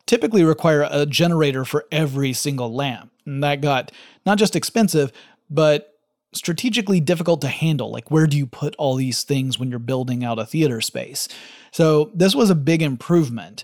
typically 0.05 0.43
require 0.43 0.87
a 0.89 1.05
generator 1.05 1.63
for 1.63 1.85
every 1.91 2.33
single 2.33 2.73
lamp. 2.73 3.11
And 3.25 3.43
that 3.43 3.61
got 3.61 3.91
not 4.25 4.37
just 4.37 4.55
expensive, 4.55 5.11
but 5.49 5.87
strategically 6.33 6.99
difficult 6.99 7.41
to 7.41 7.47
handle. 7.47 7.91
Like, 7.91 8.09
where 8.09 8.27
do 8.27 8.37
you 8.37 8.45
put 8.45 8.75
all 8.77 8.95
these 8.95 9.23
things 9.23 9.59
when 9.59 9.69
you're 9.69 9.79
building 9.79 10.23
out 10.23 10.39
a 10.39 10.45
theater 10.45 10.81
space? 10.81 11.27
So, 11.71 12.11
this 12.13 12.35
was 12.35 12.49
a 12.49 12.55
big 12.55 12.81
improvement. 12.81 13.63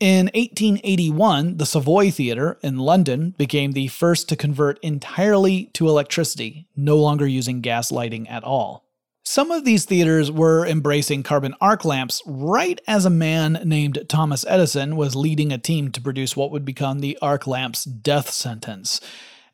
In 0.00 0.26
1881, 0.34 1.58
the 1.58 1.66
Savoy 1.66 2.10
Theatre 2.10 2.58
in 2.62 2.78
London 2.78 3.34
became 3.38 3.72
the 3.72 3.88
first 3.88 4.28
to 4.28 4.36
convert 4.36 4.78
entirely 4.80 5.66
to 5.74 5.88
electricity, 5.88 6.66
no 6.76 6.96
longer 6.96 7.26
using 7.26 7.60
gas 7.60 7.92
lighting 7.92 8.28
at 8.28 8.44
all. 8.44 8.84
Some 9.26 9.50
of 9.50 9.64
these 9.64 9.86
theaters 9.86 10.30
were 10.30 10.66
embracing 10.66 11.22
carbon 11.22 11.54
arc 11.60 11.84
lamps 11.84 12.20
right 12.26 12.78
as 12.86 13.06
a 13.06 13.10
man 13.10 13.60
named 13.64 14.04
Thomas 14.08 14.44
Edison 14.46 14.96
was 14.96 15.16
leading 15.16 15.52
a 15.52 15.58
team 15.58 15.90
to 15.92 16.00
produce 16.00 16.36
what 16.36 16.50
would 16.50 16.64
become 16.64 16.98
the 16.98 17.18
arc 17.22 17.46
lamp's 17.46 17.84
death 17.84 18.30
sentence 18.30 19.00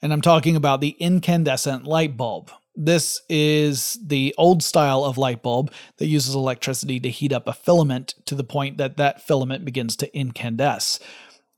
and 0.02 0.12
I'm 0.12 0.22
talking 0.22 0.56
about 0.56 0.80
the 0.80 0.96
incandescent 0.98 1.84
light 1.84 2.16
bulb. 2.16 2.50
This 2.76 3.20
is 3.28 3.98
the 4.04 4.34
old 4.38 4.62
style 4.62 5.04
of 5.04 5.18
light 5.18 5.42
bulb 5.42 5.72
that 5.98 6.06
uses 6.06 6.34
electricity 6.34 7.00
to 7.00 7.10
heat 7.10 7.32
up 7.32 7.46
a 7.46 7.52
filament 7.52 8.14
to 8.26 8.34
the 8.34 8.44
point 8.44 8.78
that 8.78 8.96
that 8.96 9.26
filament 9.26 9.64
begins 9.64 9.96
to 9.96 10.16
incandesce. 10.16 11.00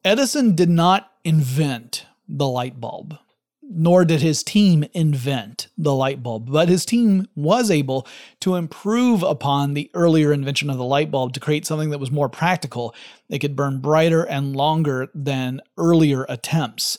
Edison 0.04 0.54
did 0.54 0.70
not 0.70 1.12
invent 1.24 2.06
the 2.28 2.48
light 2.48 2.80
bulb, 2.80 3.18
nor 3.62 4.04
did 4.04 4.20
his 4.20 4.42
team 4.42 4.84
invent 4.94 5.68
the 5.78 5.94
light 5.94 6.22
bulb, 6.22 6.50
but 6.50 6.68
his 6.68 6.84
team 6.84 7.28
was 7.36 7.70
able 7.70 8.06
to 8.40 8.56
improve 8.56 9.22
upon 9.22 9.74
the 9.74 9.90
earlier 9.94 10.32
invention 10.32 10.70
of 10.70 10.78
the 10.78 10.84
light 10.84 11.10
bulb 11.10 11.34
to 11.34 11.40
create 11.40 11.66
something 11.66 11.90
that 11.90 12.00
was 12.00 12.10
more 12.10 12.28
practical. 12.28 12.94
It 13.28 13.38
could 13.38 13.54
burn 13.54 13.80
brighter 13.80 14.24
and 14.24 14.56
longer 14.56 15.08
than 15.14 15.60
earlier 15.76 16.26
attempts. 16.28 16.98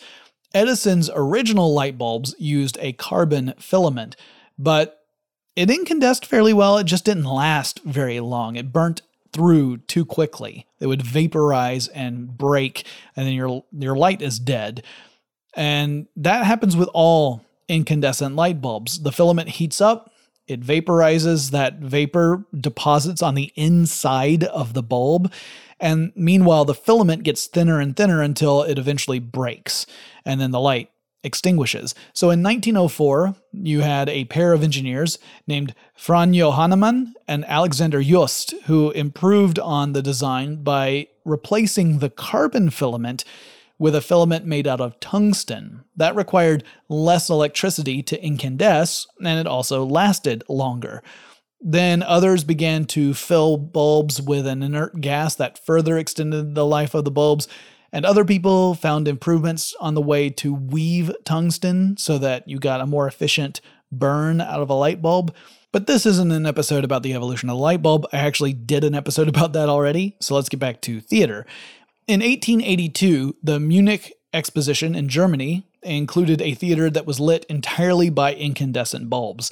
Edison's 0.53 1.09
original 1.13 1.73
light 1.73 1.97
bulbs 1.97 2.35
used 2.37 2.77
a 2.79 2.93
carbon 2.93 3.53
filament, 3.59 4.15
but 4.57 4.99
it 5.55 5.69
incandesced 5.69 6.25
fairly 6.25 6.53
well. 6.53 6.77
It 6.77 6.85
just 6.85 7.05
didn't 7.05 7.25
last 7.25 7.81
very 7.83 8.19
long. 8.19 8.55
It 8.55 8.73
burnt 8.73 9.01
through 9.31 9.77
too 9.77 10.05
quickly. 10.05 10.67
It 10.79 10.87
would 10.87 11.01
vaporize 11.01 11.87
and 11.89 12.37
break, 12.37 12.85
and 13.15 13.25
then 13.25 13.33
your 13.33 13.63
your 13.71 13.95
light 13.95 14.21
is 14.21 14.39
dead. 14.39 14.83
And 15.55 16.07
that 16.15 16.45
happens 16.45 16.75
with 16.75 16.89
all 16.93 17.43
incandescent 17.67 18.35
light 18.35 18.61
bulbs. 18.61 19.01
The 19.01 19.11
filament 19.11 19.49
heats 19.49 19.81
up, 19.81 20.11
it 20.47 20.61
vaporizes, 20.61 21.51
that 21.51 21.79
vapor 21.79 22.45
deposits 22.59 23.21
on 23.21 23.35
the 23.35 23.51
inside 23.55 24.43
of 24.43 24.73
the 24.73 24.83
bulb, 24.83 25.31
and 25.83 26.13
meanwhile 26.15 26.63
the 26.63 26.73
filament 26.73 27.23
gets 27.23 27.45
thinner 27.45 27.79
and 27.79 27.95
thinner 27.95 28.21
until 28.21 28.63
it 28.63 28.79
eventually 28.79 29.19
breaks 29.19 29.85
and 30.25 30.39
then 30.39 30.51
the 30.51 30.59
light 30.59 30.89
extinguishes. 31.25 31.93
So 32.13 32.29
in 32.29 32.41
1904, 32.41 33.35
you 33.51 33.81
had 33.81 34.09
a 34.09 34.25
pair 34.25 34.53
of 34.53 34.63
engineers 34.63 35.19
named 35.45 35.75
Franjo 35.97 36.53
Hanaman 36.53 37.13
and 37.27 37.45
Alexander 37.45 38.01
Just 38.01 38.53
who 38.65 38.91
improved 38.91 39.59
on 39.59 39.93
the 39.93 40.01
design 40.01 40.63
by 40.63 41.07
replacing 41.25 41.99
the 41.99 42.09
carbon 42.09 42.69
filament 42.69 43.25
with 43.77 43.95
a 43.95 44.01
filament 44.01 44.45
made 44.45 44.67
out 44.67 44.79
of 44.79 44.99
tungsten. 45.01 45.83
That 45.97 46.15
required 46.15 46.63
less 46.87 47.29
electricity 47.29 48.01
to 48.03 48.21
incandesce, 48.21 49.05
and 49.19 49.39
it 49.39 49.47
also 49.47 49.83
lasted 49.83 50.43
longer. 50.47 51.03
Then 51.63 52.03
others 52.03 52.43
began 52.43 52.85
to 52.87 53.13
fill 53.13 53.57
bulbs 53.57 54.21
with 54.21 54.45
an 54.45 54.61
inert 54.61 54.99
gas 54.99 55.35
that 55.35 55.63
further 55.65 55.97
extended 55.97 56.55
the 56.55 56.65
life 56.65 56.93
of 56.93 57.05
the 57.05 57.11
bulbs 57.11 57.47
and 57.93 58.05
other 58.05 58.25
people 58.25 58.73
found 58.73 59.07
improvements 59.07 59.75
on 59.79 59.93
the 59.93 60.01
way 60.01 60.27
to 60.31 60.51
weave 60.51 61.11
tungsten 61.23 61.95
so 61.95 62.17
that 62.17 62.49
you 62.49 62.57
got 62.57 62.81
a 62.81 62.87
more 62.87 63.07
efficient 63.07 63.61
burn 63.91 64.41
out 64.41 64.61
of 64.61 64.69
a 64.71 64.73
light 64.73 64.99
bulb. 64.99 65.33
But 65.71 65.85
this 65.85 66.07
isn't 66.07 66.31
an 66.31 66.47
episode 66.47 66.83
about 66.83 67.03
the 67.03 67.13
evolution 67.13 67.49
of 67.49 67.55
the 67.55 67.61
light 67.61 67.83
bulb. 67.83 68.07
I 68.11 68.17
actually 68.17 68.53
did 68.53 68.83
an 68.83 68.95
episode 68.95 69.27
about 69.29 69.53
that 69.53 69.69
already. 69.69 70.17
So 70.19 70.33
let's 70.33 70.49
get 70.49 70.59
back 70.59 70.81
to 70.81 70.99
theater. 70.99 71.45
In 72.07 72.21
1882, 72.21 73.37
the 73.43 73.59
Munich 73.59 74.13
Exposition 74.33 74.95
in 74.95 75.07
Germany 75.07 75.63
included 75.83 76.41
a 76.41 76.55
theater 76.55 76.89
that 76.89 77.05
was 77.05 77.19
lit 77.19 77.45
entirely 77.45 78.09
by 78.09 78.33
incandescent 78.33 79.07
bulbs. 79.07 79.51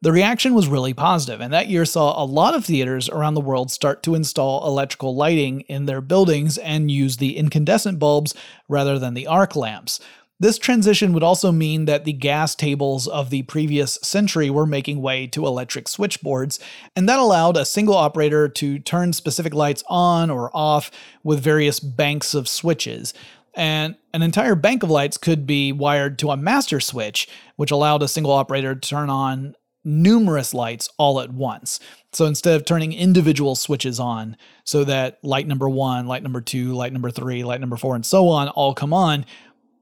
The 0.00 0.12
reaction 0.12 0.54
was 0.54 0.68
really 0.68 0.94
positive, 0.94 1.40
and 1.40 1.52
that 1.52 1.68
year 1.68 1.84
saw 1.84 2.22
a 2.22 2.24
lot 2.24 2.54
of 2.54 2.64
theaters 2.64 3.08
around 3.08 3.34
the 3.34 3.40
world 3.40 3.72
start 3.72 4.04
to 4.04 4.14
install 4.14 4.64
electrical 4.64 5.16
lighting 5.16 5.62
in 5.62 5.86
their 5.86 6.00
buildings 6.00 6.56
and 6.56 6.88
use 6.88 7.16
the 7.16 7.36
incandescent 7.36 7.98
bulbs 7.98 8.32
rather 8.68 9.00
than 9.00 9.14
the 9.14 9.26
arc 9.26 9.56
lamps. 9.56 9.98
This 10.38 10.56
transition 10.56 11.12
would 11.14 11.24
also 11.24 11.50
mean 11.50 11.86
that 11.86 12.04
the 12.04 12.12
gas 12.12 12.54
tables 12.54 13.08
of 13.08 13.30
the 13.30 13.42
previous 13.42 13.98
century 14.00 14.50
were 14.50 14.66
making 14.66 15.02
way 15.02 15.26
to 15.26 15.44
electric 15.44 15.88
switchboards, 15.88 16.60
and 16.94 17.08
that 17.08 17.18
allowed 17.18 17.56
a 17.56 17.64
single 17.64 17.96
operator 17.96 18.48
to 18.48 18.78
turn 18.78 19.12
specific 19.12 19.52
lights 19.52 19.82
on 19.88 20.30
or 20.30 20.56
off 20.56 20.92
with 21.24 21.42
various 21.42 21.80
banks 21.80 22.34
of 22.34 22.46
switches. 22.46 23.14
And 23.56 23.96
an 24.14 24.22
entire 24.22 24.54
bank 24.54 24.84
of 24.84 24.90
lights 24.90 25.16
could 25.16 25.44
be 25.44 25.72
wired 25.72 26.20
to 26.20 26.30
a 26.30 26.36
master 26.36 26.78
switch, 26.78 27.28
which 27.56 27.72
allowed 27.72 28.04
a 28.04 28.08
single 28.08 28.32
operator 28.32 28.76
to 28.76 28.88
turn 28.88 29.10
on 29.10 29.56
numerous 29.84 30.52
lights 30.52 30.88
all 30.98 31.20
at 31.20 31.32
once. 31.32 31.80
So 32.12 32.26
instead 32.26 32.56
of 32.56 32.64
turning 32.64 32.92
individual 32.92 33.54
switches 33.54 34.00
on 34.00 34.36
so 34.64 34.84
that 34.84 35.18
light 35.22 35.46
number 35.46 35.68
one, 35.68 36.06
light 36.06 36.22
number 36.22 36.40
two, 36.40 36.74
light 36.74 36.92
number 36.92 37.10
three, 37.10 37.44
light 37.44 37.60
number 37.60 37.76
four, 37.76 37.94
and 37.94 38.04
so 38.04 38.28
on 38.28 38.48
all 38.48 38.74
come 38.74 38.92
on, 38.92 39.24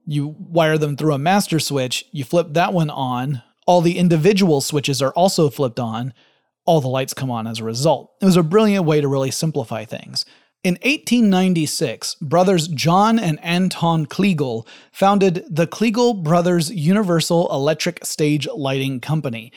you 0.06 0.36
wire 0.38 0.78
them 0.78 0.96
through 0.96 1.14
a 1.14 1.18
master 1.18 1.58
switch, 1.58 2.04
you 2.12 2.24
flip 2.24 2.48
that 2.50 2.72
one 2.72 2.90
on, 2.90 3.42
all 3.66 3.80
the 3.80 3.98
individual 3.98 4.60
switches 4.60 5.02
are 5.02 5.12
also 5.12 5.50
flipped 5.50 5.80
on, 5.80 6.14
all 6.64 6.80
the 6.80 6.88
lights 6.88 7.14
come 7.14 7.30
on 7.30 7.46
as 7.46 7.60
a 7.60 7.64
result. 7.64 8.12
It 8.20 8.24
was 8.24 8.36
a 8.36 8.42
brilliant 8.42 8.84
way 8.84 9.00
to 9.00 9.08
really 9.08 9.30
simplify 9.30 9.84
things. 9.84 10.24
In 10.62 10.74
1896, 10.82 12.16
brothers 12.16 12.66
John 12.66 13.18
and 13.18 13.38
Anton 13.40 14.06
Kliegl 14.06 14.66
founded 14.90 15.44
the 15.48 15.66
Kliegl 15.66 16.24
Brothers 16.24 16.70
Universal 16.70 17.52
Electric 17.52 18.04
Stage 18.04 18.48
Lighting 18.52 19.00
Company. 19.00 19.52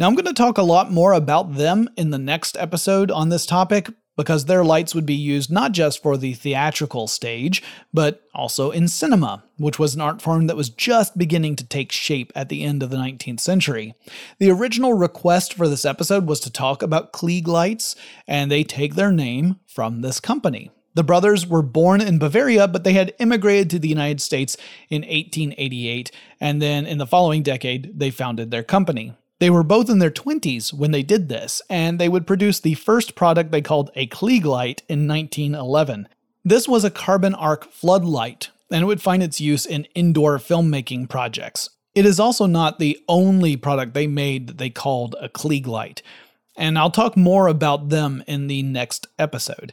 Now, 0.00 0.06
I'm 0.06 0.14
going 0.14 0.24
to 0.24 0.32
talk 0.32 0.56
a 0.56 0.62
lot 0.62 0.90
more 0.90 1.12
about 1.12 1.56
them 1.56 1.86
in 1.94 2.08
the 2.08 2.16
next 2.16 2.56
episode 2.56 3.10
on 3.10 3.28
this 3.28 3.44
topic 3.44 3.90
because 4.16 4.46
their 4.46 4.64
lights 4.64 4.94
would 4.94 5.04
be 5.04 5.12
used 5.12 5.52
not 5.52 5.72
just 5.72 6.02
for 6.02 6.16
the 6.16 6.32
theatrical 6.32 7.06
stage, 7.06 7.62
but 7.92 8.22
also 8.34 8.70
in 8.70 8.88
cinema, 8.88 9.44
which 9.58 9.78
was 9.78 9.94
an 9.94 10.00
art 10.00 10.22
form 10.22 10.46
that 10.46 10.56
was 10.56 10.70
just 10.70 11.18
beginning 11.18 11.54
to 11.56 11.66
take 11.66 11.92
shape 11.92 12.32
at 12.34 12.48
the 12.48 12.64
end 12.64 12.82
of 12.82 12.88
the 12.88 12.96
19th 12.96 13.40
century. 13.40 13.94
The 14.38 14.50
original 14.50 14.94
request 14.94 15.52
for 15.52 15.68
this 15.68 15.84
episode 15.84 16.26
was 16.26 16.40
to 16.40 16.50
talk 16.50 16.82
about 16.82 17.12
Klieg 17.12 17.46
lights, 17.46 17.94
and 18.26 18.50
they 18.50 18.64
take 18.64 18.94
their 18.94 19.12
name 19.12 19.60
from 19.66 20.00
this 20.00 20.18
company. 20.18 20.70
The 20.94 21.04
brothers 21.04 21.46
were 21.46 21.60
born 21.60 22.00
in 22.00 22.18
Bavaria, 22.18 22.68
but 22.68 22.84
they 22.84 22.94
had 22.94 23.14
immigrated 23.18 23.68
to 23.68 23.78
the 23.78 23.88
United 23.88 24.22
States 24.22 24.56
in 24.88 25.02
1888, 25.02 26.10
and 26.40 26.62
then 26.62 26.86
in 26.86 26.96
the 26.96 27.06
following 27.06 27.42
decade, 27.42 27.98
they 27.98 28.10
founded 28.10 28.50
their 28.50 28.64
company. 28.64 29.14
They 29.40 29.50
were 29.50 29.62
both 29.62 29.88
in 29.88 29.98
their 30.00 30.10
20s 30.10 30.72
when 30.72 30.90
they 30.90 31.02
did 31.02 31.30
this, 31.30 31.62
and 31.70 31.98
they 31.98 32.10
would 32.10 32.26
produce 32.26 32.60
the 32.60 32.74
first 32.74 33.14
product 33.14 33.50
they 33.50 33.62
called 33.62 33.90
a 33.96 34.06
Klieg 34.06 34.44
light 34.44 34.82
in 34.86 35.08
1911. 35.08 36.08
This 36.44 36.68
was 36.68 36.84
a 36.84 36.90
carbon 36.90 37.34
arc 37.34 37.72
floodlight, 37.72 38.50
and 38.70 38.82
it 38.82 38.86
would 38.86 39.00
find 39.00 39.22
its 39.22 39.40
use 39.40 39.64
in 39.64 39.86
indoor 39.94 40.38
filmmaking 40.38 41.08
projects. 41.08 41.70
It 41.94 42.04
is 42.04 42.20
also 42.20 42.44
not 42.44 42.78
the 42.78 42.98
only 43.08 43.56
product 43.56 43.94
they 43.94 44.06
made 44.06 44.46
that 44.46 44.58
they 44.58 44.70
called 44.70 45.16
a 45.18 45.30
Klieg 45.30 45.66
light, 45.66 46.02
and 46.54 46.78
I'll 46.78 46.90
talk 46.90 47.16
more 47.16 47.48
about 47.48 47.88
them 47.88 48.22
in 48.26 48.46
the 48.46 48.62
next 48.62 49.06
episode. 49.18 49.72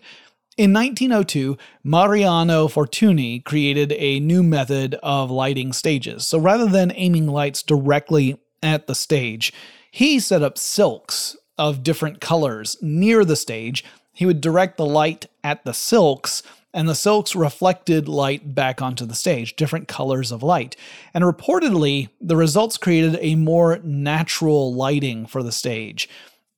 In 0.57 0.73
1902, 0.73 1.57
Mariano 1.83 2.67
Fortuny 2.67 3.43
created 3.43 3.91
a 3.91 4.21
new 4.21 4.41
method 4.41 4.95
of 5.03 5.29
lighting 5.29 5.71
stages. 5.73 6.25
So 6.25 6.39
rather 6.39 6.65
than 6.65 6.91
aiming 6.95 7.27
lights 7.27 7.61
directly 7.61 8.39
at 8.61 8.87
the 8.87 8.95
stage, 8.95 9.53
he 9.91 10.19
set 10.19 10.43
up 10.43 10.57
silks 10.57 11.35
of 11.57 11.83
different 11.83 12.21
colors 12.21 12.77
near 12.81 13.25
the 13.25 13.35
stage. 13.35 13.83
He 14.13 14.25
would 14.25 14.41
direct 14.41 14.77
the 14.77 14.85
light 14.85 15.25
at 15.43 15.63
the 15.63 15.73
silks 15.73 16.43
and 16.73 16.87
the 16.87 16.95
silks 16.95 17.35
reflected 17.35 18.07
light 18.07 18.53
back 18.53 18.81
onto 18.81 19.05
the 19.05 19.15
stage, 19.15 19.55
different 19.55 19.87
colors 19.87 20.31
of 20.31 20.43
light. 20.43 20.75
And 21.13 21.23
reportedly, 21.23 22.09
the 22.21 22.35
results 22.37 22.77
created 22.77 23.17
a 23.19 23.35
more 23.35 23.79
natural 23.83 24.73
lighting 24.73 25.25
for 25.25 25.41
the 25.41 25.51
stage. 25.51 26.07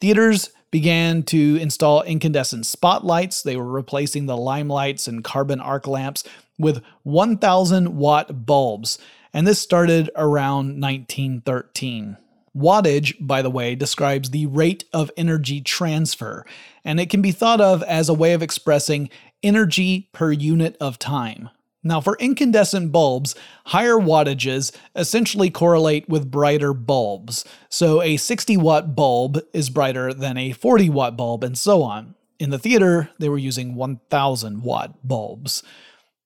Theaters 0.01 0.49
began 0.71 1.23
to 1.23 1.57
install 1.57 2.01
incandescent 2.01 2.65
spotlights. 2.65 3.41
They 3.41 3.55
were 3.55 3.71
replacing 3.71 4.25
the 4.25 4.35
limelights 4.35 5.07
and 5.07 5.23
carbon 5.23 5.61
arc 5.61 5.87
lamps 5.87 6.23
with 6.57 6.83
1,000 7.03 7.95
watt 7.95 8.45
bulbs. 8.45 8.99
And 9.33 9.45
this 9.45 9.59
started 9.59 10.09
around 10.15 10.81
1913. 10.81 12.17
Wattage, 12.55 13.15
by 13.19 13.41
the 13.41 13.49
way, 13.49 13.75
describes 13.75 14.31
the 14.31 14.47
rate 14.47 14.83
of 14.91 15.11
energy 15.15 15.61
transfer, 15.61 16.45
and 16.83 16.99
it 16.99 17.09
can 17.09 17.21
be 17.21 17.31
thought 17.31 17.61
of 17.61 17.83
as 17.83 18.09
a 18.09 18.13
way 18.13 18.33
of 18.33 18.41
expressing 18.41 19.09
energy 19.43 20.09
per 20.13 20.31
unit 20.31 20.75
of 20.81 20.97
time. 20.97 21.49
Now, 21.81 22.01
for 22.01 22.17
incandescent 22.19 22.91
bulbs, 22.91 23.35
higher 23.67 23.95
wattages 23.95 24.75
essentially 24.95 25.49
correlate 25.49 26.09
with 26.09 26.29
brighter 26.29 26.73
bulbs. 26.73 27.45
So, 27.69 28.01
a 28.01 28.17
60 28.17 28.57
watt 28.57 28.95
bulb 28.95 29.39
is 29.53 29.69
brighter 29.69 30.13
than 30.13 30.37
a 30.37 30.51
40 30.51 30.89
watt 30.89 31.15
bulb, 31.15 31.43
and 31.43 31.57
so 31.57 31.83
on. 31.83 32.15
In 32.37 32.49
the 32.49 32.59
theater, 32.59 33.09
they 33.19 33.29
were 33.29 33.37
using 33.37 33.75
1000 33.75 34.63
watt 34.63 35.07
bulbs. 35.07 35.63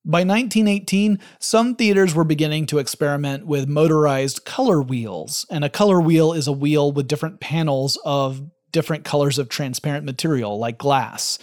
By 0.05 0.25
1918, 0.25 1.17
some 1.39 1.75
theaters 1.75 2.13
were 2.13 2.25
beginning 2.25 2.65
to 2.65 2.79
experiment 2.79 3.45
with 3.45 3.69
motorized 3.69 4.43
color 4.43 4.81
wheels, 4.81 5.45
and 5.49 5.63
a 5.63 5.69
color 5.69 6.01
wheel 6.01 6.33
is 6.33 6.45
a 6.45 6.51
wheel 6.51 6.91
with 6.91 7.07
different 7.07 7.39
panels 7.39 7.97
of 8.03 8.41
different 8.73 9.05
colors 9.05 9.39
of 9.39 9.47
transparent 9.47 10.03
material, 10.03 10.59
like 10.59 10.77
glass. 10.77 11.39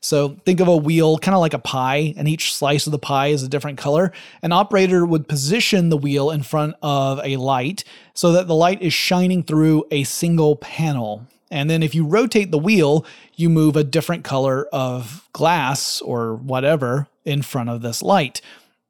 So 0.00 0.38
think 0.44 0.58
of 0.58 0.66
a 0.66 0.76
wheel 0.76 1.18
kind 1.18 1.36
of 1.36 1.40
like 1.40 1.54
a 1.54 1.60
pie, 1.60 2.12
and 2.16 2.26
each 2.26 2.52
slice 2.52 2.84
of 2.88 2.90
the 2.90 2.98
pie 2.98 3.28
is 3.28 3.44
a 3.44 3.48
different 3.48 3.78
color. 3.78 4.10
An 4.42 4.50
operator 4.50 5.06
would 5.06 5.28
position 5.28 5.88
the 5.88 5.96
wheel 5.96 6.32
in 6.32 6.42
front 6.42 6.74
of 6.82 7.20
a 7.22 7.36
light 7.36 7.84
so 8.14 8.32
that 8.32 8.48
the 8.48 8.56
light 8.56 8.82
is 8.82 8.92
shining 8.92 9.44
through 9.44 9.84
a 9.92 10.02
single 10.02 10.56
panel. 10.56 11.28
And 11.48 11.70
then 11.70 11.80
if 11.80 11.94
you 11.94 12.04
rotate 12.04 12.50
the 12.50 12.58
wheel, 12.58 13.06
you 13.36 13.48
move 13.48 13.76
a 13.76 13.84
different 13.84 14.24
color 14.24 14.66
of 14.72 15.28
glass 15.32 16.00
or 16.00 16.34
whatever 16.34 17.06
in 17.30 17.42
front 17.42 17.70
of 17.70 17.80
this 17.80 18.02
light. 18.02 18.40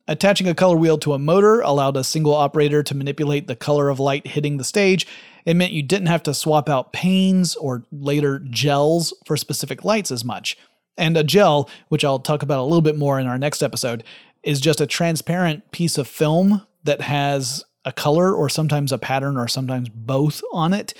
Attaching 0.08 0.48
a 0.48 0.54
color 0.54 0.76
wheel 0.76 0.98
to 0.98 1.12
a 1.12 1.18
motor 1.18 1.60
allowed 1.60 1.96
a 1.96 2.02
single 2.02 2.34
operator 2.34 2.82
to 2.82 2.96
manipulate 2.96 3.46
the 3.46 3.54
color 3.54 3.88
of 3.88 4.00
light 4.00 4.26
hitting 4.26 4.56
the 4.56 4.64
stage. 4.64 5.06
It 5.44 5.54
meant 5.54 5.72
you 5.72 5.84
didn't 5.84 6.08
have 6.08 6.24
to 6.24 6.34
swap 6.34 6.68
out 6.68 6.92
panes 6.92 7.54
or 7.54 7.84
later 7.92 8.40
gels 8.40 9.14
for 9.24 9.36
specific 9.36 9.84
lights 9.84 10.10
as 10.10 10.24
much. 10.24 10.56
And 10.96 11.16
a 11.16 11.22
gel, 11.22 11.70
which 11.88 12.04
I'll 12.04 12.18
talk 12.18 12.42
about 12.42 12.58
a 12.58 12.64
little 12.64 12.80
bit 12.80 12.98
more 12.98 13.20
in 13.20 13.26
our 13.26 13.38
next 13.38 13.62
episode, 13.62 14.02
is 14.42 14.60
just 14.60 14.80
a 14.80 14.86
transparent 14.86 15.70
piece 15.70 15.96
of 15.96 16.08
film 16.08 16.66
that 16.82 17.02
has 17.02 17.64
a 17.84 17.92
color 17.92 18.34
or 18.34 18.48
sometimes 18.48 18.90
a 18.90 18.98
pattern 18.98 19.36
or 19.36 19.46
sometimes 19.46 19.88
both 19.88 20.42
on 20.52 20.72
it. 20.72 20.92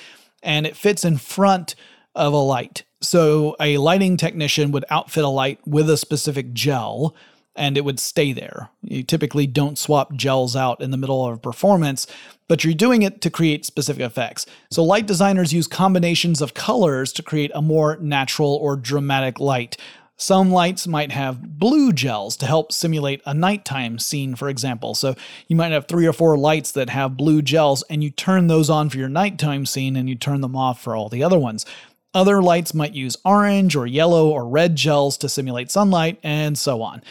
And 0.42 0.66
it 0.66 0.76
fits 0.76 1.04
in 1.04 1.16
front 1.16 1.74
of 2.14 2.32
a 2.32 2.38
light. 2.38 2.84
So 3.00 3.56
a 3.58 3.78
lighting 3.78 4.16
technician 4.16 4.72
would 4.72 4.84
outfit 4.90 5.24
a 5.24 5.28
light 5.28 5.58
with 5.66 5.90
a 5.90 5.96
specific 5.96 6.52
gel 6.52 7.16
and 7.60 7.76
it 7.76 7.84
would 7.84 8.00
stay 8.00 8.32
there. 8.32 8.70
You 8.82 9.02
typically 9.02 9.46
don't 9.46 9.78
swap 9.78 10.14
gels 10.14 10.56
out 10.56 10.80
in 10.80 10.90
the 10.90 10.96
middle 10.96 11.26
of 11.26 11.34
a 11.34 11.38
performance, 11.38 12.06
but 12.48 12.64
you're 12.64 12.72
doing 12.72 13.02
it 13.02 13.20
to 13.20 13.30
create 13.30 13.66
specific 13.66 14.02
effects. 14.02 14.46
So, 14.70 14.82
light 14.82 15.06
designers 15.06 15.52
use 15.52 15.66
combinations 15.66 16.40
of 16.40 16.54
colors 16.54 17.12
to 17.12 17.22
create 17.22 17.52
a 17.54 17.60
more 17.60 17.98
natural 17.98 18.54
or 18.54 18.76
dramatic 18.76 19.38
light. 19.38 19.76
Some 20.16 20.50
lights 20.50 20.86
might 20.86 21.12
have 21.12 21.58
blue 21.58 21.92
gels 21.92 22.36
to 22.38 22.46
help 22.46 22.72
simulate 22.72 23.22
a 23.24 23.34
nighttime 23.34 23.98
scene, 23.98 24.34
for 24.34 24.50
example. 24.50 24.94
So 24.94 25.14
you 25.48 25.56
might 25.56 25.72
have 25.72 25.88
three 25.88 26.06
or 26.06 26.12
four 26.12 26.36
lights 26.36 26.72
that 26.72 26.90
have 26.90 27.16
blue 27.16 27.40
gels, 27.40 27.82
and 27.88 28.04
you 28.04 28.10
turn 28.10 28.46
those 28.46 28.68
on 28.68 28.90
for 28.90 28.98
your 28.98 29.08
nighttime 29.08 29.64
scene 29.64 29.96
and 29.96 30.10
you 30.10 30.14
turn 30.14 30.42
them 30.42 30.54
off 30.54 30.82
for 30.82 30.94
all 30.94 31.08
the 31.08 31.24
other 31.24 31.38
ones. 31.38 31.64
Other 32.12 32.42
lights 32.42 32.74
might 32.74 32.92
use 32.92 33.16
orange 33.24 33.74
or 33.74 33.86
yellow 33.86 34.28
or 34.28 34.46
red 34.46 34.76
gels 34.76 35.16
to 35.18 35.28
simulate 35.28 35.70
sunlight, 35.70 36.18
and 36.22 36.58
so 36.58 36.82
on. 36.82 37.02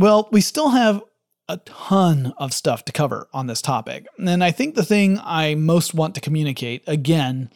Well, 0.00 0.30
we 0.32 0.40
still 0.40 0.70
have 0.70 1.02
a 1.46 1.58
ton 1.58 2.32
of 2.38 2.54
stuff 2.54 2.86
to 2.86 2.92
cover 2.92 3.28
on 3.34 3.48
this 3.48 3.60
topic. 3.60 4.06
And 4.16 4.42
I 4.42 4.50
think 4.50 4.74
the 4.74 4.82
thing 4.82 5.20
I 5.22 5.54
most 5.56 5.92
want 5.92 6.14
to 6.14 6.22
communicate, 6.22 6.82
again, 6.86 7.50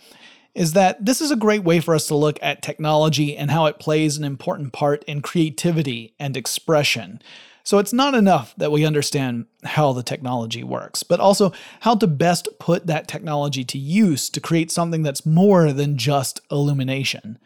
is 0.55 0.75
that 0.75 1.03
this 1.03 1.23
is 1.23 1.31
a 1.31 1.37
great 1.37 1.65
way 1.65 1.81
for 1.81 1.95
us 1.95 2.07
to 2.09 2.15
look 2.15 2.39
at 2.43 2.61
technology 2.61 3.35
and 3.35 3.51
how 3.51 3.65
it 3.65 3.79
plays 3.79 4.19
an 4.19 4.25
important 4.25 4.75
part 4.75 5.05
in 5.05 5.23
creativity 5.23 6.13
and 6.21 6.37
expression. 6.37 7.23
So 7.63 7.79
it's 7.79 7.95
not 7.95 8.15
enough 8.15 8.55
that 8.59 8.71
we 8.71 8.85
understand 8.85 9.47
how 9.63 9.95
the 9.95 10.03
technology 10.03 10.63
works, 10.63 11.03
but 11.03 11.21
also 11.21 11.51
how 11.81 11.95
to 11.95 12.07
best 12.07 12.47
put 12.61 12.87
that 12.89 13.09
technology 13.09 13.65
to 13.65 13.79
use 13.79 14.29
to 14.29 14.39
create 14.39 14.71
something 14.71 15.03
that's 15.03 15.25
more 15.25 15.73
than 15.73 15.97
just 15.97 16.43
illumination. 16.51 17.39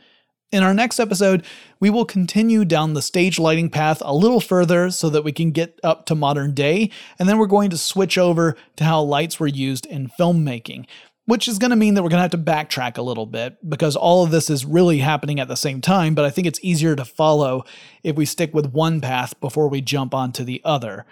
In 0.51 0.63
our 0.63 0.73
next 0.73 0.99
episode, 0.99 1.45
we 1.79 1.91
will 1.91 2.07
continue 2.07 2.65
down 2.65 2.95
the 2.95 3.03
stage 3.03 3.39
lighting 3.39 3.69
path 3.69 4.01
a 4.03 4.15
little 4.15 4.41
further 4.41 4.91
so 4.91 5.11
that 5.11 5.23
we 5.23 5.31
can 5.31 5.51
get 5.51 5.79
up 5.85 6.07
to 6.07 6.15
modern 6.15 6.55
day, 6.55 6.91
and 7.19 7.29
then 7.29 7.37
we're 7.37 7.47
going 7.47 7.69
to 7.69 7.77
switch 7.77 8.17
over 8.17 8.57
to 8.77 8.85
how 8.85 9.03
lights 9.03 9.39
were 9.39 9.47
used 9.47 9.85
in 9.85 10.11
filmmaking, 10.19 10.87
which 11.27 11.49
is 11.49 11.59
going 11.59 11.69
to 11.69 11.77
mean 11.77 11.93
that 11.93 12.03
we're 12.03 12.09
going 12.09 12.17
to 12.17 12.23
have 12.23 12.31
to 12.31 12.39
backtrack 12.39 12.97
a 12.97 13.03
little 13.03 13.27
bit 13.27 13.59
because 13.69 13.95
all 13.95 14.25
of 14.25 14.31
this 14.31 14.49
is 14.49 14.65
really 14.65 15.01
happening 15.01 15.39
at 15.39 15.49
the 15.49 15.55
same 15.55 15.83
time, 15.83 16.15
but 16.15 16.25
I 16.25 16.31
think 16.31 16.47
it's 16.47 16.61
easier 16.63 16.97
to 16.97 17.05
follow 17.05 17.65
if 18.03 18.17
we 18.17 18.25
stick 18.25 18.55
with 18.55 18.73
one 18.73 19.03
path 19.03 19.39
before 19.41 19.69
we 19.69 19.83
jump 19.83 20.15
onto 20.15 20.45
the 20.45 20.63
other. 20.65 21.05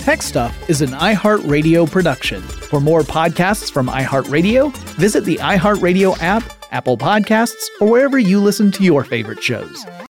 TechStuff 0.00 0.68
is 0.68 0.80
an 0.80 0.90
iHeartRadio 0.90 1.90
production. 1.90 2.42
For 2.42 2.80
more 2.80 3.02
podcasts 3.02 3.70
from 3.70 3.86
iHeartRadio, 3.86 4.74
visit 4.96 5.24
the 5.24 5.36
iHeartRadio 5.36 6.20
app, 6.20 6.42
Apple 6.72 6.96
Podcasts, 6.96 7.68
or 7.80 7.88
wherever 7.88 8.18
you 8.18 8.40
listen 8.40 8.72
to 8.72 8.82
your 8.82 9.04
favorite 9.04 9.42
shows. 9.42 9.84